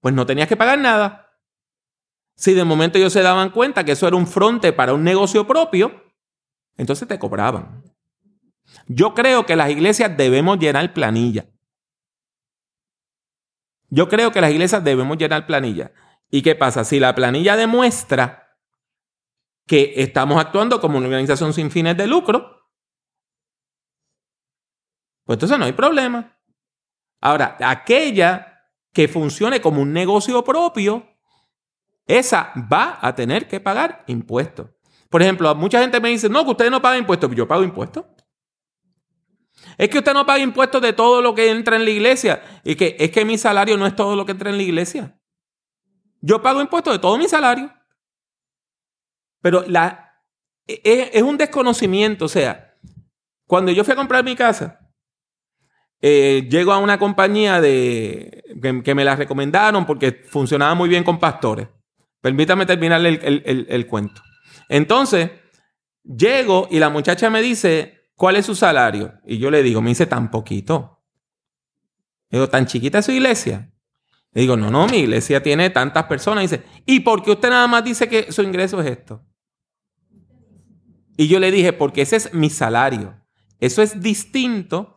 [0.00, 1.38] pues no tenías que pagar nada.
[2.36, 5.46] Si de momento ellos se daban cuenta que eso era un fronte para un negocio
[5.46, 6.04] propio,
[6.76, 7.84] entonces te cobraban.
[8.86, 11.46] Yo creo que las iglesias debemos llenar planilla.
[13.88, 15.92] Yo creo que las iglesias debemos llenar planilla.
[16.30, 16.84] ¿Y qué pasa?
[16.84, 18.58] Si la planilla demuestra
[19.66, 22.53] que estamos actuando como una organización sin fines de lucro,
[25.24, 26.38] pues entonces no hay problema.
[27.20, 28.54] Ahora, aquella
[28.92, 31.06] que funcione como un negocio propio,
[32.06, 34.68] esa va a tener que pagar impuestos.
[35.08, 37.30] Por ejemplo, mucha gente me dice, no, que usted no paga impuestos.
[37.34, 38.04] Yo pago impuestos.
[39.78, 42.42] Es que usted no paga impuestos de todo lo que entra en la iglesia.
[42.62, 45.18] Y que es que mi salario no es todo lo que entra en la iglesia.
[46.20, 47.72] Yo pago impuestos de todo mi salario.
[49.40, 50.20] Pero la,
[50.66, 52.26] es, es un desconocimiento.
[52.26, 52.76] O sea,
[53.46, 54.83] cuando yo fui a comprar mi casa,
[56.06, 58.44] eh, llego a una compañía de,
[58.84, 61.68] que, me la recomendaron porque funcionaba muy bien con pastores.
[62.20, 64.20] Permítame terminar el, el- el- el cuento.
[64.68, 65.30] Entonces,
[66.04, 69.14] llego y la muchacha me dice, ¿cuál es su salario?
[69.26, 71.02] Y yo le digo, me dice, tan poquito.
[72.28, 73.72] Le digo, ¿tan chiquita es su iglesia?
[74.32, 76.44] Le digo, no, no, mi iglesia tiene tantas personas.
[76.44, 79.24] Y dice, ¿y por qué usted nada más dice que su ingreso es esto?
[81.16, 83.18] Y yo le dije, porque ese es mi salario.
[83.58, 84.93] Eso es distinto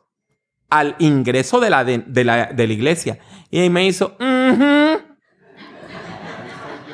[0.69, 3.19] al ingreso de la, de, la, de la iglesia.
[3.49, 4.17] Y ahí me hizo.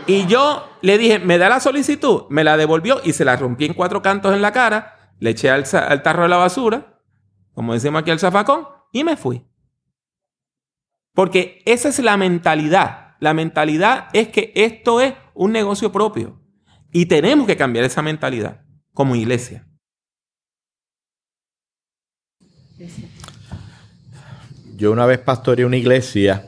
[0.05, 2.23] Y yo le dije, ¿me da la solicitud?
[2.29, 5.49] Me la devolvió y se la rompí en cuatro cantos en la cara, le eché
[5.49, 6.99] al, al tarro de la basura,
[7.53, 9.45] como decimos aquí al zafacón, y me fui.
[11.13, 13.15] Porque esa es la mentalidad.
[13.19, 16.41] La mentalidad es que esto es un negocio propio.
[16.91, 19.67] Y tenemos que cambiar esa mentalidad como iglesia.
[24.84, 26.45] Yo una vez pastoreé una iglesia,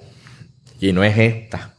[0.82, 1.74] y no es esta,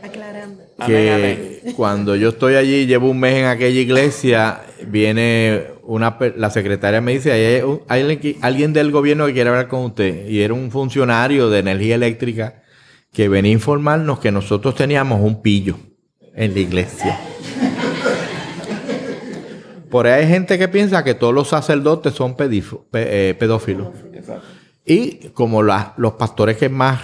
[0.00, 0.62] Aclarando.
[0.86, 7.00] que cuando yo estoy allí, llevo un mes en aquella iglesia, viene una la secretaria
[7.00, 10.28] me dice, hay, un- hay alguien del gobierno que quiere hablar con usted.
[10.28, 12.62] Y era un funcionario de energía eléctrica
[13.12, 15.78] que venía a informarnos que nosotros teníamos un pillo
[16.36, 17.18] en la iglesia.
[19.90, 23.88] Por ahí hay gente que piensa que todos los sacerdotes son pedifo- pe- eh, pedófilos.
[24.86, 27.00] Y como la- los pastores que más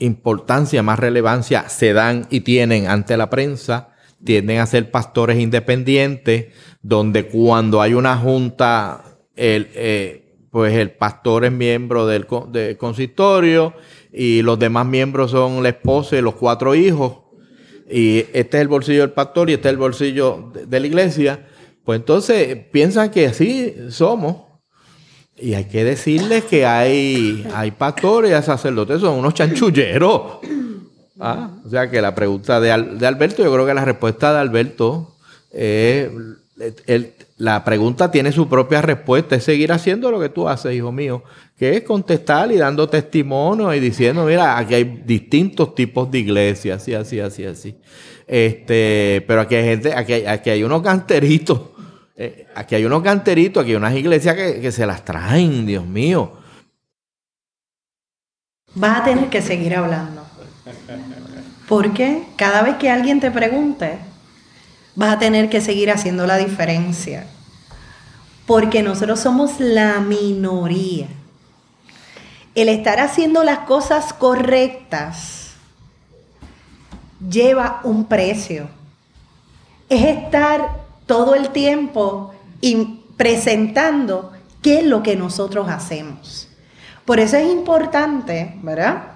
[0.00, 3.90] importancia, más relevancia se dan y tienen ante la prensa,
[4.24, 6.46] tienden a ser pastores independientes,
[6.82, 9.04] donde cuando hay una junta,
[9.36, 13.74] el, eh, pues el pastor es miembro del, del consistorio
[14.12, 17.18] y los demás miembros son la esposa y los cuatro hijos.
[17.88, 21.46] Y este es el bolsillo del pastor y este es el bolsillo de la iglesia.
[21.84, 24.49] Pues entonces piensan que así somos.
[25.40, 30.22] Y hay que decirles que hay, hay pastores y hay sacerdotes, son unos chanchulleros.
[31.18, 32.68] Ah, o sea que la pregunta de,
[32.98, 35.16] de Alberto, yo creo que la respuesta de Alberto
[35.50, 36.08] es,
[36.86, 40.92] el- la pregunta tiene su propia respuesta, es seguir haciendo lo que tú haces, hijo
[40.92, 41.22] mío,
[41.58, 46.82] que es contestar y dando testimonio y diciendo, mira, aquí hay distintos tipos de iglesias,
[46.82, 47.76] así, así, así, así.
[48.26, 51.60] Este, pero aquí hay gente, aquí hay, aquí hay unos canteritos,
[52.22, 55.86] eh, aquí hay unos canteritos, aquí hay unas iglesias que, que se las traen, Dios
[55.86, 56.30] mío.
[58.74, 60.22] Vas a tener que seguir hablando.
[61.66, 63.98] Porque cada vez que alguien te pregunte,
[64.94, 67.26] vas a tener que seguir haciendo la diferencia.
[68.44, 71.06] Porque nosotros somos la minoría.
[72.54, 75.52] El estar haciendo las cosas correctas
[77.26, 78.68] lleva un precio.
[79.88, 80.79] Es estar
[81.10, 82.32] todo el tiempo
[83.16, 84.30] presentando
[84.62, 86.46] qué es lo que nosotros hacemos.
[87.04, 89.14] Por eso es importante, ¿verdad?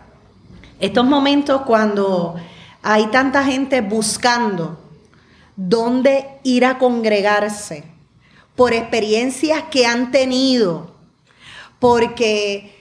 [0.81, 2.35] Estos momentos cuando
[2.83, 4.77] hay tanta gente buscando
[5.55, 7.85] dónde ir a congregarse,
[8.57, 10.97] por experiencias que han tenido,
[11.79, 12.75] porque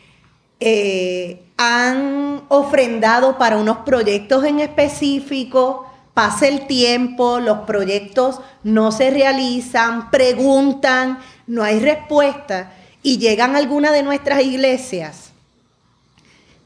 [0.60, 9.10] eh, han ofrendado para unos proyectos en específico, pasa el tiempo, los proyectos no se
[9.10, 15.32] realizan, preguntan, no hay respuesta y llegan a alguna de nuestras iglesias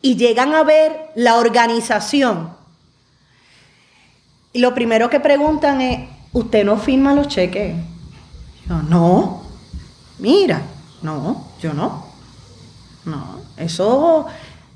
[0.02, 2.56] y llegan a ver la organización.
[4.54, 7.76] Y lo primero que preguntan es, ¿usted no firma los cheques?
[8.68, 9.44] Yo, no,
[10.20, 10.62] mira,
[11.02, 12.06] no, yo no.
[13.06, 14.28] No, eso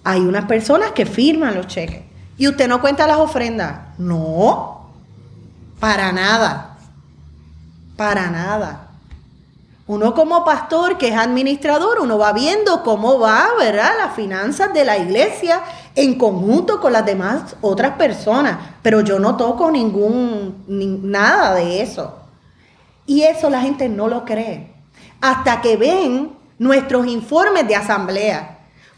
[0.03, 2.10] hay unas personas que firman los cheques.
[2.41, 3.81] ¿Y usted no cuenta las ofrendas?
[3.99, 4.87] No,
[5.79, 6.75] para nada,
[7.95, 8.87] para nada.
[9.85, 13.91] Uno como pastor que es administrador, uno va viendo cómo va, ¿verdad?
[13.99, 15.61] Las finanzas de la iglesia
[15.93, 21.83] en conjunto con las demás otras personas, pero yo no toco ningún, ni- nada de
[21.83, 22.15] eso.
[23.05, 24.73] Y eso la gente no lo cree.
[25.21, 28.50] Hasta que ven nuestros informes de asamblea.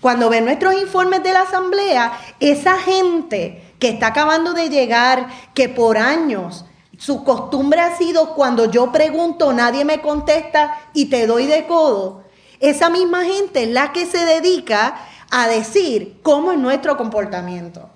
[0.04, 5.70] Cuando ven nuestros informes de la asamblea, esa gente que está acabando de llegar, que
[5.70, 6.66] por años
[6.98, 12.26] su costumbre ha sido cuando yo pregunto, nadie me contesta y te doy de codo,
[12.60, 14.98] esa misma gente es la que se dedica
[15.32, 17.90] a decir cómo es nuestro comportamiento.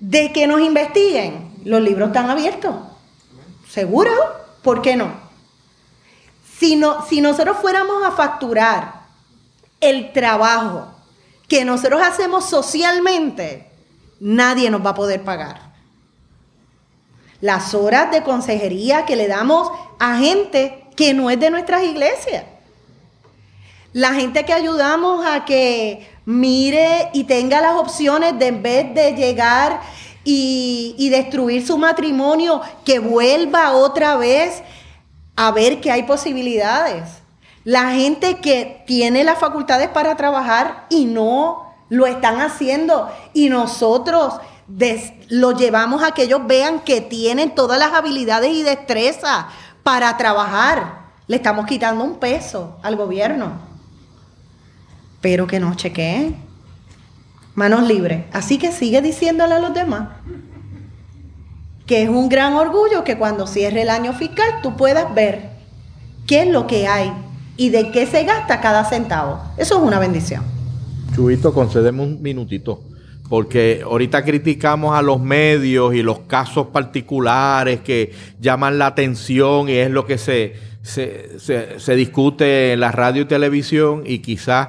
[0.00, 2.74] De que nos investiguen, los libros están abiertos.
[3.68, 4.12] ¿Seguro?
[4.62, 5.12] ¿Por qué no?
[6.58, 9.02] Si, no, si nosotros fuéramos a facturar
[9.78, 10.91] el trabajo
[11.52, 13.66] que nosotros hacemos socialmente,
[14.20, 15.60] nadie nos va a poder pagar.
[17.42, 22.44] Las horas de consejería que le damos a gente que no es de nuestras iglesias.
[23.92, 29.12] La gente que ayudamos a que mire y tenga las opciones de en vez de
[29.12, 29.82] llegar
[30.24, 34.62] y, y destruir su matrimonio, que vuelva otra vez
[35.36, 37.21] a ver que hay posibilidades.
[37.64, 43.08] La gente que tiene las facultades para trabajar y no lo están haciendo.
[43.32, 44.34] Y nosotros
[45.28, 49.46] lo llevamos a que ellos vean que tienen todas las habilidades y destrezas
[49.82, 51.02] para trabajar.
[51.26, 53.52] Le estamos quitando un peso al gobierno.
[55.20, 56.36] Pero que nos chequeen.
[57.54, 58.24] Manos libres.
[58.32, 60.08] Así que sigue diciéndole a los demás
[61.86, 65.50] que es un gran orgullo que cuando cierre el año fiscal tú puedas ver
[66.26, 67.12] qué es lo que hay
[67.56, 69.40] y de qué se gasta cada centavo.
[69.56, 70.42] Eso es una bendición.
[71.14, 72.82] Chubito, concedeme un minutito.
[73.28, 79.72] Porque ahorita criticamos a los medios y los casos particulares que llaman la atención y
[79.72, 84.68] es lo que se, se, se- se discute en la radio y televisión y quizás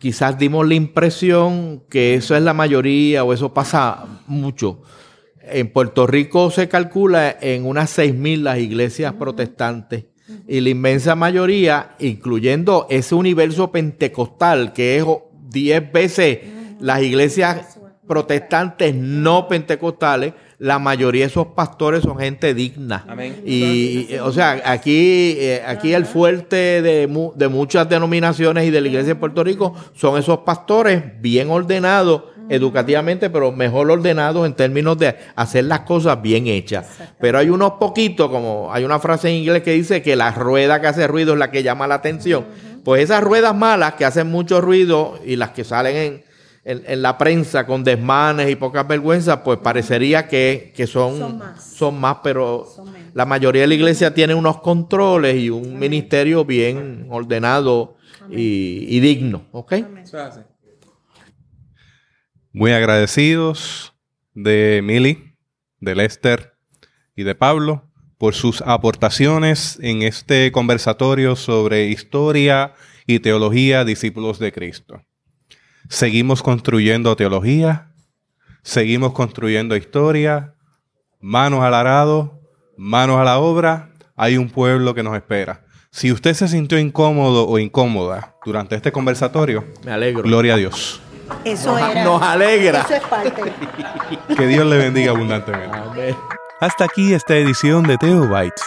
[0.00, 4.82] quizás dimos la impresión que eso es la mayoría o eso pasa mucho.
[5.42, 10.04] En Puerto Rico se calcula en unas 6.000 las iglesias protestantes
[10.46, 15.04] y la inmensa mayoría, incluyendo ese universo pentecostal, que es
[15.50, 16.38] 10 veces
[16.80, 23.04] las iglesias protestantes no pentecostales, la mayoría de esos pastores son gente digna.
[23.06, 23.42] Amén.
[23.44, 28.70] Y, y, o sea, aquí, eh, aquí el fuerte de, mu- de muchas denominaciones y
[28.70, 34.46] de la iglesia de Puerto Rico son esos pastores bien ordenados educativamente, pero mejor ordenados
[34.46, 36.86] en términos de hacer las cosas bien hechas.
[37.20, 40.80] Pero hay unos poquitos, como hay una frase en inglés que dice que la rueda
[40.80, 42.46] que hace ruido es la que llama la atención.
[42.84, 46.24] Pues esas ruedas malas que hacen mucho ruido y las que salen en,
[46.64, 51.38] en, en la prensa con desmanes y pocas vergüenzas, pues parecería que, que son, Son
[51.38, 51.64] más.
[51.64, 56.44] son más, pero Son la mayoría de la iglesia tiene unos controles y un ministerio
[56.44, 57.96] bien ordenado
[58.30, 59.42] y, y digno.
[59.52, 59.74] ¿Ok?
[62.58, 63.94] Muy agradecidos
[64.34, 65.36] de Mili,
[65.78, 66.54] de Lester
[67.14, 72.74] y de Pablo por sus aportaciones en este conversatorio sobre historia
[73.06, 75.04] y teología discípulos de Cristo.
[75.88, 77.92] Seguimos construyendo teología,
[78.64, 80.56] seguimos construyendo historia,
[81.20, 82.40] manos al arado,
[82.76, 85.64] manos a la obra, hay un pueblo que nos espera.
[85.92, 90.24] Si usted se sintió incómodo o incómoda durante este conversatorio, Me alegro.
[90.24, 91.00] gloria a Dios.
[91.44, 92.04] Eso Nos- era.
[92.04, 92.80] nos alegra.
[92.82, 93.52] Eso es parte.
[94.36, 95.76] Que Dios le bendiga abundantemente.
[95.76, 96.16] Amén.
[96.60, 98.62] Hasta aquí esta edición de Teobytes.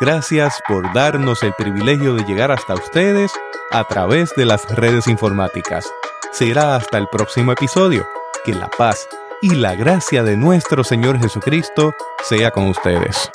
[0.00, 3.32] Gracias por darnos el privilegio de llegar hasta ustedes
[3.70, 5.90] a través de las redes informáticas.
[6.32, 8.06] Será hasta el próximo episodio.
[8.44, 9.08] Que la paz
[9.42, 11.94] y la gracia de nuestro Señor Jesucristo
[12.24, 13.30] sea con ustedes.